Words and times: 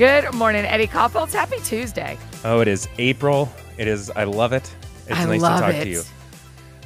Good 0.00 0.32
morning, 0.32 0.64
Eddie 0.64 0.86
Kaufholz. 0.86 1.30
Happy 1.34 1.58
Tuesday. 1.62 2.16
Oh, 2.42 2.60
it 2.60 2.68
is 2.68 2.88
April. 2.96 3.52
It 3.76 3.86
is. 3.86 4.08
I 4.08 4.24
love 4.24 4.54
it. 4.54 4.74
It's 5.06 5.20
I 5.20 5.26
nice 5.26 5.42
to 5.42 5.48
talk 5.48 5.74
it. 5.74 5.82
to 5.84 5.90
you. 5.90 6.02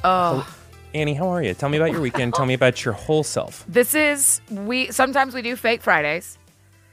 Oh, 0.03 0.53
Annie, 0.93 1.13
how 1.13 1.29
are 1.29 1.41
you? 1.41 1.53
Tell 1.53 1.69
me 1.69 1.77
about 1.77 1.91
your 1.91 2.01
weekend. 2.01 2.33
Tell 2.33 2.45
me 2.45 2.53
about 2.61 2.83
your 2.83 2.93
whole 2.93 3.23
self. 3.23 3.63
this 3.69 3.95
is 3.95 4.41
we. 4.51 4.91
Sometimes 4.91 5.33
we 5.33 5.41
do 5.41 5.55
fake 5.55 5.81
Fridays. 5.81 6.37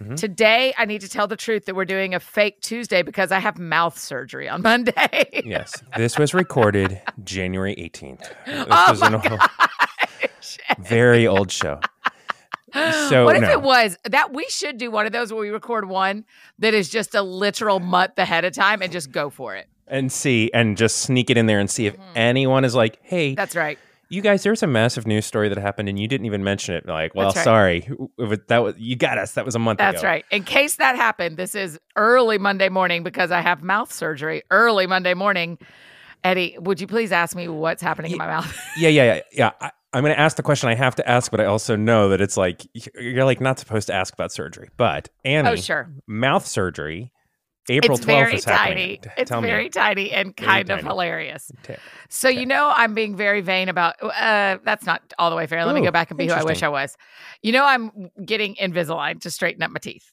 Mm-hmm. 0.00 0.14
Today, 0.14 0.72
I 0.78 0.84
need 0.84 1.00
to 1.00 1.08
tell 1.08 1.26
the 1.26 1.34
truth 1.34 1.64
that 1.64 1.74
we're 1.74 1.84
doing 1.86 2.14
a 2.14 2.20
fake 2.20 2.60
Tuesday 2.60 3.02
because 3.02 3.32
I 3.32 3.40
have 3.40 3.58
mouth 3.58 3.98
surgery 3.98 4.48
on 4.48 4.62
Monday. 4.70 5.42
Yes, 5.44 5.82
this 5.96 6.20
was 6.20 6.34
recorded 6.34 7.02
January 7.24 7.74
18th. 7.74 8.32
This 8.46 8.66
Oh 8.70 8.86
was 8.90 9.02
an 9.02 9.16
old, 9.16 9.40
very 10.86 11.26
old 11.26 11.50
show. 11.50 11.80
So 12.74 13.24
what 13.24 13.36
if 13.36 13.42
no. 13.42 13.50
it 13.50 13.62
was 13.62 13.96
that 14.04 14.32
we 14.32 14.46
should 14.48 14.78
do 14.78 14.90
one 14.90 15.06
of 15.06 15.12
those 15.12 15.32
where 15.32 15.40
we 15.42 15.50
record 15.50 15.88
one 15.88 16.24
that 16.58 16.74
is 16.74 16.88
just 16.88 17.14
a 17.14 17.22
literal 17.22 17.80
month 17.80 18.18
ahead 18.18 18.44
of 18.44 18.52
time 18.54 18.82
and 18.82 18.90
just 18.92 19.12
go 19.12 19.30
for 19.30 19.54
it? 19.56 19.68
and 19.88 20.10
see 20.10 20.50
and 20.54 20.76
just 20.78 20.98
sneak 20.98 21.28
it 21.28 21.36
in 21.36 21.46
there 21.46 21.58
and 21.58 21.68
see 21.70 21.86
if 21.86 21.94
Mm-hmm. 21.94 22.12
anyone 22.16 22.64
is 22.64 22.74
like, 22.74 22.98
"Hey, 23.02 23.34
That's 23.34 23.54
right. 23.54 23.78
you 24.08 24.22
guys, 24.22 24.42
there's 24.42 24.62
a 24.62 24.66
massive 24.66 25.06
news 25.06 25.26
story 25.26 25.50
that 25.50 25.58
happened 25.58 25.88
and 25.88 25.98
you 25.98 26.08
didn't 26.08 26.24
even 26.24 26.42
mention 26.42 26.74
it." 26.74 26.86
Like, 26.88 27.14
well, 27.14 27.26
right. 27.34 27.44
sorry, 27.44 27.90
that 28.48 28.58
was 28.58 28.74
you 28.78 28.96
got 28.96 29.18
us. 29.18 29.32
That 29.34 29.44
was 29.44 29.54
a 29.54 29.58
month 29.58 29.78
That's 29.78 30.00
ago. 30.00 30.08
right. 30.08 30.24
In 30.30 30.44
case 30.44 30.76
that 30.76 30.96
happened, 30.96 31.36
this 31.36 31.54
is 31.54 31.78
early 31.96 32.38
Monday 32.38 32.70
morning 32.70 33.02
because 33.02 33.30
I 33.30 33.40
have 33.42 33.62
mouth 33.62 33.92
surgery 33.92 34.42
early 34.50 34.86
Monday 34.86 35.12
morning. 35.14 35.58
Eddie, 36.24 36.56
would 36.60 36.80
you 36.80 36.86
please 36.86 37.10
ask 37.12 37.34
me 37.36 37.48
what's 37.48 37.82
happening 37.82 38.12
in 38.12 38.18
my 38.18 38.28
mouth? 38.28 38.56
Yeah, 38.78 38.88
yeah, 38.88 39.14
yeah, 39.14 39.20
yeah. 39.32 39.50
I, 39.60 39.70
I'm 39.92 40.02
going 40.02 40.14
to 40.14 40.18
ask 40.20 40.36
the 40.36 40.42
question 40.42 40.68
I 40.68 40.74
have 40.74 40.94
to 40.96 41.08
ask, 41.08 41.30
but 41.30 41.40
I 41.40 41.44
also 41.44 41.76
know 41.76 42.08
that 42.10 42.20
it's 42.20 42.36
like 42.36 42.66
you're 42.98 43.24
like 43.24 43.40
not 43.40 43.58
supposed 43.58 43.86
to 43.88 43.94
ask 43.94 44.14
about 44.14 44.32
surgery. 44.32 44.70
But 44.76 45.08
Annie, 45.24 45.48
oh, 45.50 45.56
sure. 45.56 45.92
mouth 46.06 46.46
surgery, 46.46 47.12
April 47.68 47.96
it's 47.96 48.04
12th 48.04 48.06
very 48.06 48.34
is 48.36 48.44
happening. 48.44 48.98
tiny. 49.02 49.12
It's 49.18 49.28
Tell 49.28 49.40
very 49.42 49.64
me. 49.64 49.68
tiny 49.70 50.10
and 50.12 50.34
Very 50.36 50.46
kind 50.48 50.70
of 50.70 50.78
tiny. 50.80 50.88
hilarious. 50.88 51.50
So 52.08 52.28
you 52.28 52.46
know 52.46 52.72
I'm 52.74 52.94
being 52.94 53.16
very 53.16 53.40
vain 53.42 53.68
about 53.68 53.94
uh 54.02 54.58
that's 54.64 54.84
not 54.86 55.02
all 55.18 55.30
the 55.30 55.36
way 55.36 55.46
fair. 55.46 55.64
Let 55.64 55.74
me 55.74 55.82
go 55.82 55.90
back 55.90 56.10
and 56.10 56.18
be 56.18 56.26
who 56.26 56.32
I 56.32 56.42
wish. 56.42 56.62
I 56.62 56.68
was. 56.68 56.96
You 57.42 57.52
know 57.52 57.64
I'm 57.64 58.10
getting 58.24 58.54
Invisalign 58.56 59.20
to 59.20 59.30
straighten 59.30 59.62
up 59.62 59.70
my 59.70 59.78
teeth. 59.78 60.10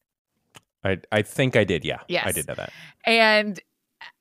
I, 0.84 0.98
I 1.12 1.22
think 1.24 1.56
I 1.56 1.64
did. 1.64 1.84
Yeah, 1.86 2.00
I 2.24 2.32
did 2.32 2.48
know 2.48 2.56
that. 2.56 2.72
And 3.06 3.60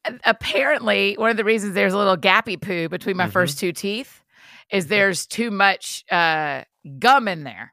uh, 0.05 0.12
apparently 0.25 1.14
one 1.19 1.31
of 1.31 1.36
the 1.36 1.45
reasons 1.45 1.75
there's 1.75 1.92
a 1.92 1.98
little 1.98 2.17
gappy 2.17 2.61
poo 2.61 2.89
between 2.89 3.17
my 3.17 3.27
Mhm. 3.27 3.33
first 3.33 3.59
two 3.59 3.73
teeth 3.73 4.23
is 4.70 4.86
there's 4.88 5.27
too 5.27 5.50
much 5.50 6.05
uh 6.11 6.64
gum 6.98 7.28
in 7.28 7.44
there. 7.44 7.72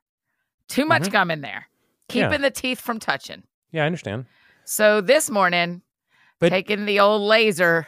Too 0.67 0.85
much 0.85 1.03
Mhm. 1.03 1.11
gum 1.11 1.31
in 1.31 1.41
there. 1.41 1.67
Yeah. 2.11 2.27
Keeping 2.27 2.41
the 2.41 2.51
teeth 2.51 2.79
from 2.81 2.99
touching. 2.99 3.43
Yeah, 3.71 3.83
I 3.83 3.85
understand. 3.85 4.25
So 4.63 5.01
this 5.01 5.29
morning 5.29 5.81
But- 6.39 6.49
taking 6.49 6.85
the 6.85 6.99
old 6.99 7.21
laser 7.21 7.87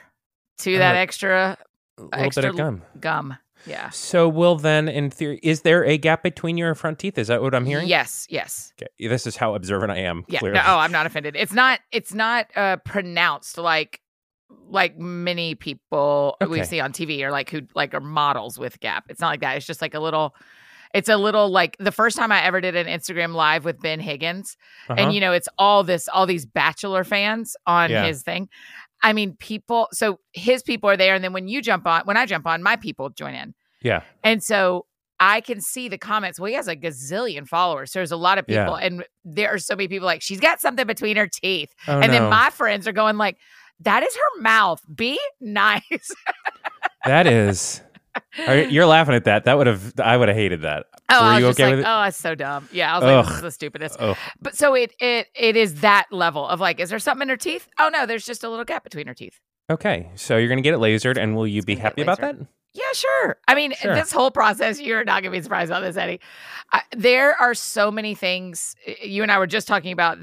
to 0.59 0.78
that 0.78 0.95
Uh, 0.95 1.00
extra 1.00 1.58
little 1.97 2.09
extra 2.13 2.44
bit 2.44 2.50
of 2.52 2.58
gum. 2.58 2.81
gum. 3.00 3.38
Yeah. 3.66 3.89
So 3.89 4.30
will 4.30 4.55
then, 4.55 4.88
in 4.88 5.09
theory, 5.09 5.39
is 5.44 5.61
there 5.63 5.83
a 5.83 5.97
gap 5.97 6.23
between 6.23 6.58
your 6.58 6.73
front 6.75 7.00
teeth? 7.00 7.17
Is 7.17 7.28
that 7.28 7.41
what 7.41 7.53
I'm 7.55 7.66
hearing? 7.66 7.88
Yes, 7.88 8.25
yes. 8.30 8.72
Okay. 8.81 9.09
This 9.09 9.25
is 9.28 9.35
how 9.38 9.55
observant 9.55 9.91
I 9.91 9.97
am. 9.97 10.23
Yeah. 10.28 10.39
Clearly. 10.39 10.59
No, 10.59 10.63
oh, 10.67 10.78
I'm 10.78 10.91
not 10.91 11.05
offended. 11.05 11.35
It's 11.35 11.53
not 11.53 11.80
it's 11.91 12.13
not 12.13 12.47
uh 12.55 12.78
pronounced 12.78 13.58
like 13.58 14.00
like 14.70 14.98
many 14.98 15.56
people 15.56 16.38
we 16.50 16.64
see 16.64 16.80
on 16.80 16.92
TV 16.92 17.22
or 17.22 17.31
like 17.31 17.50
who 17.50 17.62
like 17.76 17.94
are 17.94 18.00
models 18.02 18.58
with 18.58 18.80
Gap. 18.80 19.06
It's 19.09 19.20
not 19.22 19.30
like 19.30 19.42
that. 19.42 19.58
It's 19.58 19.66
just 19.66 19.81
like 19.81 19.94
a 19.94 20.00
little 20.00 20.36
it's 20.94 21.09
a 21.09 21.17
little 21.17 21.50
like 21.50 21.76
the 21.80 21.92
first 21.92 22.17
time 22.17 22.31
I 22.31 22.42
ever 22.44 22.62
did 22.62 22.75
an 22.75 22.88
Instagram 22.88 23.34
live 23.34 23.66
with 23.66 23.80
Ben 23.81 24.00
Higgins 24.00 24.56
Uh-huh. 24.90 24.95
and 24.98 25.14
you 25.14 25.20
know 25.20 25.34
it's 25.34 25.50
all 25.58 25.84
this 25.84 26.08
all 26.09 26.25
these 26.25 26.45
bachelor 26.45 27.03
fans 27.03 27.56
on 27.66 27.90
Yeah. 27.90 28.06
his 28.06 28.24
thing. 28.24 28.47
I 29.03 29.13
mean 29.13 29.35
people 29.38 29.90
so 29.91 30.19
his 30.34 30.64
people 30.64 30.90
are 30.90 30.97
there 30.97 31.14
and 31.14 31.24
then 31.24 31.34
when 31.34 31.47
you 31.47 31.62
jump 31.62 31.85
on 31.85 32.02
when 32.06 32.16
I 32.18 32.25
jump 32.25 32.47
on 32.47 32.64
my 32.64 32.78
people 32.78 33.09
join 33.09 33.34
in. 33.35 33.53
yeah. 33.81 34.02
And 34.24 34.41
so 34.44 34.85
I 35.19 35.41
can 35.41 35.59
see 35.62 35.88
the 35.90 35.97
comments. 35.97 36.40
Well, 36.40 36.47
he 36.47 36.53
has 36.53 36.68
a 36.68 36.75
gazillion 36.75 37.47
followers. 37.47 37.91
So 37.91 37.97
there's 37.97 38.12
a 38.12 38.18
lot 38.18 38.38
of 38.38 38.46
Yeah. 38.47 38.66
people, 38.66 38.75
and 38.75 39.03
there 39.25 39.50
are 39.52 39.58
so 39.58 39.75
many 39.75 39.88
people 39.88 40.06
like 40.06 40.22
she's 40.22 40.40
got 40.40 40.62
something 40.62 40.85
between 40.85 41.18
her 41.18 41.25
teeth. 41.28 41.74
Oh, 41.88 42.00
and 42.00 42.14
then 42.14 42.29
my 42.29 42.52
friends 42.52 42.88
are 42.88 42.91
going 42.91 43.18
like, 43.18 43.38
"That 43.82 44.04
is 44.04 44.16
her 44.16 44.42
mouth. 44.42 44.82
Be 44.94 45.20
nice." 45.42 46.12
that 47.06 47.28
is. 47.28 47.82
You- 48.38 48.54
You're 48.70 48.86
laughing 48.88 49.14
at 49.14 49.26
that. 49.26 49.46
That 49.46 49.58
would 49.58 49.68
have. 49.68 49.94
I 50.00 50.18
would 50.18 50.28
have 50.28 50.36
hated 50.38 50.64
that. 50.64 50.88
oh, 51.12 51.22
Were 51.22 51.28
I 51.28 51.34
was 51.36 51.42
you 51.42 51.48
okay 51.50 51.64
like, 51.66 51.72
with 51.72 51.80
it? 51.82 51.86
"Oh, 51.88 52.02
that's 52.04 52.18
so 52.18 52.34
dumb." 52.34 52.68
Yeah, 52.72 52.92
I 52.96 52.98
was 52.98 53.04
like, 53.04 53.26
"This 53.28 53.36
is 53.36 53.42
the 53.44 53.52
stupidest." 53.52 53.98
Oh, 54.00 54.18
But 54.42 54.56
so 54.58 54.74
it 54.74 54.94
it 55.00 55.28
it 55.36 55.56
is 55.56 55.82
that 55.82 56.06
level 56.12 56.48
of 56.48 56.60
like, 56.60 56.80
is 56.80 56.90
there 56.90 56.98
something 57.00 57.24
in 57.26 57.30
her 57.30 57.38
teeth? 57.38 57.68
Oh 57.80 57.90
no, 57.90 58.06
there's 58.08 58.26
just 58.26 58.44
a 58.44 58.50
little 58.50 58.66
gap 58.66 58.84
between 58.84 59.06
her 59.08 59.14
teeth. 59.14 59.40
okay. 59.70 60.09
So 60.16 60.38
you're 60.38 60.50
gonna 60.50 60.62
get 60.62 60.74
it 60.74 60.80
lasered, 60.80 61.18
and 61.18 61.36
will 61.36 61.46
you 61.48 61.62
be 61.62 61.76
happy 61.76 62.02
about 62.02 62.20
that? 62.22 62.36
Yeah, 62.78 62.84
sure. 62.94 63.38
I 63.48 63.56
mean, 63.56 63.74
Sure. 63.74 63.96
this 63.96 64.12
whole 64.12 64.30
process, 64.30 64.80
you're 64.80 65.04
not 65.04 65.24
going 65.24 65.34
to 65.34 65.38
be 65.40 65.42
surprised 65.42 65.72
about 65.72 65.82
this, 65.82 65.98
Eddie. 65.98 66.20
I, 66.72 66.82
there 66.96 67.34
are 67.42 67.56
so 67.56 67.90
many 67.90 68.14
things. 68.14 68.76
You 69.02 69.24
and 69.24 69.32
I 69.32 69.40
were 69.40 69.48
just 69.48 69.68
talking 69.68 69.92
about 69.92 70.20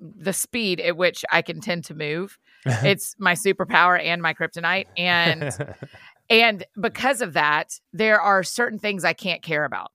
the 0.00 0.32
speed 0.32 0.80
at 0.80 0.96
which 0.96 1.22
I 1.30 1.42
can 1.42 1.60
tend 1.60 1.84
to 1.84 1.94
move. 1.94 2.38
it's 2.66 3.14
my 3.18 3.34
superpower 3.34 4.02
and 4.02 4.22
my 4.22 4.32
kryptonite. 4.32 4.86
And 4.96 5.54
and 6.30 6.64
because 6.80 7.20
of 7.20 7.34
that, 7.34 7.78
there 7.92 8.20
are 8.20 8.42
certain 8.42 8.78
things 8.78 9.04
I 9.04 9.12
can't 9.12 9.42
care 9.42 9.64
about 9.66 9.92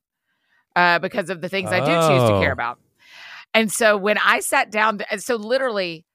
uh, 0.75 0.99
because 0.99 1.31
of 1.31 1.41
the 1.41 1.49
things 1.49 1.71
I 1.71 1.79
do 1.79 1.85
choose 1.85 2.29
to 2.29 2.39
care 2.41 2.51
Oh. 2.51 2.53
about. 2.53 2.79
And 3.55 3.71
so 3.71 3.97
when 3.97 4.19
I 4.19 4.39
sat 4.39 4.69
down, 4.71 5.01
so 5.17 5.35
literally, 5.35 6.05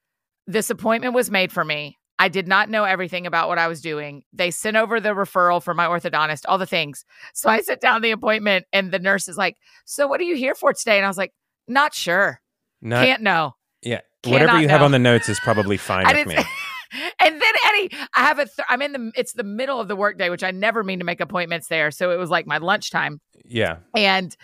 this 0.47 0.71
appointment 0.71 1.13
was 1.15 1.29
made 1.31 1.51
for 1.53 1.65
me. 1.65 1.98
I 2.19 2.29
did 2.29 2.49
not 2.49 2.69
know 2.69 2.85
everything 2.85 3.27
about 3.27 3.49
what 3.49 3.59
I 3.59 3.69
was 3.69 3.81
doing. 3.81 4.25
They 4.33 4.51
sent 4.51 4.77
over 4.77 5.01
the 5.01 5.11
referral 5.11 5.63
for 5.63 5.75
my 5.75 5.87
orthodontist, 5.87 6.43
all 6.49 6.59
the 6.59 6.67
things. 6.67 7.05
So 7.33 7.49
I 7.49 7.61
sit 7.61 7.81
down 7.81 8.03
the 8.03 8.11
appointment, 8.11 8.67
and 8.73 8.91
the 8.91 8.99
nurse 8.99 9.29
is 9.29 9.37
like, 9.37 9.57
"So 9.85 10.07
what 10.07 10.21
are 10.21 10.25
you 10.25 10.37
here 10.37 10.55
for 10.55 10.73
today?" 10.73 10.97
And 10.97 11.05
I 11.05 11.09
was 11.09 11.19
like, 11.19 11.33
"Not 11.69 11.95
sure. 11.95 12.41
Not, 12.83 13.05
Can't 13.05 13.23
know." 13.23 13.55
yeah. 13.83 14.01
cannot 14.23 14.41
Whatever 14.43 14.61
you 14.61 14.69
have 14.69 14.83
on 14.83 14.91
the 14.91 14.99
notes 14.99 15.29
is 15.29 15.39
probably 15.41 15.77
fine 15.77 16.07
with 16.15 16.27
me. 16.27 16.37
and 17.21 17.41
then 17.41 17.53
Eddie, 17.67 17.91
I 18.17 18.21
have 18.25 18.39
a. 18.39 18.45
Th- 18.47 18.67
I'm 18.69 18.83
in 18.83 18.93
the. 18.93 19.13
It's 19.15 19.35
the 19.35 19.45
middle 19.45 19.81
of 19.81 19.87
the 19.89 19.97
workday, 19.97 20.29
which 20.31 20.43
I 20.43 20.51
never 20.51 20.83
mean 20.83 20.99
to 20.99 21.05
make 21.05 21.21
appointments 21.21 21.69
there. 21.69 21.91
So 21.93 22.11
it 22.11 22.17
was 22.17 22.31
like 22.31 22.47
my 22.47 22.59
lunchtime, 22.59 23.21
Yeah. 23.45 23.77
and 23.95 24.37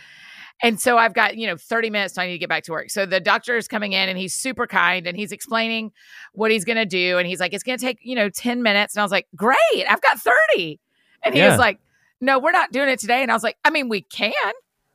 and 0.63 0.81
so 0.81 0.97
I've 0.99 1.15
got 1.15 1.37
you 1.37 1.47
know 1.47 1.57
30 1.57 1.91
minutes. 1.91 2.15
So 2.15 2.23
I 2.23 2.27
need 2.27 2.33
to 2.33 2.39
get 2.39 2.49
back 2.49 2.65
to 2.65 2.73
work. 2.73 2.91
So 2.91 3.07
the 3.07 3.21
doctor 3.21 3.57
is 3.57 3.69
coming 3.69 3.93
in, 3.93 4.09
and 4.09 4.17
he's 4.19 4.35
super 4.35 4.67
kind, 4.67 5.07
and 5.07 5.17
he's 5.17 5.33
explaining 5.33 5.93
what 6.33 6.51
he's 6.51 6.65
gonna 6.65 6.87
do, 6.87 7.19
and 7.19 7.27
he's 7.27 7.41
like, 7.41 7.53
it's 7.53 7.63
gonna 7.65 7.79
take 7.79 7.99
you 8.03 8.15
know 8.15 8.29
10 8.29 8.63
minutes, 8.63 8.95
and 8.95 9.01
I 9.01 9.05
was 9.05 9.13
like, 9.13 9.27
great, 9.37 9.57
I've 9.89 10.01
got 10.01 10.19
30, 10.21 10.81
and 11.25 11.35
he 11.35 11.41
Yeah. 11.41 11.51
was 11.51 11.59
like, 11.59 11.79
no, 12.21 12.39
we're 12.39 12.53
not 12.53 12.73
doing 12.73 12.89
it 12.89 12.99
today, 12.99 13.23
and 13.23 13.31
I 13.31 13.35
was 13.35 13.43
like, 13.43 13.57
I 13.65 13.71
mean, 13.71 13.89
we 13.89 14.01
can. 14.03 14.33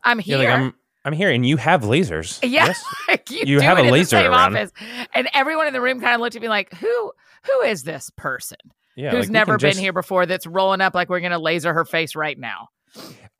I'm 0.04 0.20
here. 0.20 0.38
Like 0.38 0.48
I'm. 0.50 0.74
I'm 1.06 1.14
here, 1.14 1.30
and 1.32 1.46
you 1.46 1.56
have 1.58 1.84
lasers. 1.84 2.40
Yeah. 2.44 2.66
Yes? 2.68 2.84
you, 3.30 3.44
You 3.46 3.60
have 3.62 3.78
a 3.78 3.82
in 3.82 3.88
the 3.88 3.92
laser 3.94 4.18
around. 4.18 4.56
office. 4.58 4.72
And 5.14 5.30
everyone 5.34 5.66
in 5.68 5.74
the 5.74 5.80
room 5.82 6.02
kind 6.02 6.14
of 6.14 6.20
looked 6.22 6.36
at 6.36 6.42
me 6.42 6.50
like, 6.50 6.74
who 6.74 7.12
who 7.46 7.62
is 7.62 7.84
this 7.84 8.12
person 8.18 8.58
Yeah. 8.98 9.12
who's 9.12 9.28
like, 9.28 9.32
never 9.32 9.58
been 9.58 9.70
just- 9.72 9.80
here 9.80 9.94
before 9.94 10.26
that's 10.26 10.46
rolling 10.46 10.82
up 10.82 10.94
like 10.96 11.08
we're 11.10 11.22
gonna 11.22 11.40
laser 11.40 11.74
her 11.74 11.86
face 11.86 12.16
right 12.16 12.38
now? 12.38 12.68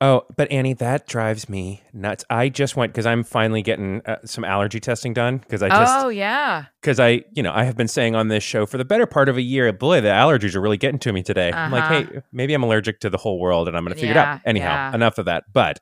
Oh, 0.02 0.22
but 0.34 0.50
Annie, 0.50 0.72
that 0.74 1.06
drives 1.06 1.46
me 1.50 1.82
nuts. 1.92 2.24
I 2.30 2.48
just 2.48 2.74
went 2.74 2.90
because 2.92 3.04
I'm 3.04 3.22
finally 3.22 3.60
getting 3.60 4.00
uh, 4.06 4.16
some 4.24 4.44
allergy 4.46 4.80
testing 4.80 5.12
done 5.12 5.36
because 5.38 5.62
I 5.62 5.68
just 5.68 5.92
oh 5.94 6.08
yeah. 6.08 6.64
because 6.80 6.98
I, 6.98 7.24
you 7.32 7.42
know, 7.42 7.52
I 7.52 7.64
have 7.64 7.76
been 7.76 7.86
saying 7.86 8.14
on 8.14 8.28
this 8.28 8.42
show 8.42 8.64
for 8.64 8.78
the 8.78 8.84
better 8.86 9.04
part 9.04 9.28
of 9.28 9.36
a 9.36 9.42
year, 9.42 9.70
boy, 9.74 10.00
the 10.00 10.08
allergies 10.08 10.54
are 10.54 10.60
really 10.62 10.78
getting 10.78 10.98
to 11.00 11.12
me 11.12 11.22
today. 11.22 11.52
I'm 11.52 11.70
like, 11.70 11.82
Uh-huh. 11.84 12.12
hey, 12.14 12.22
maybe 12.32 12.54
I'm 12.54 12.62
allergic 12.62 13.00
to 13.00 13.10
the 13.10 13.18
whole 13.18 13.38
world 13.38 13.68
and 13.68 13.76
I'm 13.76 13.84
going 13.84 13.92
to 13.94 14.00
figure 14.00 14.14
it 14.14 14.16
out. 14.16 14.40
Anyhow, 14.46 14.68
yeah. 14.72 14.94
enough 14.94 15.18
of 15.18 15.26
that. 15.26 15.44
But 15.52 15.80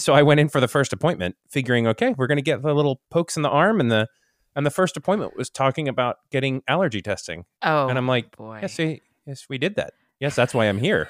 so 0.00 0.14
I 0.14 0.22
went 0.22 0.40
in 0.40 0.48
for 0.48 0.60
the 0.60 0.66
first 0.68 0.92
appointment 0.92 1.36
figuring, 1.48 1.86
okay, 1.86 2.12
we're 2.18 2.26
going 2.26 2.38
to 2.38 2.42
get 2.42 2.62
the 2.62 2.74
little 2.74 3.00
pokes 3.08 3.36
in 3.36 3.44
the 3.44 3.50
arm 3.50 3.78
and 3.78 3.88
the, 3.88 4.08
and 4.56 4.66
the 4.66 4.70
first 4.70 4.96
appointment 4.96 5.36
was 5.36 5.48
talking 5.48 5.86
about 5.86 6.16
getting 6.32 6.62
allergy 6.66 7.02
testing. 7.02 7.44
Oh 7.62 7.86
and 7.86 7.96
I'm 7.96 8.08
like, 8.08 8.36
boy. 8.36 8.58
yes, 8.62 8.76
we, 8.78 9.00
yes, 9.26 9.46
we 9.48 9.58
did 9.58 9.76
that. 9.76 9.92
Yes, 10.18 10.34
that's 10.34 10.54
why 10.54 10.64
I'm 10.64 10.78
here. 10.78 11.08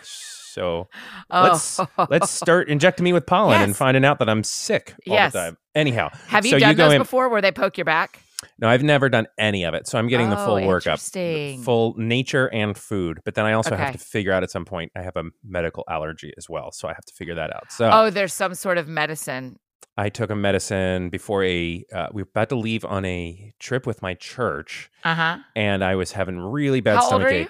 So 0.53 0.89
oh. 1.31 1.43
let's 1.43 1.81
let's 2.11 2.31
start 2.31 2.69
injecting 2.69 3.05
me 3.05 3.13
with 3.13 3.27
pollen 3.27 3.61
and 3.63 3.77
finding 3.77 4.05
out 4.05 4.19
that 4.19 4.29
I'm 4.29 4.43
sick 4.45 4.95
all 5.09 5.15
Yes. 5.15 5.33
the 5.33 5.39
time. 5.39 5.57
Anyhow, 5.75 6.11
Have 6.29 6.45
you 6.45 6.53
so 6.53 6.59
done 6.59 6.71
you 6.71 6.77
those 6.77 6.93
in- 6.95 6.99
before 7.01 7.29
where 7.29 7.41
they 7.41 7.53
poke 7.53 7.79
your 7.79 7.85
back? 7.85 8.21
no, 8.59 8.69
I've 8.69 8.83
never 8.83 9.09
done 9.11 9.27
any 9.39 9.65
of 9.65 9.75
it. 9.75 9.87
So 9.87 9.99
I'm 9.99 10.09
getting 10.09 10.31
the 10.31 10.41
Oh, 10.41 10.47
full 10.47 10.57
workup, 10.57 10.75
interesting. 10.87 11.63
full 11.63 11.95
nature 11.99 12.49
and 12.53 12.77
food. 12.77 13.21
But 13.25 13.35
then 13.35 13.45
I 13.45 13.53
also 13.53 13.75
Okay. 13.75 13.83
have 13.85 13.93
to 13.93 13.99
figure 13.99 14.33
out 14.33 14.43
at 14.43 14.51
some 14.51 14.65
point 14.65 14.91
I 14.97 15.03
have 15.03 15.17
a 15.17 15.25
medical 15.45 15.85
allergy 15.91 16.33
as 16.39 16.49
well, 16.49 16.73
so 16.73 16.89
I 16.89 16.93
have 16.95 17.05
to 17.05 17.13
figure 17.15 17.35
that 17.35 17.55
out. 17.55 17.71
So 17.71 17.91
Oh, 17.93 18.11
there's 18.11 18.33
some 18.33 18.55
sort 18.55 18.79
of 18.79 18.89
medicine. 18.89 19.59
I 19.97 20.09
took 20.09 20.31
a 20.31 20.35
medicine 20.37 21.11
before 21.11 21.45
a. 21.45 21.85
Uh, 21.95 22.07
we 22.13 22.23
were 22.23 22.29
about 22.31 22.49
to 22.51 22.57
leave 22.57 22.85
on 22.87 23.05
a 23.05 23.53
trip 23.59 23.87
with 23.87 24.01
my 24.01 24.15
church, 24.15 24.91
Uh 25.05 25.15
huh. 25.15 25.39
and 25.55 25.85
I 25.85 25.95
was 25.97 26.13
having 26.13 26.39
really 26.39 26.81
bad 26.81 26.97
How 26.97 27.03
stomach 27.03 27.33
ache. 27.33 27.49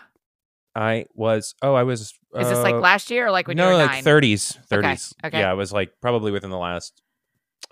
I 0.75 1.07
was. 1.15 1.55
Oh, 1.63 1.75
I 1.75 1.83
was. 1.83 2.01
Is 2.01 2.15
this 2.49 2.59
like 2.59 2.75
uh, 2.75 2.79
last 2.81 3.11
year 3.11 3.27
or 3.27 3.31
like 3.31 3.49
when 3.49 3.57
no, 3.57 3.65
you 3.65 3.71
were 3.71 3.77
like 3.77 3.91
nine? 3.91 4.05
thirties, 4.05 4.53
Okay, 4.57 4.67
thirties. 4.69 5.15
okay. 5.25 5.41
Yeah, 5.41 5.51
I 5.51 5.55
was 5.55 5.73
like 5.73 5.91
probably 6.01 6.31
within 6.31 6.51
the 6.51 6.59
last 6.59 7.03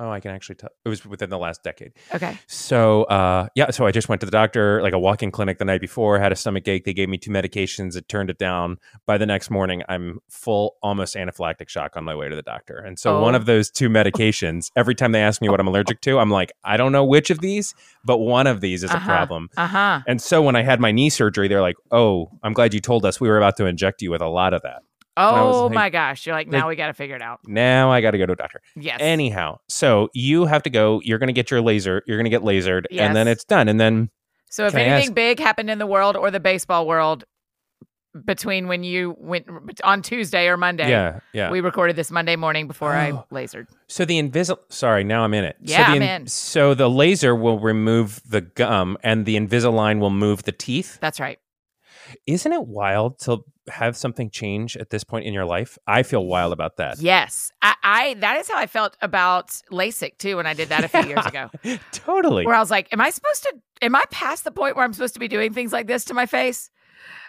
Oh, 0.01 0.11
I 0.11 0.21
can 0.21 0.31
actually 0.31 0.55
tell. 0.55 0.71
It 0.85 0.89
was 0.89 1.05
within 1.05 1.29
the 1.29 1.39
last 1.39 1.65
decade. 1.65 1.93
Okay. 2.15 2.39
So, 2.47 3.03
uh, 3.05 3.49
yeah. 3.57 3.71
So 3.71 3.85
I 3.85 3.91
just 3.91 4.09
went 4.09 4.21
to 4.21 4.27
the 4.27 4.31
doctor, 4.31 4.81
like 4.81 4.93
a 4.93 4.99
walk-in 4.99 5.33
clinic 5.33 5.59
the 5.59 5.65
night 5.65 5.81
before. 5.81 6.21
Had 6.21 6.31
a 6.31 6.37
stomach 6.37 6.69
ache. 6.69 6.85
They 6.85 6.93
gave 6.93 7.09
me 7.09 7.19
two 7.19 7.33
medications. 7.33 7.97
It 7.97 8.09
turned 8.09 8.31
it 8.31 8.39
down. 8.39 8.77
By 9.07 9.19
the 9.19 9.27
next 9.27 9.51
morning, 9.51 9.83
I'm 9.89 10.21
full, 10.31 10.77
almost 10.85 11.17
anaphylactic 11.17 11.69
shock 11.69 11.97
on 11.97 12.05
my 12.05 12.15
way 12.15 12.29
to 12.29 12.37
the 12.37 12.43
doctor. 12.43 12.77
And 12.79 12.97
so 12.97 13.21
one 13.21 13.35
Oh. 13.35 13.39
of 13.39 13.47
those 13.47 13.71
two 13.71 13.89
medications, 13.89 14.71
every 14.77 14.95
time 14.95 15.11
they 15.13 15.21
ask 15.23 15.43
me 15.43 15.49
what 15.49 15.59
I'm 15.59 15.67
allergic 15.67 16.01
to, 16.03 16.19
I'm 16.21 16.31
like, 16.31 16.53
I 16.63 16.77
don't 16.77 16.93
know 16.93 17.05
which 17.05 17.31
of 17.31 17.41
these, 17.41 17.75
but 18.05 18.19
one 18.19 18.47
of 18.47 18.61
these 18.61 18.85
is 18.85 18.91
a 18.91 18.97
Uh-huh. 18.99 19.07
problem. 19.07 19.49
Uh 19.57 19.67
huh. 19.67 20.01
And 20.07 20.23
so 20.23 20.43
when 20.43 20.55
I 20.55 20.63
had 20.63 20.79
my 20.81 20.93
knee 20.93 21.11
surgery, 21.11 21.49
they're 21.49 21.61
like, 21.63 21.77
"Oh, 21.91 22.31
I'm 22.45 22.53
glad 22.53 22.73
you 22.73 22.81
told 22.81 23.05
us. 23.05 23.21
We 23.21 23.29
were 23.29 23.37
about 23.39 23.57
to 23.57 23.67
inject 23.67 24.01
you 24.03 24.11
with 24.13 24.23
a 24.23 24.29
lot 24.29 24.55
of 24.55 24.63
that. 24.63 24.83
I 25.19 25.41
Oh 25.41 25.67
like- 25.67 25.75
my 25.75 25.91
gosh. 25.91 26.27
You're 26.27 26.35
like, 26.35 26.47
like- 26.47 26.53
now 26.53 26.69
we 26.69 26.77
got 26.77 26.87
to 26.89 26.95
figure 26.95 27.17
it 27.17 27.23
out. 27.23 27.41
Now 27.47 27.91
I 27.91 28.01
got 28.01 28.13
to 28.13 28.19
go 28.19 28.27
to 28.27 28.33
a 28.33 28.37
doctor." 28.37 28.61
Yes. 28.77 28.99
Anyhow, 29.01 29.59
so 29.69 30.09
you 30.15 30.47
have 30.47 30.63
to 30.65 30.71
go. 30.71 31.01
You're 31.05 31.19
going 31.19 31.29
to 31.29 31.33
get 31.33 31.51
your 31.51 31.61
laser. 31.61 32.03
You're 32.07 32.17
going 32.17 32.25
to 32.25 32.31
get 32.31 32.43
lasered, 32.43 32.85
and 32.91 33.15
then 33.17 33.29
it's 33.29 33.45
done. 33.45 33.69
And 33.69 33.79
then 33.81 34.11
so 34.51 34.67
if 34.67 34.75
anything 34.75 35.09
ask- 35.09 35.15
big 35.15 35.41
happened 35.41 35.71
in 35.71 35.79
the 35.79 35.87
world 35.87 36.17
or 36.17 36.31
the 36.31 36.41
baseball 36.41 36.87
world 36.87 37.25
between 38.25 38.67
when 38.69 38.83
you 38.83 39.15
went 39.19 39.47
on 39.85 40.03
Tuesday 40.03 40.49
or 40.49 40.57
Monday, 40.57 40.89
yeah, 40.89 41.21
yeah. 41.33 41.51
we 41.51 41.61
recorded 41.61 41.95
this 41.95 42.11
Monday 42.11 42.37
morning 42.37 42.67
before 42.67 42.93
I 42.93 43.13
Oh. 43.13 43.25
lasered. 43.33 43.67
so 43.87 44.05
the 44.05 44.19
invisible. 44.19 44.63
Sorry, 44.71 45.05
now 45.05 45.23
I'm 45.25 45.35
in 45.35 45.45
it. 45.45 45.57
Yeah, 45.61 45.87
so 45.87 45.91
the 45.93 45.97
I'm 45.97 46.03
in. 46.03 46.27
So 46.27 46.75
the 46.75 46.89
laser 46.91 47.35
will 47.37 47.61
remove 47.61 48.21
the 48.29 48.41
gum, 48.41 48.97
and 49.05 49.27
the 49.27 49.37
Invisalign 49.37 50.01
will 50.01 50.11
move 50.11 50.45
the 50.45 50.53
teeth. 50.53 50.99
That's 51.01 51.21
right. 51.21 51.39
Isn't 52.27 52.53
it 52.53 52.67
wild 52.67 53.19
to 53.21 53.41
have 53.69 53.97
something 53.97 54.31
change 54.31 54.77
at 54.77 54.91
this 54.91 55.05
point 55.05 55.27
in 55.27 55.33
your 55.35 55.45
life? 55.45 55.79
I 55.87 56.03
feel 56.03 56.25
wild 56.27 56.53
about 56.53 56.77
that. 56.77 57.01
Yes. 57.01 57.53
I, 57.63 57.75
I 57.83 58.15
that 58.15 58.39
is 58.39 58.49
how 58.49 58.57
I 58.59 58.67
felt 58.67 58.97
about 59.01 59.49
LASIK 59.71 60.19
too 60.19 60.37
when 60.37 60.47
I 60.47 60.55
did 60.55 60.69
that 60.71 60.85
a 60.85 60.89
few 60.89 61.05
years 61.09 61.25
ago. 61.33 61.51
totally. 61.93 62.45
Where 62.47 62.55
I 62.55 62.61
was 62.61 62.71
like, 62.71 62.89
Am 62.93 63.01
I 63.01 63.11
supposed 63.11 63.43
to 63.45 63.55
am 63.83 63.95
I 63.95 64.05
past 64.11 64.45
the 64.45 64.51
point 64.51 64.77
where 64.77 64.85
I'm 64.85 64.93
supposed 64.93 65.15
to 65.15 65.21
be 65.21 65.29
doing 65.29 65.53
things 65.53 65.73
like 65.73 65.87
this 65.87 66.05
to 66.07 66.15
my 66.15 66.27
face? 66.27 66.71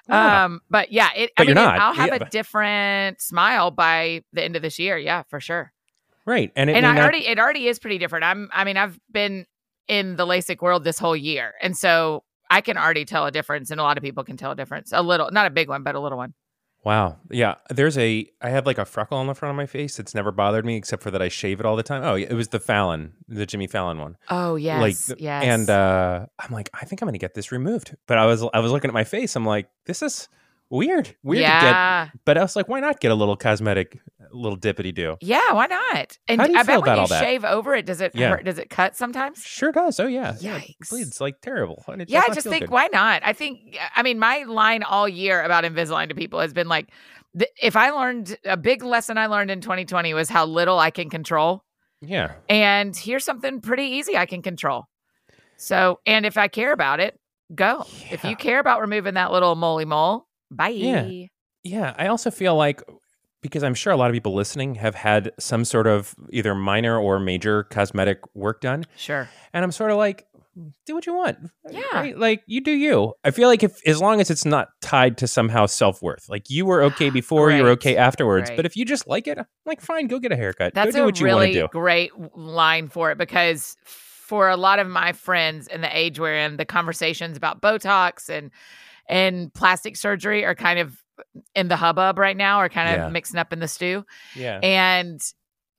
Yeah. 0.08 0.46
Um, 0.46 0.62
but 0.70 0.92
yeah, 0.92 1.10
it 1.16 1.32
But 1.38 1.44
I 1.44 1.46
mean 1.48 1.56
you're 1.56 1.64
it- 1.64 1.68
not. 1.68 1.80
I'll 1.80 1.94
have 1.94 2.08
Yeah, 2.08 2.16
a 2.16 2.20
but- 2.20 2.32
different 2.32 3.22
smile 3.22 3.72
by 3.72 4.24
the 4.34 4.44
end 4.44 4.56
of 4.56 4.62
this 4.62 4.80
year. 4.80 4.98
Yeah, 4.98 5.24
for 5.30 5.40
sure. 5.40 5.72
right, 6.26 6.52
and 6.56 6.70
it 6.70 6.76
and 6.76 6.86
I 6.86 6.94
not- 6.94 7.02
already 7.04 7.28
it 7.28 7.38
already 7.40 7.68
is 7.68 7.80
pretty 7.80 7.98
different. 8.00 8.26
I'm 8.26 8.50
I 8.52 8.64
mean, 8.64 8.78
I've 8.78 9.00
been 9.12 9.46
in 9.88 10.16
the 10.18 10.26
LASIK 10.26 10.62
world 10.62 10.84
this 10.84 11.00
whole 11.00 11.16
year. 11.16 11.54
And 11.62 11.76
so 11.76 12.24
I 12.50 12.62
can 12.62 12.78
already 12.78 13.06
tell 13.06 13.26
a 13.26 13.32
difference, 13.32 13.72
and 13.72 13.80
a 13.80 13.84
lot 13.84 13.98
of 13.98 14.04
people 14.04 14.24
can 14.24 14.38
tell 14.38 14.52
a 14.52 14.56
difference. 14.56 14.92
A 14.94 15.02
little, 15.02 15.30
not 15.32 15.46
a 15.46 15.50
big 15.50 15.70
one, 15.70 15.84
but 15.84 15.96
a 15.96 16.00
little 16.00 16.18
one. 16.18 16.34
Wow. 16.86 17.18
Yeah. 17.30 17.56
There's 17.70 17.98
a 17.98 18.26
I 18.42 18.50
have 18.52 18.66
like 18.66 18.78
a 18.78 18.86
freckle 18.86 19.18
on 19.18 19.28
the 19.28 19.36
front 19.36 19.52
of 19.52 19.58
my 19.58 19.66
face. 19.66 20.00
It's 20.00 20.16
never 20.16 20.32
bothered 20.32 20.64
me 20.66 20.78
except 20.78 21.04
for 21.04 21.12
that 21.12 21.22
I 21.22 21.28
shave 21.28 21.60
it 21.60 21.66
all 21.66 21.76
the 21.76 21.84
time. 21.84 22.04
Oh, 22.06 22.16
it 22.16 22.32
was 22.32 22.48
the 22.48 22.60
Fallon, 22.60 23.14
the 23.28 23.46
Jimmy 23.46 23.68
Fallon 23.68 24.00
one. 24.00 24.16
Oh 24.30 24.56
yes, 24.56 24.80
Like 24.82 24.98
th- 24.98 25.20
yes. 25.20 25.44
And 25.44 25.70
uh 25.70 26.26
I'm 26.40 26.52
like, 26.54 26.70
I 26.74 26.86
think 26.86 27.02
I'm 27.02 27.08
gonna 27.08 27.18
get 27.18 27.34
this 27.34 27.52
removed. 27.52 27.98
But 28.08 28.18
I 28.18 28.26
was 28.26 28.46
I 28.54 28.60
was 28.60 28.72
looking 28.72 28.90
at 28.90 28.94
my 28.94 29.04
face. 29.04 29.36
I'm 29.36 29.46
like, 29.46 29.70
this 29.88 30.02
is 30.02 30.30
weird. 30.70 31.16
Weird 31.24 31.44
to 31.46 31.50
get 31.50 32.12
but 32.26 32.38
I 32.38 32.42
was 32.42 32.56
like, 32.56 32.68
why 32.68 32.80
not 32.80 33.00
get 33.00 33.12
a 33.12 33.16
little 33.16 33.36
cosmetic 33.36 34.00
little 34.32 34.58
dippity 34.58 34.94
do? 34.94 35.18
yeah. 35.22 35.52
Why 35.54 35.66
not? 35.68 36.18
And 36.28 36.40
How 36.40 36.48
do 36.48 36.54
you 36.54 36.60
I 36.60 36.64
feel 36.64 36.82
bet 36.82 36.88
when 36.88 36.96
you 36.96 37.02
all 37.02 37.08
that? 37.08 37.24
shave 37.24 37.44
over 37.44 37.74
it, 37.76 37.86
does 37.86 38.00
it 38.02 38.14
Yeah. 38.16 38.30
hurt? 38.30 38.46
Does 38.46 38.60
it 38.60 38.70
cut 38.70 38.96
sometimes? 38.96 39.42
Sure 39.42 39.72
does. 39.72 40.00
Oh 40.00 40.08
yeah. 40.08 40.36
Yeah, 40.40 40.58
it 40.58 40.76
Yikes. 40.82 40.90
bleeds 40.90 41.20
like 41.22 41.42
terrible. 41.42 41.84
and 41.88 42.02
it 42.02 42.10
Yeah, 42.10 42.24
I 42.30 42.34
just 42.34 42.48
think 42.48 42.66
good. 42.66 42.70
why 42.72 42.88
not? 42.94 43.22
I 43.26 43.34
think 43.34 43.78
I 43.96 44.04
mean 44.04 44.20
my 44.20 44.44
line 44.44 44.84
all 44.84 45.10
year 45.10 45.42
about 45.44 45.64
Invisalign 45.64 46.10
to 46.10 46.16
people 46.16 46.40
has 46.40 46.54
been 46.54 46.68
like, 46.68 46.90
th- 47.38 47.50
if 47.62 47.76
I 47.76 47.90
learned 47.90 48.38
a 48.46 48.58
big 48.58 48.84
lesson 48.84 49.18
I 49.18 49.26
learned 49.28 49.50
in 49.52 49.62
2020 49.62 50.14
was 50.14 50.30
how 50.30 50.46
little 50.46 50.78
I 50.78 50.92
can 50.92 51.10
control. 51.10 51.64
Yeah. 52.02 52.34
And 52.48 52.96
here's 52.96 53.26
something 53.26 53.60
pretty 53.62 53.84
easy 53.84 54.16
I 54.16 54.26
can 54.28 54.42
control. 54.42 54.86
So, 55.58 56.00
and 56.06 56.26
if 56.26 56.38
I 56.38 56.48
care 56.48 56.72
about 56.72 57.00
it, 57.02 57.20
go. 57.54 57.86
If 58.12 58.24
you 58.24 58.36
care 58.38 58.60
about 58.60 58.80
removing 58.80 59.16
that 59.16 59.32
little 59.34 59.56
moly 59.56 59.84
mole, 59.84 60.26
bye. 60.52 60.70
Yeah. 60.70 61.10
Yeah, 61.64 61.94
I 61.98 62.08
also 62.08 62.32
feel 62.32 62.56
like 62.56 62.82
because 63.42 63.64
I'm 63.64 63.74
sure 63.76 63.92
a 63.94 63.98
lot 63.98 64.10
of 64.10 64.14
people 64.14 64.34
listening 64.34 64.76
have 64.76 64.96
had 64.96 65.32
some 65.40 65.64
sort 65.66 65.88
of 65.88 66.14
either 66.30 66.54
minor 66.56 66.98
or 67.00 67.20
major 67.20 67.64
cosmetic 67.64 68.20
work 68.34 68.62
done, 68.62 68.86
Sure. 68.98 69.30
and 69.54 69.64
I'm 69.64 69.72
sort 69.72 69.92
of 69.92 69.98
like, 69.98 70.26
do 70.86 70.94
what 70.94 71.06
you 71.06 71.14
want. 71.14 71.38
Yeah. 71.72 71.82
Right? 71.94 72.18
Like 72.18 72.42
you 72.48 72.60
do 72.62 72.72
you. 72.72 73.14
I 73.24 73.32
feel 73.32 73.48
like 73.48 73.64
if 73.64 73.80
as 73.88 74.02
long 74.02 74.20
as 74.20 74.30
it's 74.30 74.44
not 74.44 74.70
tied 74.82 75.18
to 75.20 75.28
somehow 75.28 75.68
self 75.68 76.02
worth, 76.02 76.28
like 76.28 76.50
you 76.50 76.66
were 76.66 76.84
okay 76.84 77.10
before, 77.22 77.52
you're 77.52 77.70
okay 77.70 77.96
afterwards. 77.96 78.50
Great. 78.50 78.58
But 78.58 78.66
if 78.66 78.76
you 78.76 78.84
just 78.84 79.08
like 79.08 79.28
it, 79.28 79.38
I'm 79.38 79.46
like 79.66 79.80
fine, 79.80 80.08
go 80.08 80.20
get 80.20 80.32
a 80.34 80.36
haircut. 80.36 80.74
That's 80.74 80.92
go 80.92 80.98
do 80.98 81.04
a 81.04 81.06
what 81.06 81.20
you 81.20 81.28
want 81.28 81.36
to 81.36 81.40
really 81.48 81.54
do. 81.54 81.68
great 81.72 82.12
line 82.36 82.90
for 82.90 83.10
it 83.12 83.18
because 83.18 83.78
for 83.86 84.50
a 84.50 84.58
lot 84.58 84.80
of 84.80 84.88
my 84.88 85.14
friends 85.14 85.68
in 85.68 85.80
the 85.82 85.98
age 85.98 86.20
we're 86.20 86.36
in, 86.36 86.58
the 86.58 86.66
conversations 86.66 87.38
about 87.38 87.62
Botox 87.62 88.28
and 88.28 88.52
and 89.10 89.54
plastic 89.54 89.98
surgery 89.98 90.46
are 90.46 90.56
kind 90.56 90.80
of 90.80 91.04
in 91.54 91.68
the 91.68 91.76
hubbub 91.76 92.18
right 92.18 92.38
now, 92.38 92.60
are 92.60 92.70
kind 92.70 92.90
of 92.96 92.96
Yeah. 93.08 93.10
mixing 93.10 93.38
up 93.40 93.52
in 93.52 93.60
the 93.60 93.68
stew. 93.68 94.06
Yeah. 94.36 94.60
and 94.64 95.20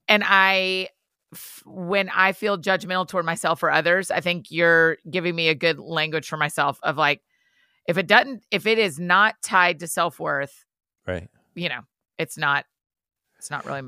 and 0.09 0.23
i 0.27 0.89
f- 1.33 1.63
when 1.65 2.09
i 2.11 2.33
feel 2.33 2.59
judgmental 2.59 3.07
toward 3.07 3.25
myself 3.25 3.63
or 3.63 3.71
others 3.71 4.11
i 4.11 4.21
think 4.21 4.47
you're 4.51 4.99
giving 5.09 5.35
me 5.37 5.49
a 5.49 5.55
good 5.55 5.79
language 5.79 6.29
for 6.29 6.37
myself 6.37 6.79
of 6.83 6.97
like 6.97 7.23
if 7.87 7.97
it 7.97 8.07
doesn't 8.09 8.43
if 8.51 8.67
it 8.67 8.79
is 8.79 8.99
not 8.99 9.37
tied 9.43 9.79
to 9.79 9.87
self-worth 9.87 10.65
right. 11.07 11.29
you 11.55 11.69
know 11.69 11.81
it's 12.19 12.37
not 12.37 12.65
it's 13.39 13.51
not 13.51 13.65
really 13.65 13.83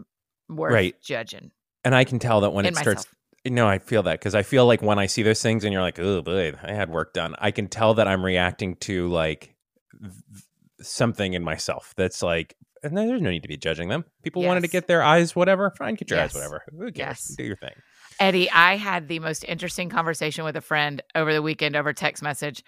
worth 0.48 0.72
Right. 0.72 0.94
judging 1.02 1.50
And 1.84 1.94
I 1.94 2.04
can 2.04 2.18
tell 2.20 2.42
that 2.42 2.50
when 2.50 2.64
in 2.66 2.74
it 2.74 2.76
starts 2.76 3.00
myself 3.06 3.14
No, 3.44 3.66
I 3.66 3.78
feel 3.78 4.02
that 4.04 4.20
because 4.20 4.34
I 4.34 4.42
feel 4.42 4.66
like 4.66 4.82
when 4.82 4.98
I 4.98 5.06
see 5.06 5.22
those 5.22 5.42
things 5.42 5.64
and 5.64 5.72
you're 5.72 5.82
like, 5.82 5.98
oh 5.98 6.22
boy, 6.22 6.52
I 6.62 6.72
had 6.72 6.90
work 6.90 7.12
done. 7.12 7.34
I 7.38 7.50
can 7.50 7.66
tell 7.68 7.94
that 7.94 8.06
I'm 8.06 8.24
reacting 8.24 8.76
to 8.76 9.08
like 9.08 9.54
th- 10.00 10.12
something 10.80 11.34
in 11.34 11.42
myself 11.42 11.92
that's 11.96 12.22
like, 12.22 12.56
and 12.84 12.96
there's 12.96 13.20
no 13.20 13.30
need 13.30 13.42
to 13.42 13.48
be 13.48 13.56
judging 13.56 13.88
them. 13.88 14.04
People 14.22 14.42
wanted 14.42 14.60
to 14.60 14.68
get 14.68 14.86
their 14.86 15.02
eyes, 15.02 15.34
whatever. 15.34 15.70
Fine, 15.76 15.94
get 15.96 16.10
your 16.10 16.20
eyes, 16.20 16.34
whatever. 16.34 16.62
Who 16.70 16.92
cares? 16.92 16.96
Yes. 16.96 17.34
Do 17.36 17.44
your 17.44 17.56
thing. 17.56 17.74
eddie 18.20 18.50
i 18.50 18.76
had 18.76 19.08
the 19.08 19.18
most 19.18 19.42
interesting 19.44 19.88
conversation 19.88 20.44
with 20.44 20.54
a 20.56 20.60
friend 20.60 21.02
over 21.14 21.32
the 21.32 21.40
weekend 21.42 21.74
over 21.74 21.92
text 21.94 22.22
message 22.22 22.62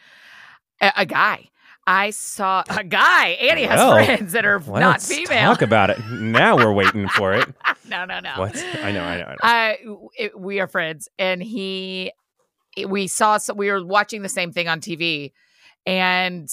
a, 0.81 0.91
a 0.97 1.07
guy 1.07 1.51
i 1.87 2.11
saw 2.11 2.63
a 2.71 2.83
guy 2.85 3.29
annie 3.41 3.65
has 3.65 3.79
Well, 3.79 4.05
friends 4.05 4.33
that 4.33 4.45
are 4.45 4.59
not 4.61 4.81
Let's 4.81 5.09
female 5.09 5.53
talk 5.53 5.63
about 5.63 5.91
it. 5.91 5.99
Now 6.11 6.57
we're 6.57 6.73
waiting 6.73 7.09
for 7.09 7.33
it. 7.35 7.47
no 7.89 8.05
no 8.05 8.21
no 8.21 8.33
What? 8.39 8.57
I 8.83 8.93
know, 8.93 9.03
I 9.03 9.17
know, 9.19 9.25
I 9.25 9.31
know. 9.31 9.37
I 9.43 9.79
it, 10.17 10.39
we 10.39 10.61
are 10.61 10.67
friends, 10.67 11.09
and 11.19 11.43
he 11.43 12.13
we 12.89 13.07
saw 13.07 13.37
so 13.39 13.55
we 13.55 13.71
were 13.71 13.85
watching 13.85 14.23
the 14.23 14.29
same 14.29 14.51
thing 14.53 14.67
on 14.69 14.81
TV, 14.81 15.33
and 15.87 16.49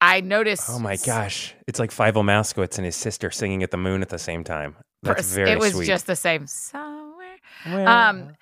I 0.00 0.20
noticed. 0.20 0.68
oh 0.68 0.78
my 0.78 0.96
gosh. 0.96 1.54
It's 1.66 1.78
like 1.78 1.90
Fievel 1.90 2.22
Mousekewitz 2.24 2.76
and 2.76 2.84
his 2.84 2.94
sister 2.96 3.30
singing 3.30 3.62
at 3.62 3.70
the 3.70 3.76
moon 3.78 4.02
at 4.02 4.10
the 4.10 4.18
same 4.18 4.44
time. 4.44 4.76
That's 5.02 5.32
very 5.32 5.50
It 5.52 5.58
was 5.58 5.72
sweet. 5.72 5.86
just 5.86 6.06
the 6.06 6.16
same 6.16 6.46
somewhere. 6.46 7.36
Well, 7.66 7.88
um, 7.88 8.32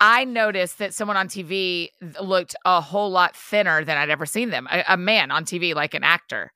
I 0.00 0.24
noticed 0.24 0.78
that 0.78 0.94
someone 0.94 1.16
on 1.16 1.28
TV 1.28 1.90
looked 2.20 2.54
a 2.64 2.80
whole 2.80 3.10
lot 3.10 3.34
thinner 3.36 3.84
than 3.84 3.96
I'd 3.96 4.10
ever 4.10 4.26
seen 4.26 4.50
them. 4.50 4.68
A, 4.70 4.84
a 4.90 4.96
man 4.96 5.30
on 5.30 5.44
TV, 5.44 5.74
like 5.74 5.94
an 5.94 6.04
actor, 6.04 6.52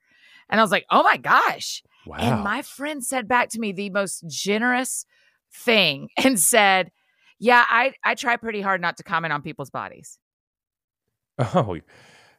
and 0.48 0.60
I 0.60 0.64
was 0.64 0.70
like, 0.70 0.86
"Oh 0.90 1.02
my 1.02 1.16
gosh!" 1.16 1.82
wow. 2.04 2.18
And 2.18 2.42
my 2.42 2.62
friend 2.62 3.04
said 3.04 3.26
back 3.28 3.48
to 3.50 3.60
me 3.60 3.72
the 3.72 3.90
most 3.90 4.24
generous 4.28 5.04
thing 5.52 6.08
and 6.18 6.38
said, 6.38 6.90
"Yeah, 7.38 7.64
I 7.68 7.94
I 8.04 8.14
try 8.14 8.36
pretty 8.36 8.60
hard 8.60 8.80
not 8.80 8.96
to 8.98 9.02
comment 9.02 9.32
on 9.32 9.42
people's 9.42 9.70
bodies." 9.70 10.18
oh, 11.54 11.78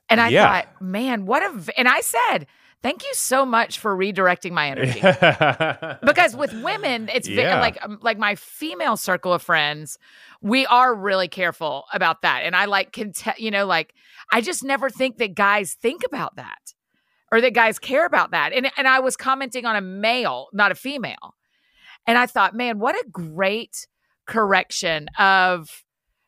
And 0.09 0.21
I 0.21 0.31
Yeah. 0.31 0.45
thought, 0.45 0.67
man, 0.81 1.25
what 1.25 1.43
a. 1.43 1.51
v-" 1.57 1.71
And 1.77 1.87
I 1.87 2.01
said, 2.01 2.47
thank 2.83 3.03
you 3.03 3.13
so 3.15 3.45
much 3.45 3.79
for 3.79 3.95
redirecting 3.97 4.51
my 4.51 4.69
energy. 4.69 4.99
because 6.05 6.35
with 6.35 6.53
women, 6.61 7.09
it's 7.11 7.27
Yeah. 7.27 7.59
like 7.59 7.83
um, 7.83 7.97
like 8.01 8.19
my 8.19 8.35
female 8.35 8.97
circle 8.97 9.33
of 9.33 9.41
friends, 9.41 9.97
we 10.41 10.65
are 10.67 10.93
really 10.93 11.27
careful 11.27 11.85
about 11.93 12.21
that. 12.21 12.41
And 12.43 12.55
I 12.55 12.65
like 12.65 12.91
can 12.91 13.13
you 13.37 13.49
know 13.49 13.65
like 13.65 13.95
I 14.31 14.41
just 14.41 14.63
never 14.63 14.89
think 14.89 15.17
that 15.17 15.33
guys 15.33 15.73
think 15.73 16.03
about 16.05 16.35
that 16.35 16.73
or 17.31 17.41
that 17.41 17.53
guys 17.53 17.79
care 17.79 18.05
about 18.05 18.31
that. 18.31 18.53
And 18.53 18.69
and 18.77 18.87
I 18.87 18.99
was 18.99 19.15
commenting 19.17 19.65
on 19.65 19.75
a 19.75 19.81
male, 19.81 20.49
not 20.53 20.71
a 20.71 20.75
female. 20.75 21.35
And 22.05 22.17
I 22.17 22.25
thought, 22.25 22.53
man, 22.53 22.79
what 22.79 22.95
a 22.95 23.05
great 23.09 23.87
correction 24.27 25.07
of 25.17 25.83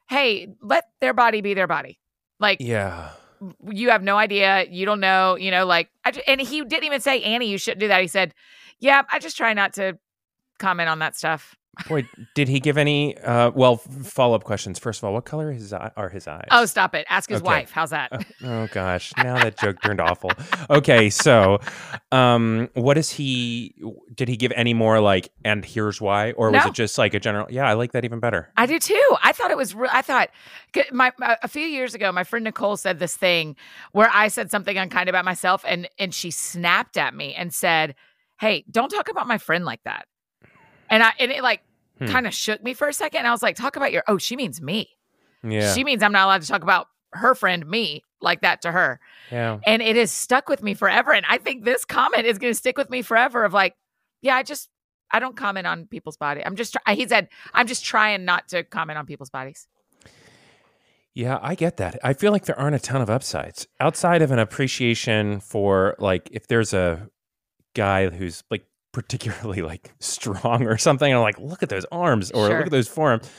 hey, 0.08 0.48
let 0.62 0.86
their 1.02 1.14
body 1.14 1.42
be 1.42 1.54
their 1.54 1.68
body. 1.68 2.00
Like 2.40 2.58
yeah. 2.62 3.12
You 3.70 3.90
have 3.90 4.04
no 4.04 4.18
idea. 4.18 4.66
You 4.70 4.86
don't 4.86 5.00
know, 5.00 5.36
you 5.36 5.52
know, 5.52 5.66
like, 5.66 5.90
I, 6.04 6.12
ju- 6.12 6.22
and 6.28 6.42
he 6.42 6.64
didn't 6.64 6.86
even 6.86 7.02
say, 7.02 7.22
Annie, 7.24 7.50
you 7.50 7.58
shouldn't 7.58 7.80
do 7.82 7.88
that. 7.88 8.02
He 8.02 8.08
said, 8.08 8.34
yeah, 8.80 9.04
I 9.12 9.20
just 9.20 9.38
try 9.38 9.54
not 9.54 9.74
to 9.74 9.98
comment 10.60 10.90
on 10.90 11.00
that 11.00 11.16
stuff. 11.16 11.56
Boy, 11.88 12.08
did 12.34 12.48
he 12.48 12.60
give 12.60 12.78
any? 12.78 13.18
Uh, 13.18 13.52
well, 13.52 13.78
follow 13.78 14.36
up 14.36 14.44
questions. 14.44 14.80
First 14.80 15.00
of 15.00 15.04
all, 15.04 15.14
what 15.14 15.26
color 15.26 15.52
his 15.52 15.72
eye, 15.74 15.92
are 15.96 16.10
his 16.10 16.28
eyes? 16.28 16.48
Oh, 16.52 16.66
stop 16.66 16.96
it. 16.96 17.06
Ask 17.10 17.30
his 17.30 17.42
Okay. 17.42 17.46
wife. 17.48 17.72
How's 17.72 17.90
that? 17.92 18.12
Oh 18.44 18.68
gosh, 18.68 19.14
now 19.18 19.40
that 19.40 19.58
joke 19.58 19.82
turned 19.82 20.00
awful. 20.02 20.38
Okay, 20.70 21.10
so 21.10 21.60
um 22.12 22.70
what 22.74 22.98
is 22.98 23.10
he 23.12 23.74
did 24.14 24.28
he 24.28 24.38
give 24.38 24.52
any 24.56 24.74
more 24.74 25.00
like 25.00 25.30
and 25.44 25.66
here's 25.66 26.00
why 26.00 26.32
or 26.34 26.52
was 26.52 26.64
No. 26.64 26.70
it 26.70 26.74
just 26.74 26.98
like 26.98 27.14
a 27.14 27.20
general 27.20 27.48
Yeah, 27.50 27.68
I 27.68 27.74
like 27.74 27.92
that 27.94 28.06
even 28.06 28.20
better. 28.20 28.52
I 28.58 28.66
do 28.66 28.80
too. 28.80 29.16
I 29.24 29.32
thought 29.32 29.52
it 29.52 29.58
was. 29.58 29.74
Re- 29.76 29.90
I 29.92 30.02
thought 30.02 30.30
my, 30.92 31.12
my 31.18 31.38
a 31.44 31.48
few 31.48 31.66
years 31.66 31.94
ago, 31.96 32.12
my 32.12 32.24
friend 32.24 32.44
Nicole 32.44 32.78
said 32.78 33.00
this 33.00 33.16
thing 33.18 33.56
where 33.92 34.10
I 34.14 34.28
said 34.28 34.52
something 34.52 34.78
unkind 34.78 35.10
about 35.10 35.26
myself, 35.26 35.64
and 35.68 35.88
and 36.00 36.14
she 36.14 36.32
snapped 36.32 36.98
at 36.98 37.14
me 37.14 37.34
and 37.34 37.54
said, 37.54 37.96
"Hey, 38.40 38.66
don't 38.70 38.90
talk 38.90 39.10
about 39.10 39.28
my 39.28 39.38
friend 39.38 39.66
like 39.66 39.84
that." 39.84 40.06
And 40.90 41.04
I 41.04 41.12
and 41.20 41.32
it 41.32 41.42
like 41.44 41.62
Hmm. 42.00 42.08
kind 42.08 42.28
of 42.28 42.34
shook 42.34 42.62
me 42.62 42.74
for 42.74 42.90
a 42.90 42.94
second. 42.94 43.20
And 43.20 43.28
I 43.28 43.32
was 43.32 43.42
like, 43.42 43.56
"Talk 43.56 43.78
about 43.78 43.94
your." 43.94 44.04
Oh, 44.08 44.18
she 44.18 44.36
means 44.36 44.62
me. 44.62 44.90
Yeah. 45.44 45.74
She 45.74 45.86
means 45.86 46.04
I'm 46.04 46.12
not 46.12 46.26
allowed 46.26 46.42
to 46.42 46.48
talk 46.48 46.62
about 46.62 46.88
her 47.14 47.34
friend 47.36 47.66
me 47.66 48.04
like 48.20 48.42
that 48.42 48.62
to 48.64 48.72
her. 48.74 49.00
yeah. 49.32 49.60
And 49.66 49.82
it 49.82 49.96
has 49.96 50.12
stuck 50.12 50.50
with 50.50 50.62
me 50.62 50.74
forever. 50.74 51.14
And 51.14 51.26
I 51.30 51.38
think 51.38 51.64
this 51.64 51.86
comment 51.86 52.26
is 52.26 52.38
going 52.38 52.52
to 52.52 52.58
stick 52.58 52.78
with 52.78 52.90
me 52.90 53.02
forever. 53.02 53.46
Of 53.46 53.54
like, 53.54 53.76
yeah, 54.22 54.36
I 54.36 54.44
just 54.44 54.70
I 55.12 55.20
don't 55.20 55.38
comment 55.38 55.68
on 55.68 55.86
people's 55.86 56.18
body. 56.18 56.46
I'm 56.46 56.58
just 56.58 56.74
try- 56.74 56.96
he 56.96 57.08
said 57.08 57.30
I'm 57.54 57.68
just 57.68 57.86
trying 57.86 58.26
not 58.26 58.50
to 58.50 58.64
comment 58.66 59.00
on 59.00 59.06
people's 59.06 59.30
bodies. 59.30 59.68
Yeah, 61.14 61.40
I 61.42 61.56
get 61.56 61.78
that. 61.78 61.98
I 62.04 62.12
feel 62.14 62.34
like 62.34 62.44
there 62.44 62.60
aren't 62.60 62.76
a 62.76 62.80
ton 62.80 63.02
of 63.02 63.10
upsides 63.10 63.68
outside 63.80 64.22
of 64.22 64.32
an 64.32 64.40
appreciation 64.40 65.40
for 65.40 65.96
like 65.98 66.28
if 66.32 66.48
there's 66.48 66.74
a 66.74 67.08
guy 67.74 68.10
who's 68.10 68.44
like 68.52 68.66
particularly 68.96 69.62
like 69.62 69.94
strong 70.00 70.64
or 70.64 70.78
something. 70.78 71.14
I'm 71.14 71.20
like, 71.22 71.38
look 71.38 71.62
at 71.62 71.68
those 71.70 71.86
arms 71.92 72.32
or 72.32 72.48
Sure. 72.48 72.58
look 72.58 72.68
at 72.68 72.72
those 72.72 72.88
forearms. 72.88 73.30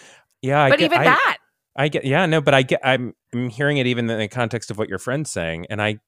Yeah, 0.43 0.63
I 0.63 0.69
but 0.69 0.79
get, 0.79 0.85
even 0.93 0.99
I, 1.01 1.05
that, 1.05 1.39
I 1.75 1.89
get. 1.89 2.05
Yeah, 2.05 2.27
no, 2.27 2.43
but 2.43 2.53
I 2.53 2.61
get. 2.63 2.81
I'm 2.85 3.15
I'm 3.35 3.49
hearing 3.49 3.79
it 3.79 3.87
even 3.87 4.09
in 4.11 4.19
the 4.19 4.29
context 4.29 4.71
of 4.71 4.77
what 4.79 4.89
your 4.91 4.99
friend's 4.99 5.31
saying, 5.31 5.67
and 5.71 5.81
I 5.81 5.99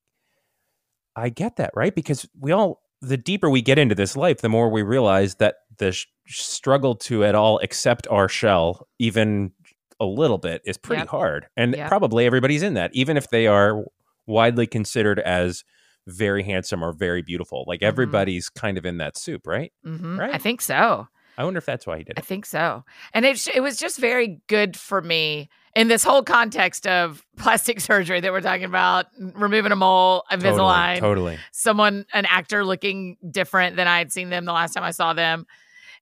I 1.17 1.31
get 1.31 1.57
that 1.57 1.71
right 1.75 1.95
because 1.95 2.29
we 2.39 2.53
all 2.53 2.83
the 3.01 3.17
deeper 3.17 3.49
we 3.49 3.63
get 3.63 3.79
into 3.79 3.95
this 3.95 4.17
life, 4.17 4.41
the 4.43 4.49
more 4.49 4.69
we 4.69 4.83
realize 4.83 5.37
that 5.37 5.57
the 5.79 5.93
sh- 5.93 6.07
struggle 6.27 6.95
to 6.97 7.25
at 7.25 7.35
all 7.35 7.59
accept 7.61 8.07
our 8.11 8.29
shell, 8.29 8.87
even 8.99 9.53
a 10.01 10.05
little 10.05 10.39
bit, 10.39 10.61
is 10.65 10.77
pretty 10.77 11.01
Yep. 11.03 11.09
hard. 11.09 11.47
And 11.57 11.75
Yep. 11.75 11.89
probably 11.89 12.27
everybody's 12.27 12.63
in 12.63 12.75
that, 12.75 12.91
even 12.95 13.17
if 13.17 13.31
they 13.31 13.47
are 13.47 13.85
widely 14.27 14.67
considered 14.67 15.19
as 15.21 15.65
very 16.09 16.43
handsome 16.43 16.83
or 16.83 16.93
very 16.93 17.23
beautiful. 17.23 17.65
Like 17.67 17.81
Mhm. 17.81 17.87
everybody's 17.87 18.49
kind 18.49 18.79
of 18.79 18.85
in 18.87 18.99
that 18.99 19.17
soup, 19.17 19.47
right? 19.47 19.73
Mhm. 19.87 20.19
I 20.33 20.39
think 20.39 20.61
so. 20.61 21.07
I 21.37 21.45
wonder 21.45 21.59
if 21.59 21.67
that's 21.67 21.87
why 21.87 21.99
he 21.99 22.03
did 22.05 22.13
it. 22.13 22.19
I 22.19 22.23
think 22.23 22.45
so. 22.47 22.85
And 23.15 23.25
it 23.25 23.47
it 23.55 23.61
was 23.61 23.77
just 23.77 23.99
very 23.99 24.41
good 24.49 24.77
for 24.77 25.01
me 25.01 25.49
in 25.77 25.87
this 25.87 26.03
whole 26.03 26.23
context 26.25 26.85
of 26.89 27.25
plastic 27.39 27.81
surgery 27.81 28.19
that 28.21 28.33
we're 28.33 28.41
talking 28.41 28.65
about, 28.65 29.07
removing 29.19 29.71
a 29.71 29.77
mole, 29.77 30.25
Invisalign, 30.33 30.99
Totally. 30.99 31.37
totally. 31.37 31.39
someone, 31.53 32.07
an 32.13 32.27
actor 32.27 32.65
looking 32.65 33.17
different 33.31 33.77
than 33.77 33.87
I 33.87 33.99
had 33.99 34.11
seen 34.11 34.31
them 34.31 34.47
the 34.47 34.53
last 34.53 34.73
time 34.73 34.83
I 34.83 34.91
saw 34.91 35.13
them, 35.13 35.47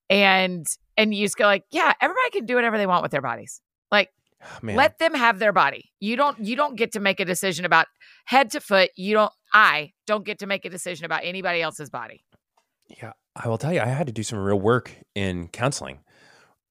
and 0.08 0.66
and 0.96 1.14
you 1.14 1.26
just 1.26 1.36
go 1.36 1.44
like, 1.44 1.64
yeah, 1.70 1.92
everybody 2.00 2.30
can 2.30 2.46
do 2.46 2.54
whatever 2.54 2.78
they 2.78 2.86
want 2.86 3.02
with 3.02 3.12
their 3.12 3.20
bodies. 3.20 3.60
Like, 3.92 4.10
Man. 4.62 4.76
let 4.76 4.98
them 4.98 5.14
have 5.14 5.38
their 5.38 5.52
body. 5.52 5.90
You 6.00 6.16
don't 6.16 6.38
you 6.38 6.56
don't 6.56 6.76
get 6.76 6.92
to 6.92 7.00
make 7.00 7.20
a 7.20 7.24
decision 7.24 7.64
about 7.64 7.86
head 8.24 8.50
to 8.52 8.60
foot. 8.60 8.90
You 8.96 9.14
don't. 9.14 9.32
I 9.56 9.92
don't 10.06 10.24
get 10.24 10.38
to 10.40 10.46
make 10.46 10.66
a 10.66 10.70
decision 10.70 11.06
about 11.06 11.22
anybody 11.24 11.62
else's 11.62 11.88
body. 11.88 12.22
Yeah, 12.88 13.12
I 13.34 13.48
will 13.48 13.56
tell 13.56 13.72
you, 13.72 13.80
I 13.80 13.86
had 13.86 14.06
to 14.06 14.12
do 14.12 14.22
some 14.22 14.38
real 14.38 14.60
work 14.60 14.92
in 15.14 15.48
counseling 15.48 16.00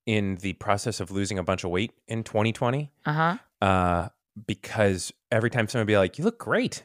in 0.06 0.36
the 0.36 0.54
process 0.54 1.00
of 1.00 1.10
losing 1.10 1.40
a 1.40 1.44
bunch 1.44 1.64
of 1.64 1.72
weight 1.72 1.92
in 2.08 2.24
2020. 2.24 2.92
Uh 3.06 3.14
huh. 3.14 3.38
Uh, 3.60 4.10
because 4.46 5.12
every 5.32 5.50
time 5.50 5.68
someone 5.68 5.86
would 5.86 5.92
be 5.92 5.98
like, 5.98 6.18
"You 6.20 6.26
look 6.26 6.38
great," 6.38 6.84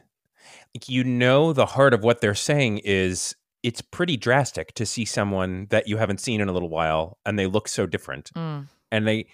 like 0.73 0.89
you 0.89 1.03
know, 1.03 1.53
the 1.53 1.67
heart 1.67 1.93
of 1.93 2.03
what 2.03 2.19
they're 2.19 2.33
saying 2.33 2.79
is 2.79 3.35
it's 3.61 3.81
pretty 3.81 4.17
drastic 4.17 4.73
to 4.73 4.87
see 4.87 5.05
someone 5.05 5.67
that 5.69 5.87
you 5.87 5.97
haven't 5.97 6.19
seen 6.19 6.41
in 6.41 6.49
a 6.49 6.51
little 6.51 6.69
while 6.69 7.19
and 7.27 7.37
they 7.37 7.45
look 7.45 7.67
so 7.67 7.85
different, 7.85 8.31
Mm. 8.33 8.67
and 8.91 9.07
they 9.07 9.27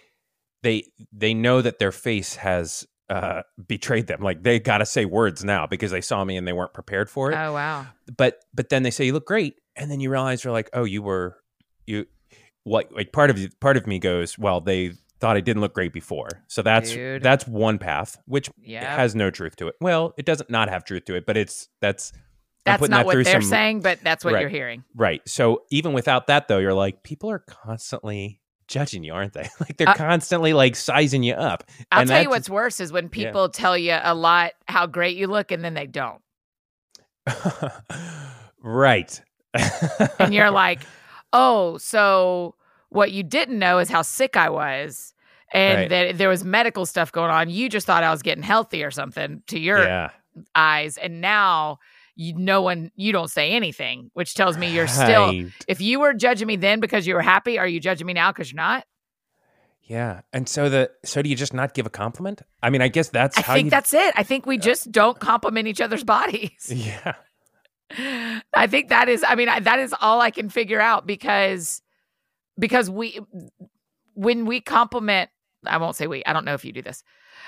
they 0.63 0.83
they 1.13 1.33
know 1.33 1.61
that 1.61 1.79
their 1.79 1.93
face 1.93 2.35
has 2.35 2.85
uh 3.09 3.41
betrayed 3.67 4.07
them 4.07 4.21
like 4.21 4.43
they 4.43 4.59
got 4.59 4.79
to 4.79 4.85
say 4.85 5.05
words 5.05 5.43
now 5.43 5.65
because 5.65 5.91
they 5.91 6.01
saw 6.01 6.23
me 6.25 6.35
and 6.35 6.45
they 6.47 6.53
weren't 6.53 6.73
prepared 6.73 7.09
for 7.09 7.31
it 7.31 7.35
Oh 7.35 7.53
wow. 7.53 7.85
but 8.17 8.39
but 8.53 8.69
then 8.69 8.83
they 8.83 8.91
say 8.91 9.05
you 9.05 9.13
look 9.13 9.25
great 9.25 9.55
and 9.77 9.89
then 9.89 9.99
you 10.01 10.09
realize 10.09 10.43
you're 10.43 10.51
like 10.53 10.69
oh 10.73 10.83
you 10.83 11.01
were 11.01 11.37
you 11.85 12.05
what 12.63 12.91
like 12.93 13.13
part 13.13 13.29
of 13.29 13.39
part 13.61 13.77
of 13.77 13.87
me 13.87 13.97
goes 13.99 14.37
well 14.37 14.59
they 14.59 14.91
thought 15.21 15.37
i 15.37 15.39
didn't 15.39 15.61
look 15.61 15.73
great 15.73 15.93
before 15.93 16.27
so 16.47 16.61
that's 16.61 16.91
Dude. 16.91 17.23
that's 17.23 17.47
one 17.47 17.77
path 17.77 18.17
which 18.25 18.49
Yeah. 18.61 18.95
has 18.97 19.15
no 19.15 19.31
truth 19.31 19.55
to 19.55 19.67
it 19.67 19.75
well 19.79 20.13
it 20.17 20.25
doesn't 20.25 20.49
not 20.49 20.67
have 20.69 20.83
truth 20.83 21.05
to 21.05 21.15
it 21.15 21.25
but 21.25 21.37
it's 21.37 21.69
that's 21.79 22.11
That's 22.65 22.81
not 22.81 22.89
that 22.89 23.05
what 23.05 23.13
they're 23.23 23.23
some- 23.23 23.41
saying, 23.41 23.79
but 23.79 23.99
that's 24.03 24.25
what 24.25 24.33
Right. 24.33 24.41
you're 24.41 24.49
hearing. 24.49 24.83
right 24.95 25.21
so 25.25 25.63
even 25.71 25.93
without 25.93 26.27
that 26.27 26.49
though 26.49 26.57
you're 26.57 26.73
like 26.73 27.03
people 27.03 27.31
are 27.31 27.39
constantly 27.39 28.41
judging 28.67 29.03
you 29.03 29.13
aren't 29.13 29.33
they 29.33 29.49
like 29.59 29.77
they're 29.77 29.87
Uh, 29.87 29.93
constantly 29.93 30.53
like 30.53 30.75
sizing 30.75 31.23
you 31.23 31.33
up 31.33 31.63
I'll 31.91 32.03
And 32.03 32.09
tell 32.09 32.21
you 32.21 32.29
what's 32.29 32.49
worse 32.49 32.79
is 32.79 32.91
when 32.91 33.09
people 33.09 33.49
tell 33.49 33.77
you 33.77 33.97
a 34.01 34.13
lot 34.15 34.53
how 34.67 34.85
great 34.87 35.17
you 35.17 35.27
look 35.27 35.51
and 35.51 35.63
then 35.63 35.73
they 35.73 35.87
don't. 35.87 36.21
right 38.61 39.21
And 40.19 40.33
you're 40.33 40.51
like, 40.51 40.87
oh, 41.33 41.77
so 41.77 42.55
what 42.89 43.11
you 43.11 43.23
didn't 43.23 43.59
know 43.59 43.79
is 43.79 43.89
how 43.89 44.01
sick 44.01 44.37
I 44.37 44.49
was 44.49 45.13
and 45.53 45.83
Right. 45.83 45.89
that 45.89 46.17
there 46.17 46.29
was 46.29 46.43
medical 46.43 46.85
stuff 46.85 47.11
going 47.11 47.31
on. 47.31 47.49
You 47.49 47.69
just 47.69 47.87
thought 47.87 48.03
I 48.03 48.11
was 48.11 48.21
getting 48.21 48.43
healthy 48.43 48.83
or 48.83 48.91
something 48.91 49.43
to 49.47 49.59
your 49.59 49.77
yeah 49.83 50.09
eyes. 50.55 50.97
And 50.97 51.21
now 51.21 51.79
you 52.17 52.33
no 52.33 52.63
one 52.63 52.91
you 52.95 53.11
don't 53.11 53.29
say 53.29 53.51
anything, 53.51 54.09
which 54.13 54.33
tells 54.33 54.57
me 54.57 54.71
you're 54.71 54.87
still 54.87 55.27
Right. 55.27 55.51
if 55.67 55.79
you 55.79 55.99
were 55.99 56.13
judging 56.13 56.47
me 56.47 56.55
then 56.55 56.79
because 56.79 57.05
you 57.05 57.13
were 57.13 57.21
happy, 57.21 57.57
are 57.59 57.67
you 57.67 57.79
judging 57.79 58.07
me 58.07 58.13
now 58.13 58.31
because 58.31 58.51
you're 58.51 58.57
not? 58.57 58.85
Yeah. 59.83 60.21
And 60.33 60.49
so 60.49 60.67
the 60.67 60.91
so 61.05 61.21
do 61.21 61.29
you 61.29 61.35
just 61.35 61.53
not 61.53 61.75
give 61.75 61.85
a 61.85 61.91
compliment? 61.91 62.41
I 62.61 62.71
mean, 62.71 62.81
I 62.81 62.87
guess 62.87 63.09
that's 63.09 63.37
I 63.37 63.41
think 63.43 63.65
you 63.65 63.69
that's 63.69 63.93
it. 63.93 64.13
I 64.17 64.23
think 64.23 64.47
we 64.47 64.57
uh, 64.57 64.61
just 64.61 64.91
don't 64.91 65.19
compliment 65.19 65.67
each 65.67 65.79
other's 65.79 66.03
bodies. 66.03 66.51
Yeah. 66.75 67.13
I 68.53 68.67
think 68.67 68.89
that 68.89 69.07
is 69.07 69.23
I 69.25 69.35
mean 69.35 69.47
I, 69.47 69.61
that 69.61 69.79
is 69.79 69.95
all 70.01 70.19
I 70.19 70.31
can 70.31 70.49
figure 70.49 70.81
out 70.81 71.07
because 71.07 71.81
because 72.59 72.89
we 72.89 73.21
when 74.13 74.45
we 74.45 74.59
compliment 74.59 75.29
I 75.65 75.77
won't 75.77 75.95
say 75.95 76.07
we 76.07 76.25
I 76.25 76.33
don't 76.33 76.43
know 76.45 76.55
if 76.55 76.65
you 76.65 76.73
do 76.73 76.81
this. 76.81 77.03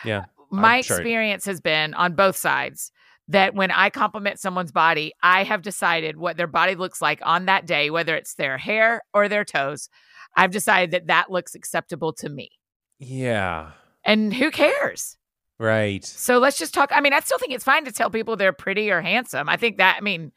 Yeah. 0.06 0.26
My 0.52 0.80
sure. 0.82 0.98
experience 0.98 1.46
has 1.46 1.60
been 1.60 1.94
on 1.94 2.14
both 2.14 2.38
sides 2.38 2.92
that 3.30 3.54
when 3.54 3.72
I 3.72 3.90
compliment 3.90 4.40
someone's 4.40 4.72
body, 4.72 5.14
I 5.22 5.44
have 5.44 5.62
decided 5.62 6.18
what 6.18 6.36
their 6.36 6.48
body 6.48 6.76
looks 6.76 7.02
like 7.02 7.22
on 7.24 7.46
that 7.46 7.66
day, 7.66 7.90
whether 7.90 8.16
it's 8.16 8.36
their 8.36 8.58
hair 8.58 9.04
or 9.14 9.30
their 9.30 9.46
toes. 9.46 9.88
I've 10.36 10.52
decided 10.52 10.92
that 10.92 11.08
that 11.08 11.32
looks 11.32 11.56
acceptable 11.56 12.12
to 12.14 12.30
me. 12.30 12.52
Yeah. 12.98 13.72
And 14.04 14.34
who 14.34 14.52
cares? 14.52 15.18
Right. 15.60 16.04
So 16.04 16.40
let's 16.40 16.58
just 16.58 16.74
talk. 16.74 16.92
I 16.94 17.02
mean, 17.02 17.14
I 17.14 17.20
still 17.20 17.38
think 17.38 17.54
it's 17.54 17.64
fine 17.64 17.86
to 17.86 17.92
tell 17.92 18.10
people 18.10 18.36
they're 18.36 18.54
pretty 18.54 18.90
or 18.90 19.02
handsome. 19.02 19.48
I 19.48 19.58
think 19.58 19.78
that. 19.78 19.98
I 19.98 20.02
mean, 20.02 20.32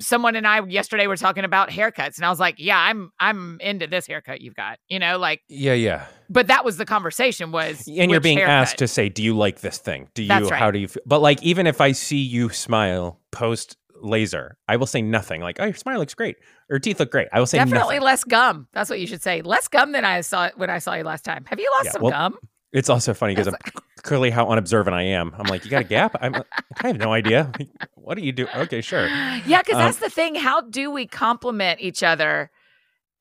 someone 0.00 0.36
and 0.36 0.46
I 0.46 0.64
yesterday 0.66 1.06
were 1.06 1.16
talking 1.16 1.44
about 1.44 1.70
haircuts, 1.70 2.16
and 2.16 2.24
I 2.24 2.30
was 2.30 2.40
like, 2.40 2.56
"Yeah, 2.58 2.78
I'm 2.78 3.10
I'm 3.20 3.58
into 3.60 3.86
this 3.86 4.06
haircut 4.06 4.40
you've 4.40 4.54
got." 4.56 4.78
You 4.88 4.98
know, 4.98 5.18
like, 5.18 5.42
Yeah, 5.48 5.74
yeah. 5.74 6.06
but 6.28 6.48
that 6.48 6.64
was 6.64 6.76
the 6.76 6.84
conversation 6.84 7.52
was, 7.52 7.84
And 7.86 8.10
you're 8.10 8.20
being 8.20 8.38
haircut? 8.38 8.52
asked 8.54 8.78
to 8.78 8.88
say, 8.88 9.08
"Do 9.08 9.22
you 9.22 9.36
like 9.36 9.60
this 9.60 9.78
thing? 9.78 10.08
Do 10.14 10.22
you 10.22 10.30
right. 10.30 10.52
how 10.52 10.70
do 10.70 10.78
you 10.78 10.88
feel?" 10.88 11.02
But 11.06 11.20
like 11.22 11.42
even 11.42 11.66
if 11.66 11.80
I 11.80 11.92
see 11.92 12.18
you 12.18 12.48
smile 12.48 13.20
post 13.32 13.76
laser, 14.00 14.56
I 14.68 14.76
will 14.76 14.86
say 14.86 15.02
nothing. 15.02 15.40
Like, 15.40 15.58
"Oh, 15.60 15.64
your 15.66 15.74
smile 15.74 15.98
looks 15.98 16.14
great." 16.14 16.36
Or 16.70 16.74
your 16.74 16.78
teeth 16.80 17.00
look 17.00 17.10
great. 17.10 17.28
I 17.32 17.38
will 17.38 17.46
say 17.46 17.58
Definitely 17.58 17.96
nothing. 17.96 18.02
less 18.06 18.24
gum. 18.24 18.68
That's 18.74 18.90
what 18.90 19.00
you 19.00 19.06
should 19.06 19.22
say. 19.22 19.42
Less 19.42 19.68
gum 19.68 19.92
than 19.92 20.04
I 20.04 20.20
saw 20.20 20.50
when 20.56 20.70
I 20.70 20.78
saw 20.78 20.94
you 20.94 21.02
last 21.04 21.24
time. 21.24 21.44
Have 21.46 21.58
you 21.58 21.70
lost 21.76 21.84
Yeah, 21.86 21.90
some 21.92 22.02
well, 22.02 22.10
gum? 22.12 22.38
It's 22.72 22.90
also 22.90 23.14
funny 23.14 23.34
because 23.34 23.48
I'm 23.48 23.54
clearly 24.02 24.30
how 24.30 24.48
unobservant 24.50 24.94
I 24.94 25.02
am. 25.02 25.34
I'm 25.38 25.46
like, 25.46 25.64
"You 25.64 25.70
got 25.70 25.80
a 25.82 25.84
gap?" 25.84 26.16
I'm 26.20 26.34
I 26.82 26.86
have 26.88 26.98
no 26.98 27.12
idea. 27.12 27.50
what 27.94 28.16
do 28.16 28.22
you 28.24 28.32
do? 28.32 28.46
Okay, 28.54 28.80
sure. 28.82 29.06
Yeah, 29.08 29.62
because 29.62 29.74
Um, 29.76 29.80
that's 29.80 29.98
the 29.98 30.10
thing. 30.10 30.34
How 30.34 30.60
do 30.60 30.90
we 30.90 31.06
compliment 31.06 31.80
each 31.80 32.02
other, 32.02 32.50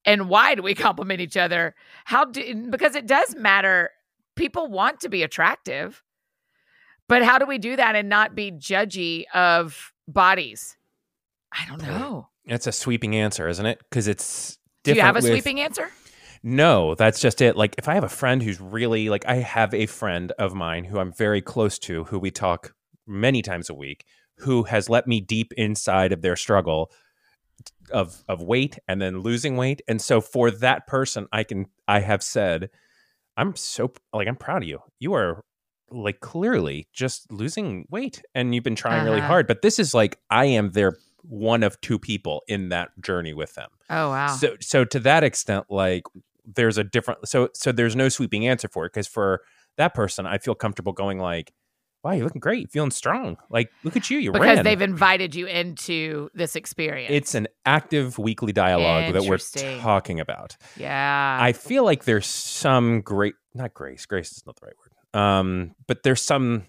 and 0.05 0.27
why 0.27 0.55
do 0.55 0.61
we 0.63 0.75
compliment 0.87 1.21
each 1.21 1.37
other? 1.37 1.75
How 2.05 2.25
do 2.25 2.67
because 2.69 2.95
it 2.95 3.07
does 3.07 3.35
matter. 3.35 3.91
People 4.35 4.67
want 4.67 4.99
to 4.99 5.09
be 5.09 5.23
attractive, 5.23 6.03
but 7.07 7.23
how 7.23 7.39
do 7.39 7.45
we 7.45 7.57
do 7.57 7.75
that 7.75 7.95
and 7.95 8.09
not 8.09 8.35
be 8.35 8.51
judgy 8.51 9.23
of 9.33 9.93
bodies? 10.07 10.75
I 11.53 11.65
don't 11.67 11.81
know. 11.81 12.27
It's 12.45 12.67
a 12.67 12.71
sweeping 12.71 13.15
answer, 13.15 13.47
isn't 13.47 13.65
it? 13.65 13.79
Because 13.89 14.07
it's 14.07 14.57
Do 14.83 14.93
you 14.93 15.01
have 15.01 15.15
a 15.15 15.19
with- 15.19 15.25
sweeping 15.31 15.59
answer? 15.61 15.89
No, 16.43 16.95
that's 16.95 17.19
just 17.19 17.41
it. 17.41 17.55
Like 17.55 17.75
if 17.77 17.87
I 17.87 17.93
have 17.95 18.03
a 18.03 18.09
friend 18.09 18.41
who's 18.43 18.59
really 18.61 19.09
like 19.09 19.25
I 19.27 19.35
have 19.37 19.73
a 19.73 19.85
friend 19.85 20.31
of 20.39 20.53
mine 20.53 20.83
who 20.85 20.99
I'm 20.99 21.11
very 21.13 21.41
close 21.41 21.77
to 21.79 22.05
who 22.05 22.19
we 22.19 22.31
talk 22.31 22.73
many 23.05 23.41
times 23.41 23.69
a 23.69 23.73
week 23.73 24.05
who 24.39 24.63
has 24.63 24.89
let 24.89 25.07
me 25.07 25.19
deep 25.21 25.51
inside 25.57 26.11
of 26.11 26.21
their 26.21 26.35
struggle 26.35 26.91
of 27.91 28.23
of 28.27 28.41
weight 28.41 28.77
and 28.87 29.01
then 29.01 29.19
losing 29.21 29.57
weight. 29.57 29.81
And 29.87 30.01
so 30.01 30.21
for 30.21 30.51
that 30.51 30.87
person, 30.87 31.27
I 31.31 31.43
can 31.43 31.65
I 31.87 31.99
have 32.01 32.21
said, 32.21 32.69
I'm 33.35 33.55
so 33.55 33.91
like 34.13 34.27
I'm 34.27 34.35
proud 34.35 34.63
of 34.63 34.69
you. 34.69 34.79
You 34.99 35.13
are 35.13 35.43
like 35.89 36.19
clearly 36.19 36.87
just 36.93 37.31
losing 37.31 37.85
weight 37.89 38.21
and 38.35 38.53
you've 38.53 38.63
been 38.63 38.75
trying 38.75 39.05
really 39.05 39.19
Uh-huh. 39.19 39.27
hard. 39.27 39.47
But 39.47 39.61
this 39.61 39.79
is 39.79 39.93
like 39.93 40.19
I 40.29 40.45
am 40.45 40.71
their 40.71 40.97
one 41.23 41.63
of 41.63 41.79
two 41.81 41.97
people 41.99 42.41
in 42.47 42.69
that 42.69 42.89
journey 43.01 43.33
with 43.33 43.53
them. 43.55 43.69
Oh 43.89 44.09
wow. 44.09 44.27
So 44.35 44.55
so 44.59 44.83
to 44.85 44.99
that 45.01 45.23
extent, 45.23 45.65
like 45.69 46.03
there's 46.55 46.77
a 46.77 46.83
different 46.83 47.27
so 47.27 47.49
so 47.53 47.71
there's 47.71 47.95
no 47.95 48.09
sweeping 48.09 48.47
answer 48.47 48.67
for 48.67 48.85
it 48.85 48.93
because 48.93 49.07
for 49.07 49.41
that 49.77 49.93
person, 49.93 50.25
I 50.25 50.37
feel 50.39 50.55
comfortable 50.55 50.93
going 50.93 51.19
like, 51.19 51.53
"Wow, 52.03 52.13
you're 52.13 52.23
looking 52.23 52.39
great, 52.39 52.71
feeling 52.71 52.89
strong. 52.91 53.37
Like, 53.49 53.69
look 53.83 53.95
at 53.95 54.09
you, 54.09 54.17
you 54.17 54.31
because 54.31 54.55
ran." 54.57 54.63
they've 54.63 54.81
invited 54.81 55.35
you 55.35 55.45
into 55.45 56.29
this 56.33 56.55
experience. 56.55 57.11
it's 57.13 57.35
an 57.35 57.47
active 57.65 58.17
weekly 58.17 58.53
dialogue 58.53 59.13
that 59.13 59.23
we're 59.25 59.37
talking 59.79 60.19
about. 60.19 60.57
yeah. 60.77 61.37
I 61.39 61.53
feel 61.53 61.83
like 61.83 62.05
there's 62.05 62.25
some 62.25 63.01
great, 63.01 63.35
not 63.53 63.73
grace. 63.73 64.05
Grace 64.05 64.31
is 64.31 64.43
not 64.45 64.55
the 64.55 64.65
right 64.65 64.75
word. 64.77 65.21
Um, 65.21 65.75
but 65.87 66.03
there's 66.03 66.21
some 66.21 66.65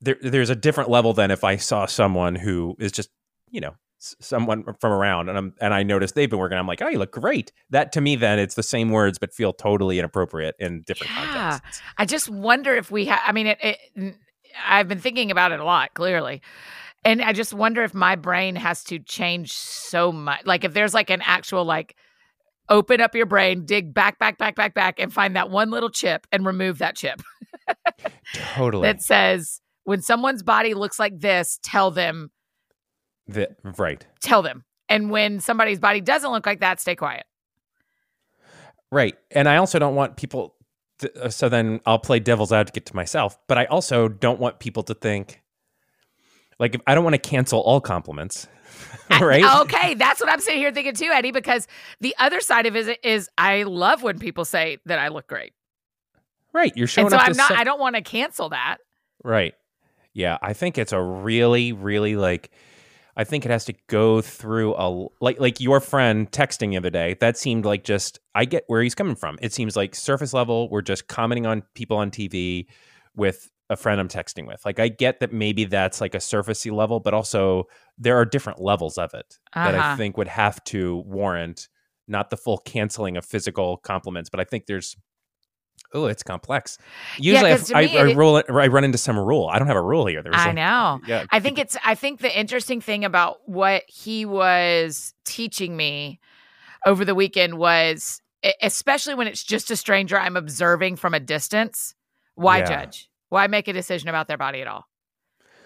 there. 0.00 0.16
There's 0.20 0.50
a 0.50 0.56
different 0.56 0.90
level 0.90 1.12
than 1.12 1.30
if 1.30 1.44
I 1.44 1.56
saw 1.56 1.86
someone 1.86 2.34
who 2.34 2.76
is 2.78 2.92
just 2.92 3.10
you 3.50 3.60
know 3.60 3.74
someone 3.98 4.64
from 4.80 4.92
around 4.92 5.28
and 5.28 5.36
I'm 5.36 5.54
and 5.60 5.74
I 5.74 5.82
noticed 5.82 6.14
they've 6.14 6.30
been 6.30 6.38
working. 6.38 6.56
I'm 6.58 6.66
like, 6.66 6.80
oh, 6.82 6.88
you 6.88 6.98
look 6.98 7.12
great. 7.12 7.52
That 7.70 7.92
to 7.92 8.00
me, 8.00 8.16
then 8.16 8.38
it's 8.38 8.54
the 8.54 8.62
same 8.62 8.90
words 8.90 9.18
but 9.18 9.32
feel 9.34 9.52
totally 9.52 9.98
inappropriate 9.98 10.54
in 10.58 10.82
different 10.82 11.12
Yeah. 11.14 11.50
contexts. 11.50 11.82
I 11.98 12.04
just 12.04 12.28
wonder 12.28 12.74
if 12.74 12.90
we 12.90 13.06
have. 13.06 13.20
I 13.26 13.32
mean, 13.32 13.48
it, 13.48 13.58
it. 13.62 14.14
I've 14.66 14.88
been 14.88 15.00
thinking 15.00 15.30
about 15.30 15.52
it 15.52 15.60
a 15.60 15.64
lot, 15.64 15.94
clearly, 15.94 16.42
and 17.04 17.20
I 17.22 17.32
just 17.32 17.52
wonder 17.52 17.82
if 17.82 17.92
my 17.94 18.16
brain 18.16 18.56
has 18.56 18.82
to 18.84 18.98
change 18.98 19.52
so 19.52 20.10
much. 20.12 20.46
Like, 20.46 20.64
if 20.64 20.74
there's 20.74 20.94
like 20.94 21.10
an 21.10 21.22
actual 21.24 21.64
like, 21.64 21.94
open 22.68 23.00
up 23.00 23.14
your 23.14 23.26
brain, 23.26 23.64
dig 23.66 23.92
back, 23.94 24.18
back, 24.18 24.38
back, 24.38 24.54
back, 24.56 24.74
back, 24.74 24.98
and 24.98 25.12
find 25.12 25.36
that 25.36 25.50
one 25.50 25.70
little 25.70 25.90
chip 25.90 26.26
and 26.32 26.44
remove 26.46 26.78
that 26.78 26.96
chip 26.96 27.20
Totally. 28.34 28.82
that 28.86 29.02
says 29.02 29.60
when 29.84 30.02
someone's 30.02 30.42
body 30.42 30.74
looks 30.74 30.98
like 30.98 31.18
this, 31.18 31.58
tell 31.62 31.90
them, 31.90 32.30
The- 33.28 33.54
right. 33.62 34.04
tell 34.20 34.42
them, 34.42 34.64
and 34.88 35.10
when 35.10 35.40
somebody's 35.40 35.78
body 35.78 36.00
doesn't 36.00 36.30
look 36.30 36.46
like 36.46 36.60
that, 36.60 36.80
stay 36.80 36.96
quiet. 36.96 37.24
Right. 38.90 39.16
And 39.30 39.48
I 39.48 39.56
also 39.58 39.78
don't 39.78 39.94
want 39.94 40.16
people 40.16 40.54
to, 41.00 41.24
uh, 41.24 41.28
so 41.28 41.48
then 41.48 41.80
I'll 41.84 41.98
play 41.98 42.20
devil's 42.20 42.52
advocate 42.52 42.86
to 42.86 42.96
myself, 42.96 43.38
but 43.46 43.58
I 43.58 43.66
also 43.66 44.08
don't 44.08 44.40
want 44.40 44.58
people 44.60 44.82
to 44.84 44.94
think 44.94 45.42
like 46.58 46.74
if 46.74 46.80
I 46.86 46.94
don't 46.94 47.04
want 47.04 47.14
to 47.14 47.20
cancel 47.20 47.60
all 47.60 47.80
compliments. 47.80 48.48
right? 49.20 49.44
Okay, 49.62 49.94
that's 49.94 50.20
what 50.20 50.28
I'm 50.30 50.40
sitting 50.40 50.60
here 50.60 50.72
thinking 50.72 50.94
too, 50.94 51.10
Eddie. 51.12 51.30
Because 51.30 51.66
the 52.00 52.14
other 52.18 52.40
side 52.40 52.66
of 52.66 52.76
it 52.76 52.98
is, 53.04 53.28
I 53.38 53.62
love 53.62 54.02
when 54.02 54.18
people 54.18 54.44
say 54.44 54.78
that 54.86 54.98
I 54.98 55.08
look 55.08 55.26
great. 55.26 55.52
Right. 56.52 56.72
You're 56.76 56.86
showing 56.86 57.06
and 57.06 57.12
so 57.12 57.16
up 57.18 57.28
I'm 57.28 57.36
not. 57.36 57.48
some- 57.48 57.58
I 57.58 57.64
don't 57.64 57.80
want 57.80 57.96
to 57.96 58.02
cancel 58.02 58.50
that. 58.50 58.78
Right. 59.22 59.54
Yeah, 60.12 60.38
I 60.42 60.52
think 60.52 60.78
it's 60.78 60.92
a 60.92 61.00
really, 61.00 61.72
really 61.72 62.16
like. 62.16 62.50
I 63.18 63.24
think 63.24 63.44
it 63.44 63.50
has 63.50 63.64
to 63.66 63.74
go 63.88 64.22
through 64.22 64.74
a 64.76 65.08
like 65.20 65.38
like 65.40 65.60
your 65.60 65.80
friend 65.80 66.30
texting 66.30 66.70
the 66.70 66.76
other 66.78 66.88
day. 66.90 67.16
That 67.20 67.36
seemed 67.36 67.64
like 67.64 67.82
just 67.84 68.20
I 68.34 68.44
get 68.44 68.62
where 68.68 68.80
he's 68.80 68.94
coming 68.94 69.16
from. 69.16 69.38
It 69.42 69.52
seems 69.52 69.74
like 69.76 69.94
surface 69.94 70.32
level. 70.32 70.70
We're 70.70 70.82
just 70.82 71.08
commenting 71.08 71.44
on 71.44 71.64
people 71.74 71.96
on 71.96 72.10
TV 72.12 72.66
with 73.16 73.50
a 73.70 73.76
friend 73.76 74.00
I'm 74.00 74.08
texting 74.08 74.46
with. 74.46 74.64
Like 74.64 74.78
I 74.78 74.88
get 74.88 75.18
that 75.20 75.32
maybe 75.32 75.64
that's 75.64 76.00
like 76.00 76.14
a 76.14 76.18
surfacey 76.18 76.72
level, 76.72 77.00
but 77.00 77.12
also 77.12 77.64
there 77.98 78.16
are 78.16 78.24
different 78.24 78.60
levels 78.62 78.96
of 78.96 79.10
it 79.12 79.36
that 79.52 79.74
I 79.74 79.78
Uh-huh. 79.78 79.96
think 79.96 80.16
would 80.16 80.28
have 80.28 80.62
to 80.64 80.98
warrant 81.04 81.68
not 82.06 82.30
the 82.30 82.36
full 82.38 82.58
canceling 82.58 83.18
of 83.18 83.24
physical 83.26 83.76
compliments, 83.78 84.30
but 84.30 84.40
I 84.40 84.44
think 84.44 84.64
there's 84.66 84.96
oh, 85.94 86.06
it's 86.06 86.22
complex. 86.22 86.78
Usually, 87.18 87.56
to 87.56 87.76
I, 87.76 87.86
me, 87.86 87.96
I, 87.98 88.02
I 88.02 88.08
it- 88.08 88.16
rule 88.16 88.42
I 88.48 88.66
run 88.66 88.84
into 88.84 88.98
some 88.98 89.18
rule. 89.18 89.48
I 89.48 89.58
don't 89.58 89.68
have 89.68 89.76
a 89.76 89.82
rule 89.82 90.06
here. 90.06 90.22
There's 90.22 90.34
I 90.36 90.46
like- 90.46 90.54
know. 90.54 91.00
Yeah, 91.06 91.24
I 91.30 91.40
think 91.40 91.58
it's. 91.58 91.76
I 91.84 91.94
think 91.94 92.20
the 92.20 92.38
interesting 92.38 92.80
thing 92.80 93.04
about 93.04 93.38
what 93.46 93.84
he 93.88 94.24
was 94.26 95.14
teaching 95.24 95.76
me 95.76 96.20
over 96.86 97.04
the 97.04 97.14
weekend 97.14 97.58
was, 97.58 98.20
especially 98.62 99.14
when 99.14 99.26
it's 99.26 99.42
just 99.42 99.70
a 99.70 99.76
stranger 99.76 100.18
I'm 100.18 100.36
observing 100.36 100.96
from 100.96 101.14
a 101.14 101.20
distance. 101.20 101.94
Why 102.34 102.58
Yeah. 102.58 102.84
judge? 102.84 103.08
Why 103.30 103.46
make 103.48 103.66
a 103.68 103.72
decision 103.72 104.08
about 104.08 104.28
their 104.28 104.38
body 104.38 104.60
at 104.60 104.68
all? 104.68 104.86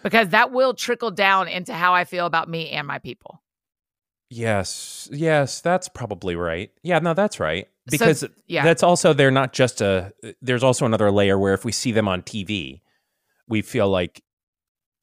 Because 0.02 0.30
that 0.30 0.50
will 0.52 0.72
trickle 0.74 1.10
down 1.10 1.46
into 1.48 1.74
how 1.74 1.94
I 1.94 2.04
feel 2.04 2.26
about 2.26 2.48
me 2.48 2.70
and 2.70 2.86
my 2.86 2.98
people. 2.98 3.41
Yes, 4.34 5.08
yes, 5.12 5.60
that's 5.60 5.88
probably 5.88 6.36
right. 6.36 6.70
Yeah, 6.82 6.98
no, 7.00 7.12
that's 7.14 7.38
right. 7.38 7.66
So, 7.66 7.90
Because 7.90 8.24
yeah. 8.46 8.64
that's 8.64 8.82
also 8.82 9.12
they're 9.12 9.30
not 9.30 9.52
just 9.52 9.80
a. 9.80 10.12
There's 10.40 10.62
also 10.62 10.86
another 10.86 11.10
layer 11.10 11.38
where 11.38 11.52
if 11.52 11.64
we 11.64 11.72
see 11.72 11.92
them 11.92 12.08
on 12.08 12.22
TV, 12.22 12.80
we 13.48 13.60
feel 13.60 13.88
like, 13.88 14.22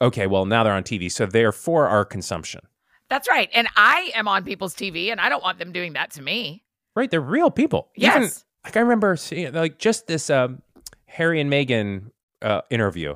okay, 0.02 0.26
well 0.28 0.46
now 0.46 0.64
they're 0.64 0.74
on 0.74 0.84
TV, 0.84 1.12
so 1.12 1.26
they're 1.26 1.52
for 1.52 1.88
our 1.88 2.06
consumption, 2.06 2.62
That's 3.10 3.28
right. 3.30 3.50
And 3.54 3.68
I 3.76 4.12
am 4.16 4.28
on 4.28 4.44
people's 4.44 4.74
TV 4.74 5.12
and 5.12 5.20
I 5.22 5.30
don't 5.30 5.44
want 5.44 5.60
them 5.60 5.72
doing 5.72 5.94
that 5.94 6.12
to 6.12 6.22
me. 6.22 6.64
right? 6.96 7.10
They're 7.12 7.22
real 7.22 7.52
people. 7.52 7.90
Even- 7.96 8.22
Yes. 8.24 8.46
like 8.64 8.78
I 8.78 8.80
remember 8.80 9.16
seeing 9.16 9.54
like 9.54 9.78
just 9.78 10.08
this 10.08 10.30
um, 10.30 10.62
Harry 11.06 11.40
and 11.42 11.52
Meghan 11.52 12.12
uh, 12.42 12.62
interview. 12.70 13.16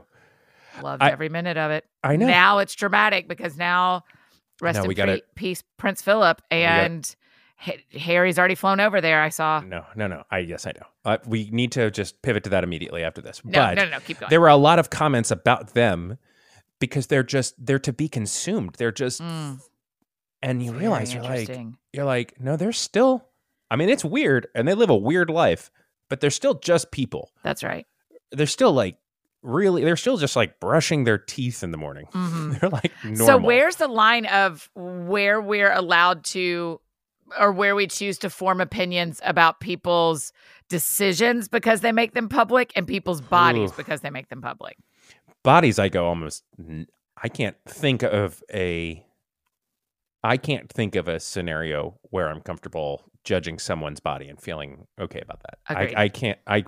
Loved 0.82 1.02
I- 1.02 1.10
every 1.12 1.30
minute 1.30 1.58
of 1.58 1.72
it. 1.72 1.86
I 2.04 2.18
know. 2.18 2.28
Now 2.28 2.60
it's 2.60 2.76
dramatic 2.76 3.28
because 3.28 3.58
now 3.58 4.04
rest 4.64 4.78
No, 4.80 4.86
in 4.86 4.94
gotta- 4.96 5.22
peace, 5.36 5.64
Prince 5.78 6.02
Philip, 6.02 6.42
and 6.50 7.16
Ha- 7.58 7.78
Harry's 7.98 8.38
already 8.40 8.56
flown 8.56 8.80
over 8.80 9.00
there. 9.00 9.22
I 9.22 9.30
saw. 9.30 9.62
no, 9.62 9.86
no, 9.96 10.08
no. 10.08 10.24
I 10.32 10.40
yes, 10.40 10.66
I 10.68 10.72
know. 10.72 10.86
Uh, 11.06 11.18
we 11.26 11.50
need 11.52 11.72
to 11.74 11.92
just 11.92 12.22
pivot 12.22 12.44
to 12.46 12.50
that 12.50 12.64
immediately 12.64 13.04
after 13.04 13.22
this. 13.22 13.42
No, 13.46 13.52
but 13.52 13.76
no, 13.76 13.86
no, 13.86 13.92
no. 13.92 14.00
Keep 14.02 14.20
going. 14.20 14.30
there 14.30 14.42
were 14.42 14.48
a 14.50 14.56
lot 14.58 14.80
of 14.80 14.90
comments 14.90 15.32
about 15.32 15.74
them 15.74 16.18
because 16.80 17.08
they're 17.08 17.24
just 17.24 17.54
they're 17.64 17.80
to 17.80 17.94
be 17.94 18.10
consumed. 18.10 18.76
They're 18.78 18.92
just 18.92 19.22
Mm, 19.22 19.60
and 20.42 20.62
you 20.64 20.72
very 20.72 20.82
realize 20.82 21.14
you're 21.14 21.24
like 21.24 21.50
you're 21.94 22.06
like 22.06 22.40
no, 22.40 22.58
they're 22.58 22.72
still. 22.74 23.26
I 23.72 23.76
mean, 23.76 23.90
it's 23.90 24.04
weird, 24.06 24.48
and 24.54 24.68
they 24.68 24.74
live 24.74 24.90
a 24.90 24.96
weird 24.96 25.30
life, 25.30 25.72
but 26.10 26.20
they're 26.20 26.30
still 26.32 26.56
just 26.56 26.92
people. 26.92 27.32
That's 27.44 27.64
right. 27.64 27.88
They're 28.32 28.46
still 28.46 28.74
like 28.74 28.98
really. 29.44 29.84
They're 29.84 29.96
still 29.98 30.18
just 30.18 30.36
like 30.36 30.60
brushing 30.60 31.04
their 31.04 31.18
teeth 31.20 31.64
in 31.64 31.72
the 31.72 31.78
morning. 31.78 32.08
Mhm. 32.14 32.60
They're 32.60 32.70
like 32.70 32.92
normal. 33.04 33.26
So 33.26 33.38
where's 33.38 33.76
the 33.76 33.88
line 33.88 34.26
of 34.26 34.70
where 34.76 35.40
we're 35.42 35.72
allowed 35.72 36.24
to 36.26 36.80
or 37.40 37.52
where 37.52 37.76
we 37.76 37.88
choose 37.88 38.18
to 38.20 38.30
form 38.30 38.62
opinions 38.62 39.20
about 39.24 39.60
people's 39.60 40.34
decisions 40.70 41.48
because 41.48 41.82
they 41.82 41.92
make 41.92 42.14
them 42.14 42.30
public 42.30 42.72
and 42.76 42.88
people's 42.88 43.22
bodies 43.22 43.72
Oof. 43.72 43.78
because 43.78 44.02
they 44.02 44.10
make 44.10 44.30
them 44.30 44.42
public? 44.42 44.78
bodies? 45.44 45.78
I 45.78 45.90
go 45.90 46.08
almost. 46.08 46.44
I 47.22 47.30
can't 47.30 47.58
think 47.68 48.02
of 48.04 48.42
a. 48.54 49.06
I 50.24 50.38
can't 50.38 50.72
think 50.72 50.96
of 50.96 51.08
a 51.10 51.20
scenario 51.20 52.00
where 52.04 52.30
I'm 52.30 52.40
comfortable 52.40 53.04
judging 53.26 53.60
someone's 53.60 54.00
body 54.00 54.30
and 54.30 54.42
feeling 54.42 54.88
okay 55.00 55.20
about 55.22 55.42
that. 55.42 55.60
I, 55.68 56.04
I 56.04 56.10
can't. 56.10 56.40
I. 56.48 56.64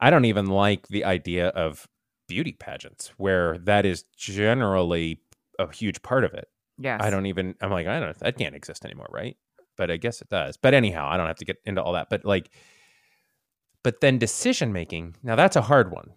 I 0.00 0.10
don't 0.10 0.24
even 0.24 0.46
like 0.46 0.88
the 0.88 1.04
idea 1.04 1.48
of 1.48 1.88
beauty 2.26 2.52
pageants 2.52 3.12
where 3.16 3.58
that 3.58 3.86
is 3.86 4.04
generally 4.16 5.20
a 5.58 5.72
huge 5.72 6.02
part 6.02 6.24
of 6.24 6.34
it. 6.34 6.48
Yes. 6.78 7.00
I 7.02 7.10
don't 7.10 7.26
even. 7.26 7.54
I'm 7.60 7.70
like, 7.70 7.86
I 7.86 7.98
don't. 7.98 8.18
That 8.20 8.38
can't 8.38 8.54
exist 8.54 8.84
anymore, 8.84 9.08
right? 9.10 9.36
But 9.76 9.90
I 9.90 9.96
guess 9.96 10.20
it 10.22 10.28
does. 10.28 10.56
But 10.56 10.74
anyhow, 10.74 11.08
I 11.10 11.16
don't 11.16 11.26
have 11.26 11.36
to 11.38 11.44
get 11.44 11.56
into 11.64 11.82
all 11.82 11.94
that. 11.94 12.08
But 12.10 12.24
like, 12.24 12.50
but 13.82 14.00
then 14.00 14.18
decision 14.18 14.72
making. 14.72 15.16
Now 15.22 15.34
that's 15.36 15.56
a 15.56 15.62
hard 15.62 15.90
one. 15.90 16.10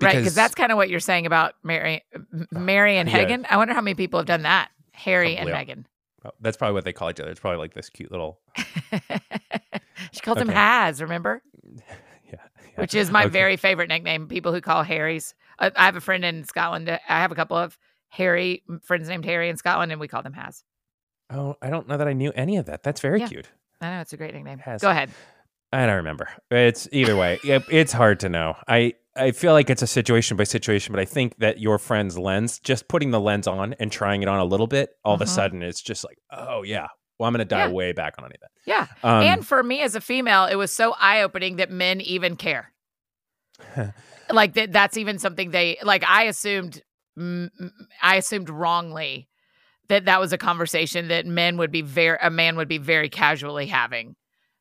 Right, 0.00 0.16
because 0.16 0.34
that's 0.34 0.54
kind 0.54 0.70
of 0.70 0.76
what 0.76 0.90
you're 0.90 1.00
saying 1.00 1.26
about 1.26 1.54
Mary, 1.64 2.04
oh, 2.14 2.20
Mary 2.52 2.98
and 2.98 3.08
Yeah. 3.08 3.16
Hagen. 3.16 3.46
I 3.50 3.56
wonder 3.56 3.74
how 3.74 3.80
many 3.80 3.94
people 3.94 4.20
have 4.20 4.26
done 4.26 4.42
that. 4.42 4.70
Harry 4.92 5.34
Probably 5.36 5.52
and 5.52 5.68
Meghan. 5.68 5.84
oh, 6.24 6.30
that's 6.40 6.56
probably 6.56 6.74
what 6.74 6.84
they 6.84 6.92
call 6.92 7.10
each 7.10 7.20
other. 7.20 7.30
It's 7.30 7.40
probably 7.40 7.58
like 7.58 7.74
this 7.74 7.88
cute 7.88 8.10
little. 8.10 8.40
she 10.12 10.20
calls 10.20 10.38
him 10.38 10.48
Okay. 10.50 10.58
Has, 10.58 11.00
remember? 11.02 11.42
Which 12.78 12.94
is 12.94 13.10
my 13.10 13.22
Okay. 13.24 13.30
very 13.30 13.56
favorite 13.56 13.88
nickname. 13.88 14.28
People 14.28 14.52
who 14.52 14.60
call 14.60 14.82
Harry's. 14.82 15.34
I, 15.58 15.70
have 15.76 15.96
a 15.96 16.00
friend 16.00 16.24
in 16.24 16.44
Scotland. 16.44 16.88
I 16.90 16.98
have 17.06 17.32
a 17.32 17.34
couple 17.34 17.56
of 17.56 17.76
Harry 18.10 18.62
friends 18.84 19.08
named 19.08 19.24
Harry 19.24 19.48
in 19.48 19.56
Scotland, 19.56 19.90
and 19.92 20.00
we 20.00 20.08
call 20.08 20.22
them 20.22 20.32
Has. 20.34 20.62
Oh, 21.30 21.56
I 21.60 21.68
don't 21.70 21.88
know 21.88 21.96
that 21.96 22.08
I 22.08 22.12
knew 22.12 22.32
any 22.34 22.56
of 22.56 22.66
that. 22.66 22.82
That's 22.82 23.00
very 23.00 23.20
Yeah. 23.20 23.26
cute. 23.28 23.48
I 23.80 23.90
know 23.90 24.00
it's 24.00 24.12
a 24.12 24.16
great 24.16 24.34
nickname. 24.34 24.58
Has. 24.60 24.80
Go 24.80 24.90
ahead. 24.90 25.10
I 25.72 25.84
don't 25.86 25.96
remember. 25.96 26.28
It's 26.50 26.88
either 26.92 27.14
way. 27.16 27.38
It's 27.44 27.92
hard 27.92 28.20
to 28.20 28.28
know. 28.28 28.56
I 28.66 28.94
I 29.16 29.32
feel 29.32 29.52
like 29.52 29.68
it's 29.68 29.82
a 29.82 29.86
situation 29.88 30.36
by 30.36 30.44
situation, 30.44 30.92
but 30.92 31.00
I 31.00 31.04
think 31.04 31.36
that 31.38 31.58
your 31.58 31.76
friend's 31.78 32.16
lens, 32.16 32.60
just 32.60 32.86
putting 32.86 33.10
the 33.10 33.18
lens 33.18 33.48
on 33.48 33.74
and 33.80 33.90
trying 33.90 34.22
it 34.22 34.28
on 34.28 34.38
a 34.38 34.44
little 34.44 34.68
bit, 34.68 34.90
all 35.04 35.14
of 35.14 35.20
a 35.20 35.24
Mhm. 35.24 35.28
sudden 35.28 35.62
it's 35.64 35.82
just 35.82 36.04
like, 36.04 36.18
oh 36.30 36.62
yeah. 36.62 36.86
Well, 37.18 37.26
I'm 37.26 37.32
going 37.34 37.40
to 37.40 37.44
dial 37.44 37.68
Yeah. 37.68 37.74
way 37.74 37.92
back 37.92 38.14
on 38.18 38.24
any 38.24 38.34
of 38.36 38.40
that. 38.42 38.50
Yeah. 38.64 38.86
Um, 39.02 39.22
and 39.24 39.46
for 39.46 39.62
me 39.62 39.82
as 39.82 39.94
a 39.94 40.00
female, 40.00 40.44
it 40.46 40.54
was 40.56 40.72
so 40.72 40.94
eye 41.00 41.22
opening 41.22 41.56
that 41.56 41.70
men 41.70 42.00
even 42.00 42.36
care. 42.36 42.72
like 44.30 44.54
that. 44.54 44.72
That's 44.72 44.96
even 44.96 45.18
something 45.18 45.50
they 45.50 45.78
like. 45.82 46.04
I 46.08 46.24
assumed. 46.24 46.82
mm, 47.18 47.48
I 48.02 48.16
assumed 48.16 48.48
wrongly 48.50 49.28
that 49.88 50.04
that 50.04 50.20
was 50.20 50.32
a 50.32 50.38
conversation 50.38 51.08
that 51.08 51.26
men 51.26 51.56
would 51.56 51.72
be 51.72 51.82
very 51.82 52.18
a 52.22 52.30
man 52.30 52.56
would 52.56 52.68
be 52.68 52.78
very 52.78 53.08
casually 53.08 53.66
having. 53.66 54.14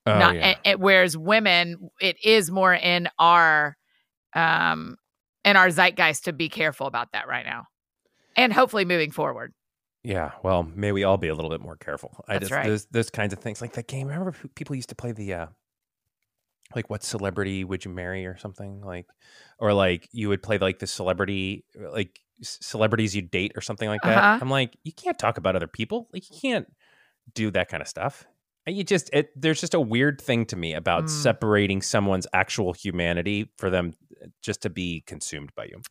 Oh, 0.06 0.18
Not, 0.18 0.36
yeah. 0.36 0.42
and- 0.48 0.60
and 0.64 0.80
whereas 0.82 1.18
women, 1.18 1.90
it 2.00 2.16
is 2.24 2.50
more 2.50 2.74
in 2.74 3.10
our 3.20 3.76
um 4.34 4.96
in 5.46 5.56
our 5.58 5.70
zeitgeist 5.70 6.24
to 6.26 6.34
be 6.34 6.50
careful 6.50 6.88
about 6.88 7.12
that 7.12 7.28
right 7.28 7.46
now, 7.46 7.66
and 8.36 8.52
hopefully 8.54 8.86
moving 8.86 9.12
forward. 9.12 9.54
Yeah, 10.08 10.32
well, 10.42 10.64
may 10.64 10.92
we 10.94 11.04
all 11.04 11.18
be 11.18 11.28
a 11.28 11.36
little 11.36 11.50
bit 11.52 11.60
more 11.62 11.76
careful. 11.76 12.24
I 12.28 12.34
That's 12.34 12.44
just 12.44 12.52
right. 12.54 12.66
those 12.68 12.86
those 12.86 13.10
kinds 13.10 13.34
of 13.34 13.40
things 13.40 13.60
like 13.62 13.74
that 13.74 13.88
game. 13.88 14.08
Remember 14.08 14.32
who- 14.32 14.48
people 14.50 14.76
used 14.76 14.90
to 14.90 14.96
play 14.96 15.12
the 15.12 15.34
uh 15.34 15.48
like 16.76 16.90
what 16.90 17.04
celebrity 17.04 17.64
would 17.64 17.86
you 17.86 17.92
marry 17.92 18.26
or 18.26 18.38
something 18.38 18.82
like 18.82 19.06
or 19.60 19.74
like 19.74 20.08
you 20.12 20.30
would 20.30 20.44
play 20.44 20.58
like 20.58 20.80
the 20.80 20.88
celebrity 20.88 21.64
like 21.94 22.20
c- 22.42 22.58
celebrities 22.62 23.16
you 23.16 23.22
date 23.22 23.54
or 23.56 23.62
something 23.62 23.88
like 23.90 24.02
that. 24.04 24.18
Uh-huh. 24.18 24.40
I'm 24.42 24.50
like 24.50 24.78
you 24.84 24.92
can't 24.92 25.18
talk 25.20 25.38
about 25.38 25.56
other 25.56 25.68
people. 25.68 26.10
Like 26.14 26.30
you 26.30 26.38
can't 26.42 26.68
do 27.34 27.52
that 27.52 27.70
kind 27.70 27.82
of 27.82 27.88
stuff. 27.88 28.26
And 28.66 28.76
You 28.76 28.84
just 28.84 29.10
it 29.14 29.30
there's 29.36 29.62
just 29.62 29.74
a 29.74 29.80
weird 29.80 30.20
thing 30.22 30.46
to 30.48 30.56
me 30.56 30.74
about 30.74 31.06
Mm. 31.06 31.10
separating 31.10 31.82
someone's 31.82 32.28
actual 32.34 32.74
humanity 32.74 33.50
for 33.58 33.70
them 33.70 33.94
uh, 34.07 34.07
just 34.42 34.62
to 34.64 34.70
be 34.70 35.04
consumed 35.06 35.52
by 35.56 35.66
you. 35.66 35.82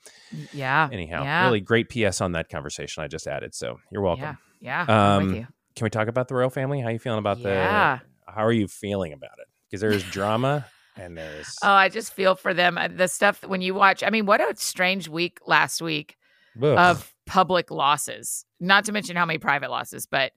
Yeah. 0.52 0.88
Anyhow, 0.92 1.22
Yeah. 1.24 1.44
really 1.46 1.60
great 1.60 1.88
PS 1.88 2.20
on 2.20 2.32
that 2.32 2.48
conversation 2.48 3.02
I 3.02 3.08
just 3.08 3.26
added. 3.26 3.54
So 3.54 3.80
you're 3.90 4.02
welcome. 4.02 4.38
Yeah. 4.60 4.84
Yeah. 4.88 5.16
Um, 5.16 5.34
you. 5.34 5.46
Can 5.74 5.84
we 5.84 5.90
talk 5.90 6.08
about 6.08 6.28
the 6.28 6.34
royal 6.34 6.50
family? 6.50 6.80
How 6.80 6.88
you 6.88 6.98
feeling 6.98 7.18
about 7.18 7.38
Yeah. 7.38 7.98
the? 8.26 8.32
How 8.32 8.44
are 8.44 8.52
you 8.52 8.66
feeling 8.68 9.12
about 9.12 9.38
it? 9.38 9.46
Because 9.70 9.80
there's 9.80 10.02
drama 10.04 10.66
and 10.96 11.16
there's. 11.16 11.56
Oh, 11.62 11.70
I 11.70 11.88
just 11.88 12.12
feel 12.14 12.34
for 12.34 12.54
them. 12.54 12.78
Uh, 12.78 12.88
The 12.88 13.08
stuff 13.08 13.44
when 13.44 13.60
you 13.60 13.74
watch, 13.74 14.02
I 14.02 14.10
mean, 14.10 14.26
what 14.26 14.40
a 14.40 14.56
strange 14.56 15.08
week 15.08 15.38
last 15.46 15.82
week 15.82 16.16
Ugh. 16.62 16.78
of 16.78 17.14
public 17.26 17.70
losses. 17.70 18.44
Not 18.60 18.84
to 18.86 18.92
mention 18.92 19.16
how 19.16 19.26
many 19.26 19.38
private 19.38 19.70
losses, 19.70 20.06
but 20.06 20.32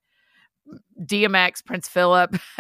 DMX, 1.04 1.64
Prince 1.66 1.88
Philip, 1.88 2.36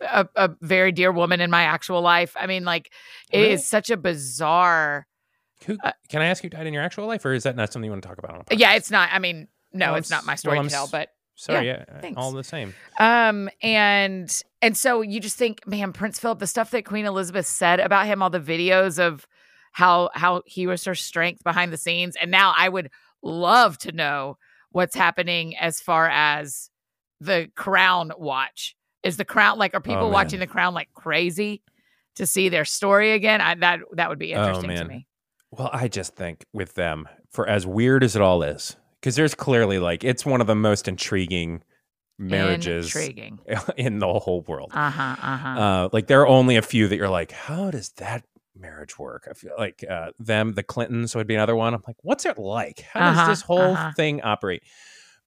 a, 0.00 0.28
a 0.36 0.50
very 0.60 0.92
dear 0.92 1.10
woman 1.12 1.40
in 1.40 1.50
my 1.50 1.62
actual 1.62 2.00
life. 2.00 2.36
I 2.38 2.46
mean, 2.46 2.64
like, 2.64 2.90
it 3.30 3.40
is 3.40 3.46
Really? 3.46 3.56
such 3.58 3.90
a 3.90 3.96
bizarre. 3.96 5.06
Who, 5.66 5.78
uh, 5.82 5.92
can 6.08 6.22
I 6.22 6.26
ask 6.26 6.42
who 6.42 6.48
died 6.48 6.66
in 6.66 6.74
your 6.74 6.82
actual 6.82 7.06
life, 7.06 7.24
or 7.24 7.32
is 7.32 7.44
that 7.44 7.56
not 7.56 7.72
something 7.72 7.86
you 7.86 7.92
want 7.92 8.02
to 8.02 8.08
talk 8.08 8.18
about? 8.18 8.34
On 8.34 8.42
a 8.50 8.54
Yeah, 8.56 8.74
it's 8.74 8.90
not. 8.90 9.08
I 9.12 9.18
mean, 9.18 9.48
no, 9.72 9.88
Well, 9.92 9.96
it's 9.96 10.10
not 10.10 10.26
my 10.26 10.34
story 10.34 10.56
well, 10.58 10.64
to 10.64 10.70
tell, 10.70 10.86
but 10.88 11.10
sorry. 11.36 11.66
Yeah, 11.66 11.84
thanks. 12.00 12.18
all 12.18 12.32
the 12.32 12.44
same. 12.44 12.74
Um 12.98 13.48
and 13.62 14.42
and 14.60 14.76
so 14.76 15.00
you 15.02 15.20
just 15.20 15.36
think, 15.36 15.66
man, 15.66 15.92
Prince 15.92 16.18
Philip, 16.18 16.40
the 16.40 16.46
stuff 16.46 16.70
that 16.72 16.84
Queen 16.84 17.06
Elizabeth 17.06 17.46
said 17.46 17.80
about 17.80 18.06
him, 18.06 18.22
all 18.22 18.30
the 18.30 18.40
videos 18.40 18.98
of 18.98 19.26
how 19.72 20.10
how 20.14 20.42
he 20.46 20.66
was 20.66 20.84
her 20.84 20.94
strength 20.94 21.42
behind 21.44 21.72
the 21.72 21.76
scenes, 21.78 22.16
and 22.20 22.30
now 22.30 22.52
I 22.56 22.68
would 22.68 22.90
love 23.22 23.78
to 23.78 23.92
know 23.92 24.36
what's 24.72 24.96
happening 24.96 25.56
as 25.56 25.80
far 25.80 26.08
as 26.08 26.68
the 27.24 27.50
Crown 27.54 28.12
watch. 28.18 28.76
Is 29.02 29.16
the 29.16 29.24
Crown 29.24 29.58
like 29.58 29.74
are 29.74 29.80
people 29.80 30.04
Oh, 30.06 30.08
watching 30.08 30.40
the 30.40 30.46
Crown 30.46 30.74
like 30.74 30.88
crazy 30.94 31.62
to 32.16 32.26
see 32.26 32.48
their 32.48 32.64
story 32.64 33.12
again? 33.12 33.40
I, 33.40 33.54
that 33.56 33.80
that 33.92 34.08
would 34.08 34.18
be 34.18 34.34
Oh, 34.34 34.38
interesting 34.38 34.76
to 34.76 34.84
me. 34.84 35.06
Well, 35.50 35.70
I 35.72 35.88
just 35.88 36.14
think 36.16 36.44
with 36.52 36.74
them, 36.74 37.08
for 37.30 37.48
as 37.48 37.66
weird 37.66 38.04
as 38.04 38.16
it 38.16 38.22
all 38.22 38.42
is, 38.42 38.76
because 39.00 39.16
there's 39.16 39.34
clearly 39.34 39.78
like 39.78 40.04
it's 40.04 40.24
one 40.24 40.40
of 40.40 40.46
the 40.46 40.54
most 40.54 40.88
intriguing 40.88 41.62
marriages 42.18 42.86
Intriguing. 42.86 43.38
in 43.76 43.98
the 43.98 44.06
whole 44.18 44.42
world. 44.42 44.70
Uh 44.74 44.90
huh. 44.90 45.16
Uh 45.20 45.36
huh. 45.36 45.48
Uh, 45.60 45.88
like 45.92 46.06
there 46.06 46.20
are 46.22 46.28
only 46.28 46.56
a 46.56 46.62
few 46.62 46.88
that 46.88 46.96
you're 46.96 47.08
like, 47.08 47.32
how 47.32 47.70
does 47.70 47.90
that 47.96 48.24
marriage 48.56 48.98
work? 48.98 49.26
I 49.28 49.34
feel 49.34 49.52
like 49.58 49.84
uh, 49.88 50.10
them, 50.18 50.52
the 50.52 50.62
Clintons 50.62 51.14
would 51.16 51.26
be 51.26 51.34
another 51.34 51.56
one. 51.56 51.74
I'm 51.74 51.82
like, 51.86 51.96
what's 52.02 52.24
it 52.26 52.38
like? 52.38 52.80
How 52.92 53.00
Uh-huh, 53.00 53.20
does 53.20 53.28
this 53.28 53.42
whole 53.42 53.72
uh-huh. 53.74 53.92
thing 53.96 54.22
operate? 54.22 54.62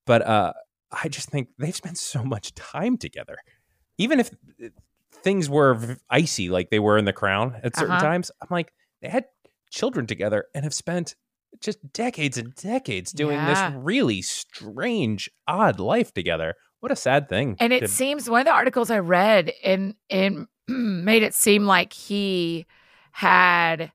But 0.06 0.22
uh, 0.22 0.54
I 0.92 1.08
just 1.10 1.30
think 1.30 1.50
they've 1.58 1.76
spent 1.76 1.98
so 1.98 2.24
much 2.24 2.54
time 2.56 2.98
together. 2.98 3.38
Even 3.98 4.20
if 4.20 4.32
uh, 4.64 4.68
things 5.24 5.50
were 5.50 5.98
icy 6.10 6.50
like 6.50 6.70
they 6.70 6.80
were 6.80 6.98
in 6.98 7.06
The 7.06 7.14
Crown 7.14 7.60
at 7.64 7.76
certain 7.76 7.94
Uh-huh. 7.96 8.04
times, 8.06 8.32
I'm 8.42 8.48
like, 8.52 8.72
they 9.02 9.10
had 9.10 9.26
children 9.72 10.06
together 10.08 10.46
and 10.54 10.64
have 10.64 10.74
spent 10.74 11.16
just 11.62 11.80
decades 11.94 12.38
and 12.38 12.54
decades 12.56 13.12
doing 13.12 13.38
Yeah. 13.38 13.70
this 13.72 13.82
really 13.84 14.22
strange, 14.22 15.30
odd 15.48 15.80
life 15.80 16.14
together. 16.14 16.56
What 16.82 16.92
a 16.92 16.96
sad 16.96 17.30
thing. 17.30 17.56
And 17.60 17.72
it 17.74 17.80
to- 17.82 17.88
seems 17.88 18.30
one 18.30 18.42
of 18.42 18.46
the 18.46 18.52
articles 18.54 18.92
I 18.92 19.00
read 19.00 19.52
in 19.64 19.96
in 20.10 20.48
made 20.68 21.24
it 21.24 21.34
seem 21.34 21.66
like 21.66 21.94
he 21.94 22.66
had 23.12 23.92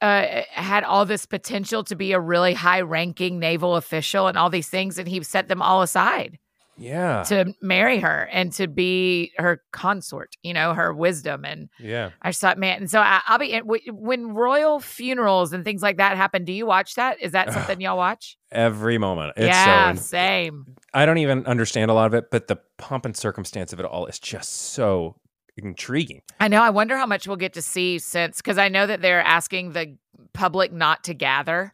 uh, 0.00 0.42
had 0.50 0.84
all 0.84 1.06
this 1.06 1.26
potential 1.26 1.84
to 1.84 1.96
be 1.96 2.12
a 2.12 2.20
really 2.20 2.54
high 2.54 2.80
ranking 2.80 3.38
naval 3.38 3.76
official 3.76 4.26
and 4.26 4.36
all 4.36 4.50
these 4.50 4.68
things, 4.68 4.98
and 4.98 5.08
he 5.08 5.22
set 5.22 5.48
them 5.48 5.62
all 5.62 5.82
aside 5.82 6.38
yeah. 6.76 7.22
to 7.24 7.54
marry 7.60 8.00
her 8.00 8.28
and 8.32 8.52
to 8.54 8.66
be 8.66 9.32
her 9.38 9.62
consort. 9.72 10.36
You 10.42 10.54
know, 10.54 10.74
her 10.74 10.92
wisdom 10.92 11.44
and 11.44 11.68
yeah. 11.78 12.10
I 12.22 12.30
just 12.30 12.40
thought, 12.40 12.58
man. 12.58 12.80
And 12.80 12.90
so 12.90 13.00
I, 13.00 13.20
I'll 13.26 13.38
be 13.38 13.58
w- 13.58 13.92
when 13.92 14.34
royal 14.34 14.80
funerals 14.80 15.52
and 15.52 15.64
things 15.64 15.82
like 15.82 15.98
that 15.98 16.16
happen. 16.16 16.44
Do 16.44 16.52
you 16.52 16.66
watch 16.66 16.94
that? 16.94 17.20
Is 17.20 17.32
that 17.32 17.52
something 17.52 17.80
y'all 17.80 17.96
watch? 17.96 18.36
Every 18.50 18.98
moment. 18.98 19.34
It's 19.36 19.46
yeah, 19.46 19.94
so 19.94 20.00
same. 20.00 20.76
I 20.92 21.06
don't 21.06 21.18
even 21.18 21.46
understand 21.46 21.90
a 21.90 21.94
lot 21.94 22.06
of 22.06 22.14
it, 22.14 22.30
but 22.30 22.48
the 22.48 22.56
pomp 22.78 23.04
and 23.04 23.16
circumstance 23.16 23.72
of 23.72 23.80
it 23.80 23.86
all 23.86 24.06
is 24.06 24.18
just 24.18 24.52
so 24.52 25.16
intriguing. 25.56 26.22
I 26.40 26.48
know. 26.48 26.62
I 26.62 26.70
wonder 26.70 26.96
how 26.96 27.06
much 27.06 27.26
we'll 27.26 27.36
get 27.36 27.52
to 27.54 27.62
see 27.62 27.98
since, 27.98 28.38
because 28.38 28.58
I 28.58 28.68
know 28.68 28.86
that 28.86 29.00
they're 29.02 29.22
asking 29.22 29.72
the 29.72 29.96
public 30.32 30.72
not 30.72 31.04
to 31.04 31.14
gather 31.14 31.72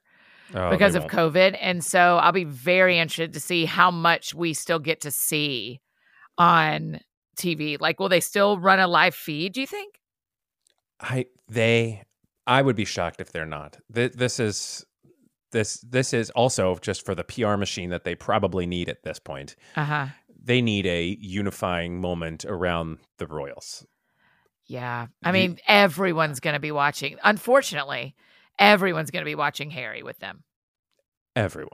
Oh, 0.54 0.70
because 0.70 0.94
of 0.96 1.02
won't. 1.02 1.12
COVID. 1.12 1.56
And 1.60 1.84
so 1.84 2.18
I'll 2.18 2.32
be 2.32 2.44
very 2.44 2.98
interested 2.98 3.32
to 3.34 3.40
see 3.40 3.64
how 3.66 3.90
much 3.92 4.34
we 4.34 4.52
still 4.52 4.80
get 4.80 5.00
to 5.02 5.10
see 5.12 5.80
on 6.38 7.00
TV. 7.36 7.80
Like, 7.80 8.00
will 8.00 8.08
they 8.08 8.20
still 8.20 8.58
run 8.58 8.80
a 8.80 8.88
live 8.88 9.14
feed, 9.14 9.52
do 9.52 9.60
you 9.60 9.66
think? 9.66 10.00
I 11.00 11.26
they 11.48 12.02
I 12.46 12.62
would 12.62 12.76
be 12.76 12.84
shocked 12.84 13.20
if 13.20 13.30
they're 13.32 13.46
not. 13.46 13.78
Th- 13.94 14.12
This 14.12 14.40
is 14.40 14.84
this 15.52 15.78
this 15.88 16.12
is 16.12 16.30
also 16.30 16.76
just 16.76 17.04
for 17.06 17.14
the 17.14 17.24
PR 17.24 17.56
machine 17.56 17.90
that 17.90 18.04
they 18.04 18.14
probably 18.14 18.66
need 18.66 18.88
at 18.88 19.02
this 19.04 19.18
point. 19.18 19.56
Uh 19.76 19.84
huh. 19.84 20.06
They 20.42 20.62
need 20.62 20.86
a 20.86 21.16
unifying 21.20 22.00
moment 22.00 22.44
around 22.44 22.98
the 23.18 23.26
royals. 23.26 23.86
Yeah. 24.66 25.08
I 25.22 25.32
mean, 25.32 25.58
everyone's 25.66 26.40
going 26.40 26.54
to 26.54 26.60
be 26.60 26.70
watching. 26.72 27.16
Unfortunately, 27.24 28.14
everyone's 28.58 29.10
going 29.10 29.22
to 29.22 29.28
be 29.28 29.34
watching 29.34 29.70
Harry 29.70 30.02
with 30.02 30.18
them. 30.20 30.44
Everyone. 31.36 31.70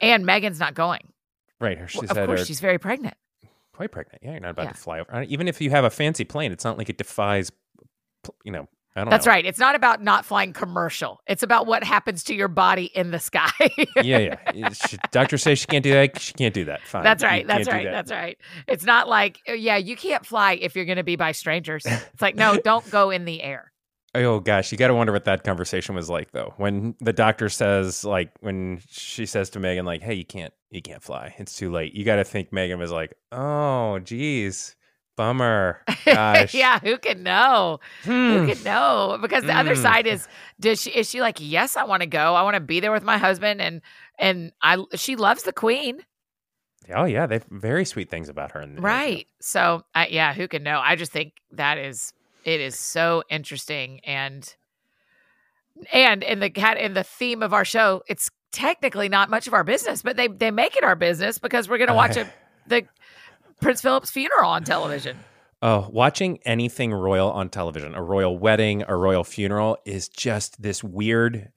And 0.00 0.24
Meghan's 0.24 0.58
not 0.58 0.74
going. 0.74 1.12
Right. 1.60 1.78
Her 1.78 1.86
she 1.88 1.98
Well, 1.98 2.10
of 2.10 2.26
course, 2.26 2.40
her- 2.40 2.46
she's 2.46 2.60
very 2.60 2.78
pregnant. 2.78 3.14
quite 3.72 3.92
pregnant. 3.92 4.22
Yeah, 4.22 4.32
you're 4.32 4.40
not 4.40 4.50
about 4.50 4.66
Yeah. 4.66 4.72
to 4.72 4.78
fly 4.78 5.00
over. 5.00 5.22
Even 5.24 5.46
if 5.46 5.60
you 5.60 5.70
have 5.70 5.84
a 5.84 5.90
fancy 5.90 6.24
plane, 6.24 6.50
it's 6.52 6.64
not 6.64 6.78
like 6.78 6.88
it 6.88 6.98
defies 6.98 7.52
you 8.44 8.50
know, 8.52 8.68
That's 8.94 9.26
know. 9.26 9.30
right. 9.32 9.46
It's 9.46 9.60
not 9.60 9.74
about 9.76 10.02
not 10.02 10.24
flying 10.24 10.52
commercial. 10.52 11.20
It's 11.28 11.42
about 11.44 11.66
what 11.66 11.84
happens 11.84 12.24
to 12.24 12.34
your 12.34 12.48
body 12.48 12.86
in 12.86 13.12
the 13.12 13.20
sky. 13.20 13.50
yeah, 14.02 14.18
yeah. 14.18 14.36
It- 14.54 14.76
she- 14.76 14.98
doctor 15.12 15.38
says 15.38 15.58
she 15.60 15.66
can't 15.66 15.84
do 15.84 15.92
that. 15.92 16.18
She 16.20 16.32
can't 16.32 16.52
do 16.54 16.64
that. 16.64 16.82
Fine. 16.82 17.04
That's 17.04 17.22
You 17.22 17.28
right. 17.28 17.46
That's 17.46 17.68
right. 17.68 17.84
that. 17.84 17.92
That's 17.92 18.10
right. 18.10 18.38
It's 18.66 18.84
not 18.84 19.08
like, 19.08 19.38
oh, 19.46 19.52
yeah, 19.52 19.76
you 19.76 19.94
can't 19.96 20.26
fly 20.26 20.54
if 20.54 20.74
you're 20.74 20.84
going 20.84 20.96
to 20.96 21.04
be 21.04 21.16
by 21.16 21.32
strangers. 21.32 21.86
It's 21.86 22.20
like, 22.22 22.34
no, 22.34 22.58
don't 22.64 22.88
go 22.90 23.10
in 23.10 23.24
the 23.24 23.42
air. 23.42 23.72
Oh 24.14 24.40
gosh, 24.40 24.72
you 24.72 24.78
got 24.78 24.88
to 24.88 24.94
wonder 24.94 25.12
what 25.12 25.26
that 25.26 25.44
conversation 25.44 25.94
was 25.94 26.08
like 26.08 26.32
though. 26.32 26.54
When 26.56 26.94
the 26.98 27.12
doctor 27.12 27.50
says 27.50 28.04
like 28.04 28.30
when 28.40 28.80
she 28.88 29.26
says 29.26 29.50
to 29.50 29.60
Meghan 29.60 29.84
like, 29.84 30.00
"Hey, 30.00 30.14
you 30.14 30.24
can't 30.24 30.52
you 30.70 30.80
can't 30.80 31.02
fly. 31.02 31.34
It's 31.38 31.54
too 31.54 31.70
late." 31.70 31.94
You 31.94 32.04
got 32.06 32.16
to 32.16 32.24
think 32.24 32.50
Meghan 32.50 32.78
was 32.78 32.90
like, 32.90 33.12
"Oh, 33.32 33.98
geez. 33.98 34.74
Bummer." 35.18 35.82
Gosh. 36.06 36.54
yeah, 36.54 36.78
who 36.78 36.96
can 36.96 37.22
know? 37.22 37.80
Hmm. 38.04 38.30
Who 38.30 38.46
can 38.54 38.62
know? 38.64 39.18
Because 39.20 39.44
the 39.44 39.54
other 39.54 39.74
Mm. 39.74 39.82
side 39.82 40.06
is, 40.06 40.26
does 40.58 40.80
she 40.80 40.90
is 40.90 41.10
she 41.10 41.20
like, 41.20 41.36
yes, 41.40 41.76
I 41.76 41.84
want 41.84 42.00
to 42.00 42.06
go. 42.08 42.34
I 42.34 42.42
want 42.42 42.54
to 42.54 42.60
be 42.60 42.80
there 42.80 42.92
with 42.92 43.02
my 43.02 43.18
husband, 43.18 43.60
and 43.60 43.82
and 44.18 44.52
I 44.62 44.82
she 44.94 45.16
loves 45.16 45.42
the 45.42 45.52
queen, 45.52 46.00
Oh 46.94 47.04
yeah, 47.04 47.26
they 47.26 47.34
have 47.34 47.44
very 47.50 47.84
sweet 47.84 48.08
things 48.08 48.30
about 48.30 48.52
her 48.52 48.62
in 48.62 48.74
the 48.76 48.80
right? 48.80 49.26
So 49.40 49.84
I, 49.94 50.06
yeah, 50.06 50.32
who 50.32 50.48
can 50.48 50.62
know? 50.62 50.80
I 50.82 50.96
just 50.96 51.12
think 51.12 51.34
that 51.52 51.76
is 51.76 52.14
it 52.44 52.60
is 52.62 52.78
so 52.78 53.22
interesting 53.28 54.00
and 54.04 54.54
and 55.92 56.22
in 56.22 56.40
the 56.40 56.50
cat 56.50 56.78
in 56.78 56.94
the 56.94 57.04
theme 57.04 57.42
of 57.42 57.52
our 57.52 57.64
show, 57.64 58.02
it's 58.08 58.30
technically 58.52 59.08
not 59.08 59.28
much 59.30 59.46
of 59.46 59.52
our 59.54 59.64
business, 59.64 60.02
but 60.02 60.16
they 60.16 60.28
they 60.28 60.50
make 60.50 60.76
it 60.76 60.84
our 60.84 60.96
business 60.96 61.38
because 61.38 61.68
we're 61.68 61.78
going 61.78 61.88
to 61.88 61.94
watch 61.94 62.16
a, 62.22 62.26
the 62.66 62.84
Prince 63.60 63.80
Philip's 63.82 64.10
funeral 64.10 64.50
on 64.50 64.64
television. 64.64 65.16
Oh, 65.60 65.88
watching 65.90 66.38
anything 66.44 66.92
royal 66.92 67.30
on 67.30 67.48
television, 67.48 67.94
a 67.94 68.02
royal 68.02 68.38
wedding, 68.38 68.84
a 68.86 68.94
royal 68.96 69.24
funeral 69.24 69.76
is 69.84 70.08
just 70.08 70.62
this 70.62 70.84
weird, 70.84 71.50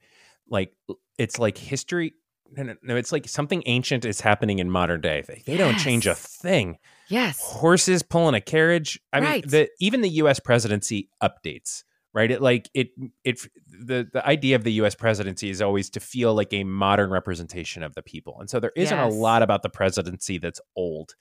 like 0.48 0.72
it's 1.18 1.38
like 1.38 1.56
history. 1.56 2.14
No, 2.54 2.64
no, 2.64 2.74
no, 2.82 2.96
it's 2.96 3.12
like 3.12 3.28
something 3.28 3.62
ancient 3.66 4.04
is 4.04 4.20
happening 4.20 4.58
in 4.58 4.70
modern 4.70 5.00
day. 5.00 5.22
They, 5.26 5.42
they 5.46 5.56
don't 5.56 5.78
change 5.78 6.06
a 6.06 6.14
thing. 6.14 6.78
Yes. 7.08 7.40
Horses 7.40 8.02
pulling 8.02 8.34
a 8.34 8.40
carriage. 8.40 9.00
I 9.12 9.20
Right. 9.20 9.44
mean, 9.44 9.50
the 9.50 9.68
even 9.80 10.00
the 10.00 10.08
U.S. 10.10 10.40
presidency 10.40 11.08
updates 11.22 11.84
right? 12.14 12.30
It 12.30 12.42
like 12.42 12.68
it 12.74 12.88
it 13.24 13.40
the 13.66 14.06
the 14.12 14.26
idea 14.26 14.54
of 14.56 14.64
the 14.64 14.72
U.S. 14.74 14.94
presidency 14.94 15.48
is 15.48 15.62
always 15.62 15.88
to 15.90 16.00
feel 16.00 16.34
like 16.34 16.52
a 16.52 16.62
modern 16.62 17.08
representation 17.10 17.82
of 17.82 17.94
the 17.94 18.02
people, 18.02 18.36
and 18.38 18.50
so 18.50 18.60
there 18.60 18.72
isn't 18.76 18.94
Yes. 18.98 19.10
a 19.12 19.16
lot 19.16 19.42
about 19.42 19.62
the 19.62 19.70
presidency 19.70 20.36
that's 20.36 20.60
old. 20.76 21.14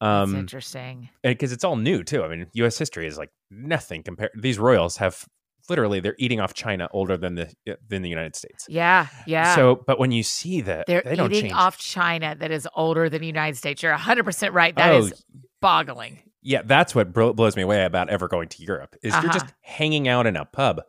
That's 0.00 0.28
Um, 0.30 0.36
interesting. 0.36 1.08
because 1.22 1.52
it's 1.52 1.64
all 1.64 1.76
new 1.76 2.02
too. 2.04 2.22
I 2.22 2.28
mean, 2.28 2.46
U.S. 2.54 2.78
history 2.78 3.06
is 3.06 3.18
like 3.18 3.30
nothing 3.50 4.02
compared. 4.02 4.30
These 4.36 4.58
royals 4.58 4.96
have 4.98 5.24
literally 5.68 6.00
they're 6.00 6.14
eating 6.18 6.40
off 6.40 6.54
China 6.54 6.88
older 6.92 7.16
than 7.16 7.34
the 7.34 7.52
than 7.88 8.02
the 8.02 8.08
United 8.08 8.34
States. 8.36 8.64
Yeah, 8.68 9.08
yeah. 9.26 9.54
So, 9.54 9.82
but 9.86 9.98
when 9.98 10.12
you 10.12 10.22
see 10.22 10.60
that 10.62 10.86
they're 10.86 11.02
they 11.04 11.16
don't 11.16 11.32
eating 11.32 11.50
change. 11.50 11.54
off 11.60 11.78
China 11.78 12.34
that 12.38 12.50
is 12.50 12.66
older 12.74 13.08
than 13.10 13.20
the 13.20 13.26
United 13.26 13.56
States. 13.56 13.82
You're 13.82 13.94
100% 13.96 14.52
right. 14.52 14.74
That 14.76 14.94
is 14.94 15.12
Oh, 15.12 15.40
boggling. 15.60 16.20
yeah, 16.42 16.62
that's 16.64 16.94
what 16.94 17.12
blows 17.12 17.56
me 17.56 17.62
away 17.62 17.84
about 17.84 18.08
ever 18.08 18.28
going 18.28 18.48
to 18.48 18.62
Europe 18.62 18.94
is 19.02 19.12
you're 19.14 19.32
just 19.32 19.44
Uh-huh. 19.46 19.52
hanging 19.60 20.06
out 20.08 20.26
in 20.26 20.36
a 20.36 20.44
pub 20.44 20.80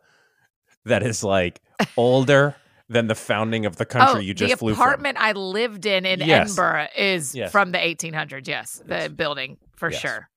that 0.86 1.02
is 1.02 1.22
like 1.24 1.60
older 1.96 2.54
than 2.90 3.06
the 3.06 3.14
founding 3.14 3.64
of 3.64 3.76
the 3.76 3.84
oh, 3.84 3.86
country 3.86 4.18
oh, 4.18 4.20
you 4.20 4.34
just 4.34 4.58
flew 4.58 4.74
from. 4.74 4.78
the 4.78 4.82
apartment 4.84 5.16
I 5.20 5.32
lived 5.32 5.86
in 5.86 6.04
in 6.04 6.20
Yes. 6.20 6.50
Edinburgh 6.50 6.88
is 6.96 7.34
Yes. 7.34 7.52
from 7.52 7.70
the 7.70 7.78
1800s. 7.78 8.48
Yes, 8.48 8.82
the 8.84 8.94
Yes. 8.96 9.08
building 9.08 9.56
for 9.76 9.90
sure. 9.92 10.28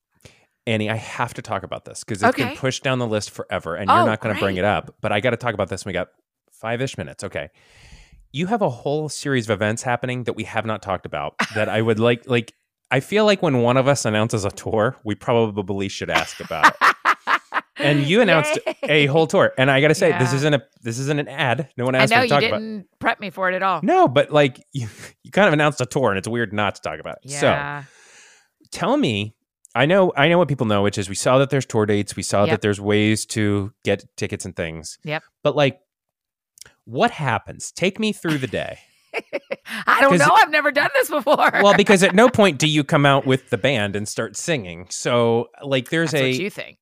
Annie, 0.66 0.90
I 0.90 0.96
have 0.96 1.34
to 1.34 1.42
talk 1.42 1.64
about 1.64 1.84
this 1.84 2.04
because 2.06 2.24
it's 2.24 2.38
been 2.38 2.56
pushed 2.56 2.84
down 2.84 3.00
the 3.00 3.08
list 3.08 3.32
forever, 3.32 3.76
and 3.76 3.90
Oh, 3.92 3.96
you're 3.96 4.06
not 4.06 4.22
going 4.22 4.34
to 4.36 4.40
bring 4.40 4.56
it 4.56 4.64
up. 4.64 4.96
But 5.02 5.12
I 5.12 5.20
got 5.20 5.32
to 5.32 5.38
talk 5.38 5.54
about 5.54 5.68
this. 5.68 5.84
We 5.84 5.92
got 5.92 6.08
five 6.52 6.82
ish 6.82 6.98
minutes. 6.98 7.24
Okay. 7.24 7.50
You 8.32 8.48
have 8.48 8.62
a 8.62 8.70
whole 8.70 9.10
series 9.10 9.50
of 9.50 9.54
events 9.54 9.82
happening 9.84 10.24
that 10.24 10.34
we 10.34 10.44
have 10.46 10.66
not 10.66 10.82
talked 10.82 11.06
about 11.06 11.36
that 11.56 11.68
I 11.70 11.82
would 11.82 12.00
like. 12.00 12.28
Like, 12.30 12.54
I 12.92 13.00
feel 13.00 13.26
like 13.26 13.42
when 13.42 13.62
one 13.62 13.76
of 13.78 13.88
us 13.88 14.06
announces 14.06 14.46
a 14.46 14.52
tour, 14.52 14.96
we 15.04 15.16
probably 15.16 15.90
should 15.90 16.10
ask 16.12 16.40
about 16.40 16.76
it. 16.82 16.93
And 17.78 18.04
you 18.04 18.22
announced 18.26 18.58
Yay. 18.66 18.76
a 18.90 19.06
whole 19.08 19.28
tour, 19.28 19.54
and 19.58 19.70
I 19.72 19.82
got 19.82 19.88
to 19.90 19.96
say, 19.96 20.18
this 20.20 20.34
isn't 20.34 20.54
a 20.54 20.64
this 20.82 21.00
isn't 21.00 21.20
an 21.20 21.28
ad. 21.28 21.70
No 21.78 21.86
one 21.86 21.96
I 21.96 22.00
asked 22.04 22.12
know 22.12 22.18
me 22.22 22.24
to 22.24 22.30
talk 22.30 22.44
about. 22.44 22.62
It. 22.62 22.64
You 22.64 22.70
didn't 22.78 22.88
prep 23.00 23.20
me 23.20 23.30
for 23.30 23.50
it 23.52 23.56
at 23.56 23.64
all. 23.64 23.80
No, 23.84 24.08
but 24.08 24.32
like 24.32 24.64
you, 24.74 24.88
you 25.24 25.32
kind 25.32 25.48
of 25.48 25.54
announced 25.54 25.82
a 25.82 25.86
tour, 25.86 26.10
and 26.10 26.18
it's 26.18 26.28
weird 26.28 26.54
not 26.54 26.76
to 26.76 26.82
talk 26.82 27.00
about 27.00 27.18
it. 27.24 27.32
So 27.32 27.48
Yeah. 27.48 27.84
tell 28.72 28.98
me. 28.98 29.36
I 29.76 29.88
know, 29.88 30.14
I 30.16 30.28
know 30.30 30.38
what 30.38 30.48
people 30.48 30.68
know, 30.68 30.84
which 30.84 31.00
is 31.00 31.10
we 31.10 31.16
saw 31.16 31.40
that 31.40 31.50
there's 31.50 31.66
tour 31.66 31.88
dates. 31.88 32.16
We 32.16 32.22
saw 32.22 32.42
Yep. 32.44 32.50
that 32.52 32.62
there's 32.62 32.80
ways 32.80 33.26
to 33.28 33.74
get 33.84 34.06
tickets 34.18 34.46
and 34.46 34.56
things. 34.56 35.00
Yep. 35.04 35.24
But 35.42 35.56
like, 35.56 35.80
what 36.86 37.10
happens? 37.10 37.72
Take 37.72 38.00
me 38.00 38.14
through 38.14 38.38
the 38.38 38.46
day. 38.46 38.78
I 39.88 40.00
don't 40.02 40.20
know. 40.20 40.30
I've 40.32 40.52
never 40.52 40.72
done 40.72 40.92
this 40.94 41.10
before. 41.10 41.50
well, 41.64 41.76
because 41.76 42.04
at 42.04 42.14
no 42.14 42.30
point 42.30 42.60
do 42.60 42.68
you 42.68 42.84
come 42.84 43.04
out 43.04 43.26
with 43.26 43.50
the 43.50 43.58
band 43.58 43.96
and 43.96 44.08
start 44.08 44.36
singing. 44.38 44.86
So 44.92 45.50
like, 45.64 45.90
there's 45.90 46.12
That's 46.12 46.22
a 46.22 46.32
what 46.34 46.40
you 46.40 46.50
think. 46.52 46.78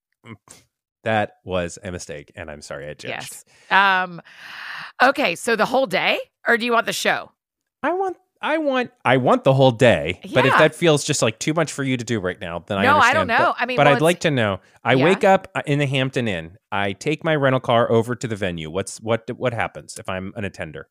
That 1.03 1.33
was 1.43 1.77
a 1.83 1.91
mistake, 1.91 2.31
and 2.35 2.49
I'm 2.49 2.61
sorry 2.61 2.87
I 2.89 2.93
judged. 2.93 3.07
Yes. 3.07 3.45
Um. 3.69 4.21
Okay. 5.01 5.35
So 5.35 5.55
the 5.55 5.65
whole 5.65 5.87
day, 5.87 6.19
or 6.47 6.57
do 6.57 6.65
you 6.65 6.71
want 6.71 6.85
the 6.85 6.93
show? 6.93 7.31
I 7.83 7.93
want 7.93 8.17
I 8.41 8.57
want 8.57 8.91
I 9.05 9.17
want 9.17 9.43
the 9.43 9.53
whole 9.53 9.71
day. 9.71 10.19
But 10.33 10.45
if 10.45 10.57
that 10.57 10.75
feels 10.75 11.03
just 11.03 11.21
like 11.21 11.39
too 11.39 11.53
much 11.53 11.71
for 11.71 11.83
you 11.83 11.97
to 11.97 12.03
do 12.03 12.19
right 12.19 12.39
now, 12.39 12.63
then 12.67 12.77
I 12.79 12.83
No, 12.83 12.97
I 12.97 13.13
don't 13.13 13.27
know. 13.27 13.37
But, 13.37 13.55
I 13.59 13.65
mean, 13.65 13.77
but 13.77 13.85
well, 13.87 13.95
I'd 13.95 14.01
like 14.01 14.19
to 14.21 14.31
know. 14.31 14.59
I 14.83 14.93
Yeah. 14.93 15.03
wake 15.05 15.23
up 15.23 15.47
uh, 15.55 15.61
in 15.65 15.79
the 15.79 15.85
Hampton 15.87 16.27
Inn. 16.27 16.57
I 16.71 16.93
take 16.93 17.23
my 17.23 17.35
rental 17.35 17.59
car 17.59 17.91
over 17.91 18.15
to 18.15 18.27
the 18.27 18.35
venue. 18.35 18.69
What's 18.69 18.99
what 19.01 19.29
what 19.35 19.53
happens 19.53 19.97
if 19.97 20.07
I'm 20.09 20.33
an 20.35 20.45
attender? 20.45 20.87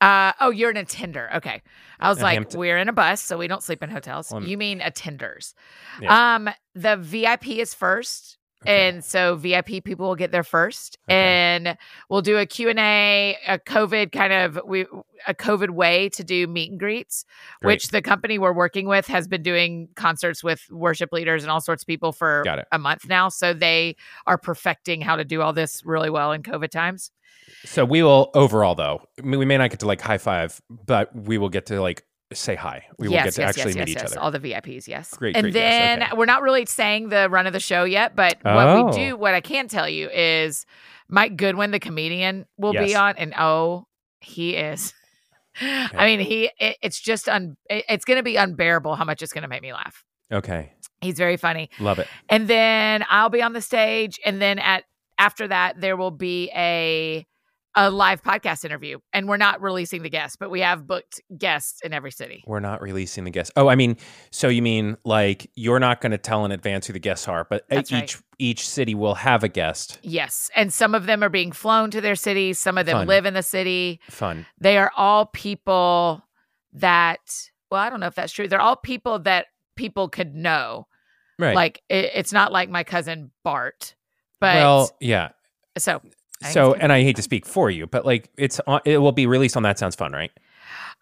Uh. 0.00 0.32
Oh, 0.40 0.50
you're 0.50 0.70
an 0.70 0.76
attender. 0.76 1.30
Okay. 1.36 1.62
I 2.00 2.10
was 2.10 2.18
A 2.20 2.22
like, 2.22 2.34
Hampton- 2.34 2.60
we're 2.60 2.76
in 2.78 2.88
a 2.90 2.92
bus, 2.92 3.22
so 3.22 3.38
we 3.38 3.48
don't 3.48 3.62
sleep 3.62 3.82
in 3.82 3.88
hotels. 3.88 4.32
You 4.42 4.58
mean 4.58 4.80
attenders? 4.80 5.54
Yeah. 6.02 6.34
Um. 6.36 6.50
The 6.74 6.96
VIP 6.96 7.58
is 7.58 7.72
first. 7.74 8.36
Okay. 8.66 8.88
And 8.88 9.04
so 9.04 9.36
VIP 9.36 9.84
people 9.84 10.08
will 10.08 10.16
get 10.16 10.32
there 10.32 10.42
first, 10.42 10.98
Okay. 11.08 11.14
and 11.16 11.78
we'll 12.08 12.22
do 12.22 12.36
a 12.38 12.46
Q 12.46 12.68
and 12.68 12.78
A, 12.78 13.36
a 13.46 13.58
COVID 13.58 14.12
kind 14.12 14.32
of 14.32 14.58
we 14.66 14.86
a 15.26 15.34
COVID 15.34 15.70
way 15.70 16.08
to 16.10 16.22
do 16.24 16.46
meet 16.46 16.70
and 16.70 16.78
greets, 16.78 17.24
Great. 17.62 17.74
which 17.74 17.88
the 17.88 18.02
company 18.02 18.38
we're 18.38 18.52
working 18.52 18.86
with 18.86 19.06
has 19.06 19.26
been 19.28 19.42
doing 19.42 19.88
concerts 19.94 20.42
with 20.44 20.62
worship 20.70 21.12
leaders 21.12 21.42
and 21.42 21.50
all 21.50 21.60
sorts 21.60 21.82
of 21.82 21.86
people 21.86 22.12
for 22.12 22.44
a 22.72 22.78
month 22.78 23.08
now. 23.08 23.28
So 23.28 23.52
they 23.52 23.96
are 24.26 24.38
perfecting 24.38 25.00
how 25.00 25.16
to 25.16 25.24
do 25.24 25.42
all 25.42 25.52
this 25.52 25.84
really 25.84 26.10
well 26.10 26.32
in 26.32 26.42
COVID 26.42 26.70
times. 26.70 27.10
So 27.64 27.84
we 27.84 28.02
will 28.02 28.30
overall 28.34 28.74
though. 28.74 29.02
I 29.18 29.22
mean, 29.22 29.38
we 29.38 29.46
may 29.46 29.56
not 29.56 29.70
get 29.70 29.80
to 29.80 29.86
like 29.86 30.00
high 30.00 30.18
five, 30.18 30.60
but 30.68 31.14
we 31.14 31.38
will 31.38 31.48
get 31.48 31.66
to 31.66 31.80
like 31.80 32.04
say 32.32 32.54
hi. 32.56 32.84
We 32.98 33.08
will 33.08 33.14
get 33.14 33.32
to 33.34 33.40
yes, 33.42 33.50
actually 33.56 33.74
yes, 33.74 33.76
meet 33.76 33.88
yes, 33.88 33.88
each 33.88 34.02
yes. 34.02 34.12
other. 34.12 34.20
All 34.20 34.30
the 34.30 34.40
VIPs, 34.40 34.88
yes. 34.88 35.14
Great, 35.14 35.36
And 35.36 35.44
great, 35.44 35.54
yes, 35.54 35.62
then 35.72 36.02
okay. 36.02 36.16
we're 36.16 36.24
not 36.26 36.42
really 36.42 36.66
saying 36.66 37.08
the 37.08 37.28
run 37.30 37.46
of 37.46 37.52
the 37.52 37.60
show 37.60 37.84
yet, 37.84 38.16
but 38.16 38.38
what 38.42 38.54
Oh. 38.66 38.86
we 38.86 38.92
do, 38.92 39.14
oh. 39.14 39.16
what 39.16 39.34
I 39.34 39.40
can 39.40 39.68
tell 39.68 39.88
you 39.88 40.08
is 40.10 40.66
Mike 41.08 41.36
Goodwin, 41.36 41.70
the 41.70 41.78
comedian, 41.78 42.46
will 42.58 42.72
be 42.72 42.94
on, 42.96 43.14
and 43.16 43.32
oh, 43.38 43.86
he 44.20 44.56
is. 44.56 44.92
I 45.60 46.04
mean, 46.06 46.20
he. 46.20 46.50
It, 46.58 46.76
it's 46.82 47.00
just 47.00 47.28
un. 47.28 47.56
it- 47.70 47.84
It's 47.88 48.04
going 48.04 48.18
to 48.18 48.22
be 48.22 48.36
unbearable 48.36 48.96
how 48.96 49.04
much 49.04 49.22
it's 49.22 49.32
going 49.32 49.42
to 49.42 49.48
make 49.48 49.62
me 49.62 49.72
laugh. 49.72 50.04
okay. 50.32 50.72
He's 51.02 51.18
very 51.18 51.36
funny, 51.36 51.68
Love 51.78 51.98
it. 51.98 52.08
and 52.30 52.48
then 52.48 53.04
I'll 53.10 53.28
be 53.28 53.42
on 53.42 53.52
the 53.52 53.60
stage, 53.60 54.18
and 54.24 54.40
then 54.40 54.58
at 54.58 54.84
after 55.18 55.46
that 55.48 55.78
there 55.80 55.94
will 55.96 56.10
be 56.10 56.50
a 56.56 57.26
a 57.76 57.90
live 57.90 58.22
podcast 58.22 58.64
interview, 58.64 58.98
and 59.12 59.28
we're 59.28 59.36
not 59.36 59.60
releasing 59.60 60.02
the 60.02 60.08
guests, 60.08 60.36
but 60.36 60.50
we 60.50 60.60
have 60.60 60.86
booked 60.86 61.20
guests 61.36 61.80
in 61.84 61.92
every 61.92 62.10
city. 62.10 62.42
We're 62.46 62.60
not 62.60 62.80
releasing 62.80 63.24
the 63.24 63.30
guests. 63.30 63.52
Oh, 63.54 63.68
I 63.68 63.74
mean, 63.74 63.98
so 64.30 64.48
you 64.48 64.62
mean 64.62 64.96
like 65.04 65.50
you're 65.54 65.78
not 65.78 66.00
going 66.00 66.12
to 66.12 66.18
tell 66.18 66.44
in 66.46 66.52
advance 66.52 66.86
who 66.86 66.94
the 66.94 66.98
guests 66.98 67.28
are, 67.28 67.46
but 67.48 67.66
That's 67.68 67.92
each 67.92 68.16
right. 68.16 68.22
each 68.38 68.68
city 68.68 68.94
will 68.94 69.14
have 69.14 69.44
a 69.44 69.48
guest. 69.48 69.98
Yes. 70.02 70.50
And 70.56 70.72
some 70.72 70.94
of 70.94 71.06
them 71.06 71.22
are 71.22 71.28
being 71.28 71.52
flown 71.52 71.90
to 71.90 72.00
their 72.00 72.16
city, 72.16 72.54
Some 72.54 72.78
of 72.78 72.86
them 72.86 72.96
Fun. 72.96 73.06
live 73.06 73.26
in 73.26 73.34
the 73.34 73.42
city. 73.42 74.00
Fun. 74.08 74.46
They 74.58 74.78
are 74.78 74.90
all 74.96 75.26
people 75.26 76.22
that, 76.72 77.50
well, 77.70 77.80
I 77.80 77.90
don't 77.90 78.00
know 78.00 78.06
if 78.06 78.14
that's 78.14 78.32
true. 78.32 78.48
They're 78.48 78.60
all 78.60 78.76
people 78.76 79.18
that 79.20 79.46
people 79.76 80.08
could 80.08 80.34
know. 80.34 80.86
Right. 81.38 81.54
Like, 81.54 81.82
it, 81.90 82.10
it's 82.14 82.32
not 82.32 82.52
like 82.52 82.70
my 82.70 82.84
cousin 82.84 83.30
Bart. 83.44 83.94
But 84.40 84.56
well, 84.56 84.96
yeah. 85.00 85.30
so, 85.76 86.00
So, 86.42 86.74
and 86.74 86.92
I 86.92 87.02
hate 87.02 87.16
to 87.16 87.22
speak 87.22 87.46
for 87.46 87.70
you, 87.70 87.86
but 87.86 88.04
like 88.04 88.30
it's 88.36 88.60
on, 88.66 88.80
it 88.84 88.98
will 88.98 89.12
be 89.12 89.26
released 89.26 89.56
on 89.56 89.62
that 89.62 89.78
sounds 89.78 89.96
fun, 89.96 90.12
right? 90.12 90.30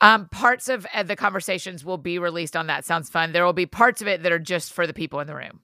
um, 0.01 0.29
parts 0.29 0.69
of 0.69 0.87
uh, 0.93 1.03
the 1.03 1.17
conversations 1.17 1.85
will 1.85 1.99
be 1.99 2.19
released 2.19 2.57
on 2.57 2.67
that. 2.67 2.85
Sounds 2.85 3.09
fun. 3.09 3.33
There 3.33 3.45
will 3.45 3.53
be 3.53 3.67
parts 3.67 4.03
of 4.03 4.09
it 4.09 4.23
that 4.23 4.33
are 4.33 4.39
just 4.39 4.73
for 4.73 4.87
the 4.87 4.95
people 4.95 5.21
in 5.21 5.27
the 5.27 5.35
room. 5.35 5.61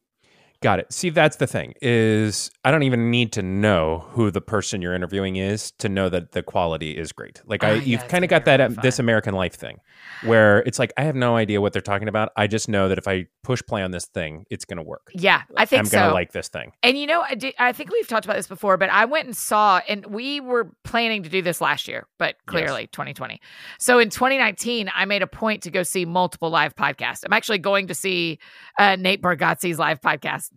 Got 0.62 0.78
it. 0.78 0.92
See, 0.92 1.08
that's 1.08 1.36
the 1.36 1.46
thing 1.46 1.72
is 1.80 2.50
I 2.66 2.70
don't 2.70 2.82
even 2.82 3.10
need 3.10 3.32
to 3.32 3.42
know 3.42 4.04
who 4.10 4.30
the 4.30 4.42
person 4.42 4.82
you're 4.82 4.94
interviewing 4.94 5.36
is 5.36 5.70
to 5.72 5.88
know 5.88 6.10
that 6.10 6.32
the 6.32 6.42
quality 6.42 6.98
is 6.98 7.12
great. 7.12 7.40
Like 7.46 7.64
Ah, 7.64 7.68
I, 7.68 7.72
yeah, 7.74 7.82
you've 7.82 8.08
kind 8.08 8.24
of 8.24 8.30
got 8.30 8.44
that 8.44 8.60
um, 8.60 8.74
this. 8.82 8.98
American 8.98 9.32
Life 9.34 9.54
thing, 9.54 9.78
where 10.24 10.58
it's 10.60 10.78
like 10.78 10.92
I 10.98 11.04
have 11.04 11.14
no 11.14 11.34
idea 11.34 11.62
what 11.62 11.72
they're 11.72 11.80
talking 11.80 12.08
about. 12.08 12.32
I 12.36 12.46
just 12.46 12.68
know 12.68 12.88
that 12.90 12.98
if 12.98 13.08
I 13.08 13.26
push 13.42 13.62
play 13.66 13.82
on 13.82 13.90
this 13.90 14.04
thing, 14.04 14.44
it's 14.50 14.66
going 14.66 14.76
to 14.76 14.82
work. 14.82 15.10
Yeah, 15.14 15.42
I 15.56 15.64
think 15.64 15.80
I'm 15.80 15.86
so. 15.86 15.96
going 15.96 16.08
to 16.10 16.14
like 16.14 16.32
this 16.32 16.48
thing. 16.48 16.72
And 16.82 16.98
you 16.98 17.06
know, 17.06 17.22
I, 17.22 17.34
did, 17.34 17.54
I 17.58 17.72
think 17.72 17.90
we've 17.90 18.06
talked 18.06 18.26
about 18.26 18.36
this 18.36 18.46
before, 18.46 18.76
but 18.76 18.90
I 18.90 19.06
went 19.06 19.24
and 19.26 19.36
saw, 19.36 19.80
and 19.88 20.04
we 20.06 20.40
were 20.40 20.70
planning 20.84 21.22
to 21.22 21.30
do 21.30 21.40
this 21.40 21.62
last 21.62 21.88
year, 21.88 22.06
but 22.18 22.36
clearly 22.44 22.88
2020. 22.88 23.40
So 23.78 23.98
in 23.98 24.10
2019, 24.10 24.90
I 24.94 25.06
made 25.06 25.22
a 25.22 25.26
point 25.26 25.62
to 25.62 25.70
go 25.70 25.82
see 25.82 26.04
multiple 26.04 26.50
live 26.50 26.76
podcasts. 26.76 27.24
I'm 27.24 27.32
actually 27.32 27.58
going 27.58 27.86
to 27.86 27.94
see 27.94 28.38
uh, 28.78 28.96
Nate 28.96 29.22
Bargatze's 29.22 29.78
live 29.78 30.02
podcast 30.02 30.49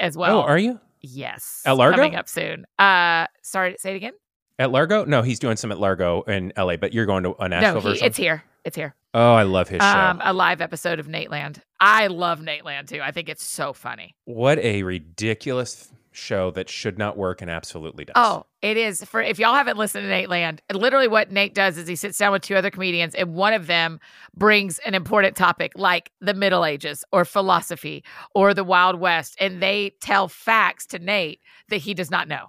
as 0.00 0.16
well. 0.16 0.38
oh, 0.38 0.42
are 0.42 0.58
you 0.58 0.80
yes, 1.02 1.62
At 1.64 1.76
Largo? 1.76 1.96
coming 1.96 2.16
up 2.16 2.28
soon. 2.28 2.66
Uh, 2.78 3.26
sorry, 3.42 3.76
say 3.78 3.92
it 3.92 3.96
again. 3.96 4.12
at 4.58 4.70
Largo? 4.72 5.04
No, 5.04 5.22
he's 5.22 5.38
doing 5.38 5.56
some 5.56 5.70
at 5.72 5.78
Largo 5.78 6.22
in 6.22 6.52
LA, 6.56 6.76
but 6.76 6.92
you're 6.92 7.06
going 7.06 7.22
to 7.24 7.34
a 7.38 7.48
Nashville 7.48 7.74
no, 7.74 7.80
he, 7.80 7.88
version. 7.90 8.06
it's 8.06 8.16
here. 8.16 8.42
It's 8.64 8.76
here. 8.76 8.94
oh, 9.14 9.32
I 9.32 9.44
love 9.44 9.68
his 9.68 9.80
show. 9.80 9.86
Um, 9.88 10.20
a 10.22 10.32
live 10.34 10.60
episode 10.60 10.98
of 10.98 11.06
Nateland. 11.06 11.60
I 11.80 12.08
love 12.08 12.40
Nateland 12.40 12.88
too. 12.88 13.00
I 13.02 13.10
think 13.10 13.28
it's 13.30 13.42
so 13.44 13.72
funny. 13.72 14.14
what 14.24 14.58
a 14.58 14.82
ridiculous 14.82 15.90
show 16.12 16.50
that 16.50 16.68
should 16.68 16.98
not 16.98 17.16
work 17.16 17.40
and 17.40 17.50
absolutely 17.50 18.04
does. 18.04 18.14
Oh, 18.16 18.44
it 18.62 18.76
is 18.76 19.04
for 19.04 19.20
if 19.22 19.38
y'all 19.38 19.54
haven't 19.54 19.76
listened 19.78 20.04
to 20.04 20.10
Nateland, 20.10 20.58
literally 20.72 21.06
what 21.08 21.30
Nate 21.30 21.54
does 21.54 21.78
is 21.78 21.86
he 21.86 21.94
sits 21.96 22.18
down 22.18 22.32
with 22.32 22.42
two 22.42 22.56
other 22.56 22.70
comedians 22.70 23.14
and 23.14 23.34
one 23.34 23.52
of 23.52 23.66
them 23.68 24.00
brings 24.34 24.78
an 24.80 24.94
important 24.94 25.36
topic 25.36 25.72
like 25.76 26.10
the 26.20 26.34
Middle 26.34 26.64
Ages 26.64 27.04
or 27.12 27.24
philosophy 27.24 28.02
or 28.34 28.54
the 28.54 28.64
Wild 28.64 28.98
West 28.98 29.36
and 29.40 29.62
they 29.62 29.92
tell 30.00 30.26
facts 30.28 30.84
to 30.86 30.98
Nate 30.98 31.40
that 31.68 31.78
he 31.78 31.94
does 31.94 32.10
not 32.10 32.26
know. 32.26 32.46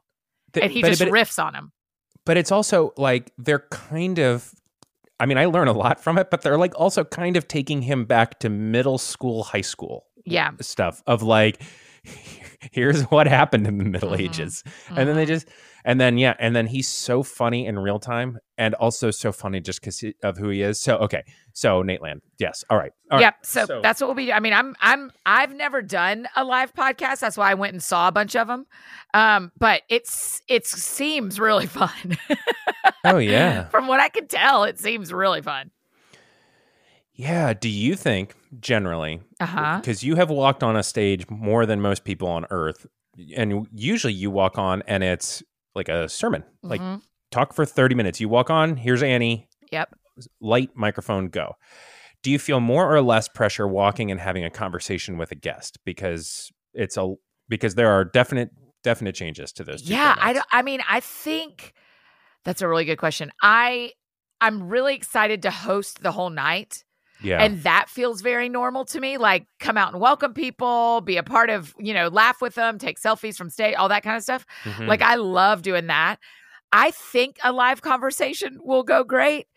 Th- 0.53 0.63
And 0.63 0.71
he 0.73 0.81
but- 0.81 0.89
just 0.89 1.01
but- 1.01 1.09
riffs 1.09 1.41
on 1.43 1.53
them. 1.53 1.71
but 2.25 2.37
it's 2.37 2.51
also 2.51 2.93
like 2.97 3.31
they're 3.37 3.67
kind 3.71 4.19
of 4.19 4.51
I 5.19 5.27
mean, 5.27 5.37
I 5.37 5.45
learn 5.45 5.67
a 5.67 5.71
lot 5.71 6.01
from 6.03 6.17
it, 6.17 6.31
but 6.31 6.41
they're 6.41 6.57
like 6.57 6.73
also 6.79 7.03
kind 7.03 7.37
of 7.37 7.47
taking 7.47 7.83
him 7.83 8.05
back 8.05 8.39
to 8.39 8.49
middle 8.49 8.97
school, 8.97 9.43
high 9.43 9.61
school 9.61 10.07
Yeah. 10.25 10.49
stuff 10.61 11.03
of 11.05 11.21
like 11.21 11.61
here's 12.71 13.03
what 13.03 13.27
happened 13.27 13.65
in 13.67 13.77
the 13.77 13.83
Middle 13.85 14.11
Mhm. 14.11 14.19
Ages. 14.19 14.63
And 14.89 15.07
then 15.07 15.15
they 15.15 15.25
Mhm. 15.25 15.29
just, 15.29 15.47
and 15.83 15.99
then, 15.99 16.17
yeah. 16.17 16.35
And 16.39 16.55
then 16.55 16.67
he's 16.67 16.87
so 16.87 17.23
funny 17.23 17.65
in 17.65 17.79
real 17.79 17.97
time 17.99 18.37
and 18.57 18.75
also 18.75 19.09
so 19.11 19.31
funny 19.31 19.59
just 19.59 19.81
because 19.81 20.03
of 20.23 20.37
who 20.37 20.49
he 20.49 20.61
is. 20.61 20.79
So, 20.79 20.97
okay. 20.97 21.23
So, 21.53 21.81
Nateland. 21.83 22.19
Yes. 22.37 22.63
All 22.69 22.77
right. 22.77 22.91
All 23.09 23.17
right. 23.17 23.21
yep. 23.23 23.35
So, 23.43 23.65
that's 23.81 23.99
what 23.99 24.07
we'll 24.07 24.15
be. 24.15 24.31
I 24.31 24.39
mean, 24.39 24.53
I'm 24.53 24.75
I'm 24.79 25.11
I've 25.25 25.53
never 25.55 25.81
done 25.81 26.27
a 26.35 26.43
live 26.43 26.73
podcast. 26.73 27.19
That's 27.19 27.35
why 27.35 27.49
I 27.51 27.55
went 27.55 27.73
and 27.73 27.81
saw 27.83 28.07
a 28.07 28.11
bunch 28.11 28.35
of 28.35 28.47
them. 28.47 28.65
Um, 29.13 29.51
but 29.57 29.81
it's 29.89 30.41
it 30.47 30.65
seems 30.67 31.39
really 31.39 31.65
fun. 31.67 32.17
Oh, 33.03 33.17
yeah. 33.17 33.65
From 33.69 33.87
what 33.87 33.99
I 33.99 34.09
can 34.09 34.27
tell, 34.27 34.63
it 34.65 34.79
seems 34.79 35.11
really 35.11 35.41
fun. 35.41 35.71
Yeah. 37.21 37.53
Do 37.53 37.69
you 37.69 37.95
think 37.95 38.35
generally, 38.59 39.21
Uh 39.39 39.45
huh. 39.45 39.77
because 39.79 40.03
you 40.03 40.15
have 40.15 40.29
walked 40.29 40.63
on 40.63 40.75
a 40.75 40.83
stage 40.83 41.29
more 41.29 41.65
than 41.65 41.79
most 41.81 42.03
people 42.03 42.27
on 42.27 42.45
earth, 42.49 42.85
and 43.35 43.67
usually 43.73 44.13
you 44.13 44.31
walk 44.31 44.57
on 44.57 44.81
and 44.87 45.03
it's 45.03 45.43
like 45.75 45.87
a 45.89 46.09
sermon, 46.09 46.43
like 46.63 46.81
Mhm. 46.81 47.01
talk 47.29 47.53
for 47.53 47.65
30 47.65 47.95
minutes. 47.95 48.19
You 48.19 48.27
walk 48.29 48.49
on, 48.49 48.75
here's 48.77 49.03
Annie, 49.03 49.47
Yep. 49.71 49.93
light 50.39 50.69
microphone 50.75 51.27
go 51.29 51.55
do 52.23 52.29
you 52.29 52.37
feel 52.37 52.59
more 52.59 52.93
or 52.93 53.01
less 53.01 53.27
pressure 53.27 53.67
walking 53.67 54.11
and 54.11 54.19
having 54.19 54.43
a 54.43 54.49
conversation 54.51 55.17
with 55.17 55.31
a 55.31 55.35
guest 55.35 55.79
because 55.85 56.51
it's 56.73 56.95
a 56.97 57.15
because 57.49 57.73
there 57.75 57.89
are 57.89 58.03
definite 58.05 58.49
definite 58.83 59.15
changes 59.15 59.51
to 59.53 59.63
those 59.63 59.81
Yeah, 59.89 60.15
I 60.19 60.33
don't. 60.33 60.45
I 60.51 60.61
mean, 60.61 60.81
I 60.87 60.99
think 60.99 61.73
that's 62.43 62.61
a 62.61 62.67
really 62.67 62.85
good 62.85 62.97
question. 62.97 63.31
I 63.41 63.93
I'm 64.41 64.69
really 64.69 64.93
excited 64.95 65.41
to 65.43 65.51
host 65.51 66.03
the 66.03 66.11
whole 66.11 66.29
night. 66.29 66.83
Yeah 67.21 67.41
And 67.43 67.63
that 67.63 67.89
feels 67.89 68.21
very 68.21 68.49
normal 68.49 68.85
to 68.85 68.99
me. 68.99 69.17
Like, 69.17 69.45
come 69.59 69.77
out 69.77 69.93
and 69.93 70.01
welcome 70.01 70.33
people, 70.33 71.01
be 71.01 71.17
a 71.17 71.23
part 71.23 71.49
of, 71.49 71.73
you 71.79 71.93
know, 71.93 72.07
laugh 72.07 72.41
with 72.41 72.55
them, 72.55 72.77
take 72.77 72.99
selfies 72.99 73.35
from 73.37 73.49
stage, 73.49 73.75
all 73.75 73.89
that 73.89 74.03
kind 74.03 74.17
of 74.17 74.23
stuff. 74.23 74.45
Mhm. 74.63 74.87
Like, 74.87 75.01
I 75.01 75.15
love 75.15 75.61
doing 75.61 75.87
that. 75.87 76.17
I 76.73 76.91
think 76.91 77.37
a 77.43 77.51
live 77.51 77.81
conversation 77.81 78.59
will 78.63 78.83
go 78.83 79.03
great. 79.03 79.47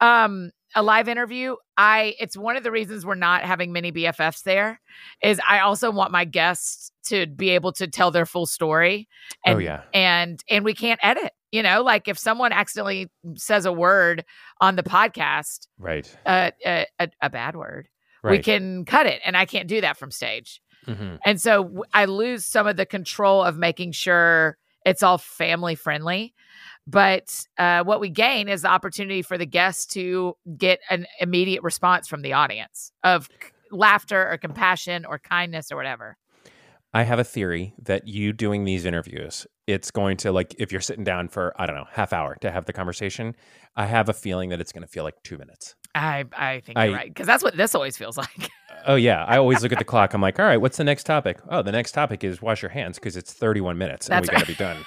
Um, 0.00 0.50
a 0.74 0.82
live 0.82 1.08
interview. 1.08 1.56
I 1.76 2.14
it's 2.18 2.36
one 2.36 2.56
of 2.56 2.62
the 2.62 2.70
reasons 2.70 3.04
we're 3.04 3.14
not 3.14 3.42
having 3.44 3.72
many 3.72 3.92
BFFs 3.92 4.42
there 4.42 4.80
is 5.22 5.40
I 5.46 5.60
also 5.60 5.90
want 5.90 6.12
my 6.12 6.24
guests 6.24 6.90
to 7.06 7.26
be 7.26 7.50
able 7.50 7.72
to 7.72 7.86
tell 7.86 8.10
their 8.10 8.26
full 8.26 8.46
story. 8.46 9.08
And, 9.44 9.56
oh 9.56 9.58
yeah 9.58 9.82
and 9.92 10.42
and 10.50 10.64
we 10.64 10.74
can't 10.74 11.00
edit. 11.02 11.32
You 11.52 11.62
know, 11.62 11.82
like 11.82 12.08
if 12.08 12.18
someone 12.18 12.52
accidentally 12.52 13.10
says 13.36 13.64
a 13.64 13.72
word 13.72 14.24
on 14.60 14.74
the 14.74 14.82
podcast, 14.82 15.68
right 15.78 16.16
uh, 16.26 16.50
a, 16.66 16.86
a, 16.98 17.08
a 17.22 17.30
bad 17.30 17.54
word, 17.54 17.88
we 18.24 18.38
can 18.40 18.84
cut 18.84 19.06
it, 19.06 19.20
and 19.24 19.36
I 19.36 19.44
can't 19.44 19.68
do 19.68 19.80
that 19.80 19.96
from 19.96 20.10
stage. 20.10 20.60
Mhm. 20.86 21.18
And 21.24 21.40
so 21.40 21.84
i 21.94 22.04
lose 22.04 22.44
some 22.44 22.66
of 22.66 22.76
the 22.76 22.86
control 22.86 23.42
of 23.42 23.56
making 23.56 23.92
sure 23.92 24.58
it's 24.84 25.02
all 25.02 25.18
family 25.18 25.74
friendly. 25.74 26.34
But 26.86 27.46
uh, 27.58 27.82
what 27.84 28.00
we 28.00 28.10
gain 28.10 28.48
is 28.48 28.62
the 28.62 28.68
opportunity 28.68 29.22
for 29.22 29.38
the 29.38 29.46
guests 29.46 29.86
to 29.94 30.36
get 30.58 30.80
an 30.90 31.06
immediate 31.20 31.62
response 31.62 32.08
from 32.08 32.22
the 32.22 32.34
audience 32.34 32.92
of 33.02 33.24
c- 33.42 33.50
laughter 33.70 34.30
or 34.30 34.36
compassion 34.36 35.04
or 35.06 35.18
kindness 35.18 35.72
or 35.72 35.76
whatever. 35.76 36.16
i 36.92 37.02
have 37.02 37.18
a 37.18 37.24
theory 37.24 37.74
that 37.82 38.06
you 38.06 38.32
doing 38.32 38.64
these 38.64 38.84
interviews 38.84 39.46
it's 39.66 39.90
going 39.90 40.16
to 40.18 40.30
like 40.30 40.54
if 40.58 40.70
you're 40.70 40.80
sitting 40.80 41.02
down 41.02 41.26
for 41.26 41.52
i 41.60 41.66
don't 41.66 41.74
know 41.74 41.86
half 41.90 42.12
hour 42.12 42.36
to 42.40 42.50
have 42.52 42.66
the 42.66 42.72
conversation 42.72 43.34
i 43.74 43.86
have 43.86 44.08
a 44.08 44.12
feeling 44.12 44.50
that 44.50 44.60
it's 44.60 44.70
going 44.70 44.82
to 44.82 44.86
feel 44.88 45.02
like 45.04 45.14
two 45.24 45.38
minutes 45.38 45.74
I 45.96 46.24
I 46.36 46.60
think 46.60 46.78
I- 46.78 46.84
you're 46.86 46.94
right 46.94 47.08
because 47.08 47.26
that's 47.26 47.42
what 47.42 47.56
this 47.56 47.74
always 47.74 47.96
feels 47.96 48.16
like. 48.18 48.50
oh 48.86 48.94
yeah 48.96 49.24
i 49.24 49.38
always 49.38 49.62
look 49.62 49.72
at 49.72 49.78
the 49.78 49.84
clock 49.92 50.12
i'm 50.14 50.20
like 50.20 50.38
all 50.38 50.46
right 50.46 50.58
what's 50.60 50.76
the 50.76 50.84
next 50.84 51.04
topic 51.04 51.40
oh 51.48 51.62
the 51.62 51.72
next 51.72 51.92
topic 51.92 52.22
is 52.22 52.40
wash 52.42 52.62
your 52.62 52.70
hands 52.70 52.98
because 52.98 53.16
it's 53.16 53.32
31 53.32 53.76
minutes 53.78 54.06
and 54.08 54.12
That's 54.16 54.28
we 54.28 54.32
got 54.36 54.40
to 54.42 54.46
be 54.46 54.54
done 54.54 54.84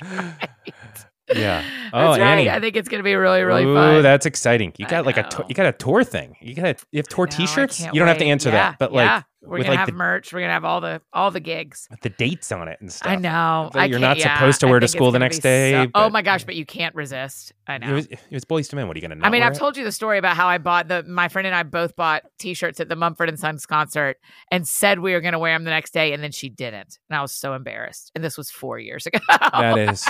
Yeah. 1.35 1.63
Oh, 1.93 1.99
that's 2.13 2.17
Oh, 2.19 2.21
right. 2.21 2.21
Annie. 2.21 2.49
I 2.49 2.59
think 2.59 2.75
it's 2.75 2.87
going 2.89 2.99
to 2.99 3.03
be 3.03 3.15
really 3.15 3.41
really 3.43 3.63
Ooh, 3.63 3.73
fun. 3.75 4.01
that's 4.03 4.25
exciting. 4.27 4.73
You 4.77 4.85
got 4.87 5.05
like 5.07 5.17
a 5.17 5.23
to- 5.23 5.45
you 5.49 5.55
got 5.55 5.65
a 5.67 5.71
tour 5.71 6.03
thing. 6.03 6.35
You 6.41 6.53
got 6.55 6.65
a, 6.65 6.75
you 6.91 6.97
have 6.99 7.07
tour 7.07 7.27
I 7.27 7.31
know, 7.31 7.35
I 7.43 7.45
T-shirts. 7.45 7.79
You 7.85 7.93
don't 7.93 8.07
have 8.07 8.17
to 8.19 8.25
answer 8.25 8.49
Yeah, 8.49 8.71
that, 8.71 8.79
but 8.79 8.91
yeah. 8.93 9.15
like 9.15 9.23
we're 9.41 9.57
gonna 9.59 9.69
like 9.69 9.79
have 9.79 9.87
the, 9.87 9.93
merch. 9.93 10.33
We're 10.33 10.41
gonna 10.41 10.53
have 10.53 10.65
all 10.65 10.81
the 10.81 11.01
all 11.13 11.31
the 11.31 11.39
gigs. 11.39 11.87
with 11.89 12.01
the 12.01 12.09
dates 12.09 12.51
on 12.51 12.67
it 12.67 12.77
and 12.81 12.91
stuff. 12.91 13.11
I 13.11 13.15
know. 13.15 13.69
I 13.73 13.85
you're 13.85 13.99
can't- 13.99 14.19
yeah, 14.19 14.37
supposed 14.37 14.59
to 14.61 14.67
wear 14.67 14.79
to 14.79 14.87
school 14.87 15.11
the 15.11 15.19
next 15.19 15.39
day, 15.39 15.71
so- 15.71 15.91
oh 15.95 16.09
my 16.09 16.21
gosh! 16.21 16.43
But 16.43 16.55
you 16.55 16.65
can't 16.65 16.93
resist. 16.93 17.53
I 17.67 17.77
know. 17.77 17.89
It 17.89 17.93
was 17.93 18.05
it 18.07 18.19
was 18.31 18.43
Boyz 18.45 18.73
II 18.73 18.77
Men. 18.77 18.87
What 18.87 18.95
are 18.95 18.99
you 18.99 19.01
gonna? 19.01 19.15
Not 19.15 19.27
I 19.27 19.29
mean, 19.29 19.43
I've 19.43 19.53
it? 19.53 19.59
told 19.59 19.77
you 19.77 19.83
the 19.83 19.91
story 19.91 20.17
about 20.17 20.35
how 20.35 20.47
I 20.47 20.57
bought 20.57 20.87
the. 20.89 21.03
My 21.03 21.29
friend 21.29 21.45
and 21.47 21.55
I 21.55 21.63
both 21.63 21.95
bought 21.95 22.23
T-shirts 22.37 22.79
at 22.79 22.89
the 22.89 22.95
Mumford 22.95 23.29
and 23.29 23.39
Sons 23.39 23.65
concert 23.65 24.17
and 24.51 24.67
said 24.67 24.99
we 24.99 25.13
were 25.13 25.21
going 25.21 25.33
to 25.33 25.39
wear 25.39 25.55
them 25.55 25.63
the 25.63 25.71
next 25.71 25.93
day, 25.93 26.11
and 26.13 26.21
then 26.21 26.31
she 26.31 26.49
didn't, 26.49 26.99
and 27.09 27.17
I 27.17 27.21
was 27.21 27.31
so 27.31 27.53
embarrassed. 27.53 28.11
And 28.15 28.23
this 28.23 28.37
was 28.37 28.51
four 28.51 28.77
years 28.79 29.05
ago. 29.05 29.19
that 29.29 29.77
is 29.77 30.05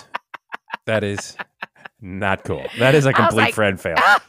that 0.85 1.03
is 1.03 1.37
not 2.01 2.43
cool. 2.45 2.65
That 2.79 2.95
is 2.95 3.05
a 3.05 3.13
complete 3.13 3.35
like, 3.43 3.53
friend 3.53 3.79
fail. 3.79 3.95
Ah, 3.97 4.23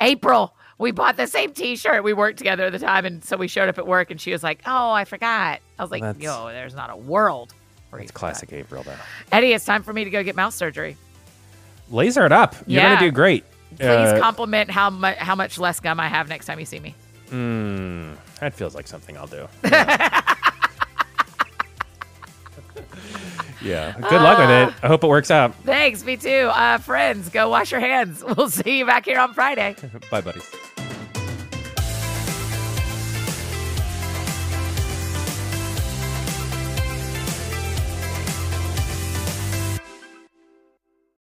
April, 0.00 0.54
we 0.78 0.90
bought 0.90 1.16
the 1.16 1.26
same 1.26 1.52
T-shirt. 1.52 2.02
We 2.04 2.12
worked 2.12 2.38
together 2.38 2.64
at 2.66 2.72
the 2.72 2.78
time, 2.78 3.04
and 3.06 3.24
so 3.24 3.36
we 3.36 3.48
showed 3.48 3.68
up 3.68 3.78
at 3.78 3.86
work, 3.86 4.10
and 4.10 4.20
she 4.20 4.32
was 4.32 4.42
like, 4.42 4.60
"Oh, 4.66 4.90
I 4.92 5.04
forgot." 5.04 5.60
I 5.78 5.82
was 5.82 5.90
like, 5.90 6.02
That's- 6.02 6.22
"Yo, 6.22 6.46
there's 6.48 6.74
not 6.74 6.90
a 6.90 6.96
world." 6.96 7.54
where 7.90 8.00
It's 8.02 8.08
you 8.08 8.12
forgot." 8.12 8.18
classic 8.20 8.52
April 8.52 8.82
though. 8.82 8.92
Eddie, 9.32 9.52
it's 9.52 9.64
time 9.64 9.82
for 9.82 9.92
me 9.92 10.04
to 10.04 10.10
go 10.10 10.22
get 10.22 10.34
mouth 10.36 10.52
surgery. 10.54 10.96
Laser 11.90 12.26
it 12.26 12.32
up. 12.32 12.54
You're 12.66 12.82
Yeah. 12.82 12.94
gonna 12.96 13.06
do 13.06 13.12
great. 13.12 13.44
Please 13.76 13.86
Uh, 13.86 14.18
compliment 14.20 14.70
how 14.70 14.90
much 14.90 15.16
how 15.18 15.34
much 15.34 15.58
less 15.58 15.78
gum 15.80 16.00
I 16.00 16.08
have 16.08 16.28
next 16.28 16.46
time 16.46 16.58
you 16.58 16.66
see 16.66 16.80
me. 16.80 16.94
mm, 17.30 18.14
that 18.40 18.54
feels 18.54 18.74
like 18.74 18.86
something 18.86 19.16
I'll 19.16 19.26
do. 19.26 19.48
Yeah. 19.64 20.20
Good 23.66 24.22
luck 24.22 24.38
with 24.38 24.50
it. 24.50 24.74
I 24.82 24.86
hope 24.86 25.02
it 25.04 25.08
works 25.08 25.30
out. 25.30 25.54
Thanks, 25.64 26.04
me 26.04 26.16
too. 26.16 26.50
Uh, 26.52 26.78
friends, 26.78 27.28
go 27.28 27.48
wash 27.48 27.70
your 27.70 27.80
hands. 27.80 28.22
We'll 28.36 28.50
see 28.50 28.78
you 28.78 28.86
back 28.86 29.06
here 29.06 29.18
on 29.18 29.32
Friday. 29.32 29.76
Bye, 30.10 30.20
buddies. 30.20 30.50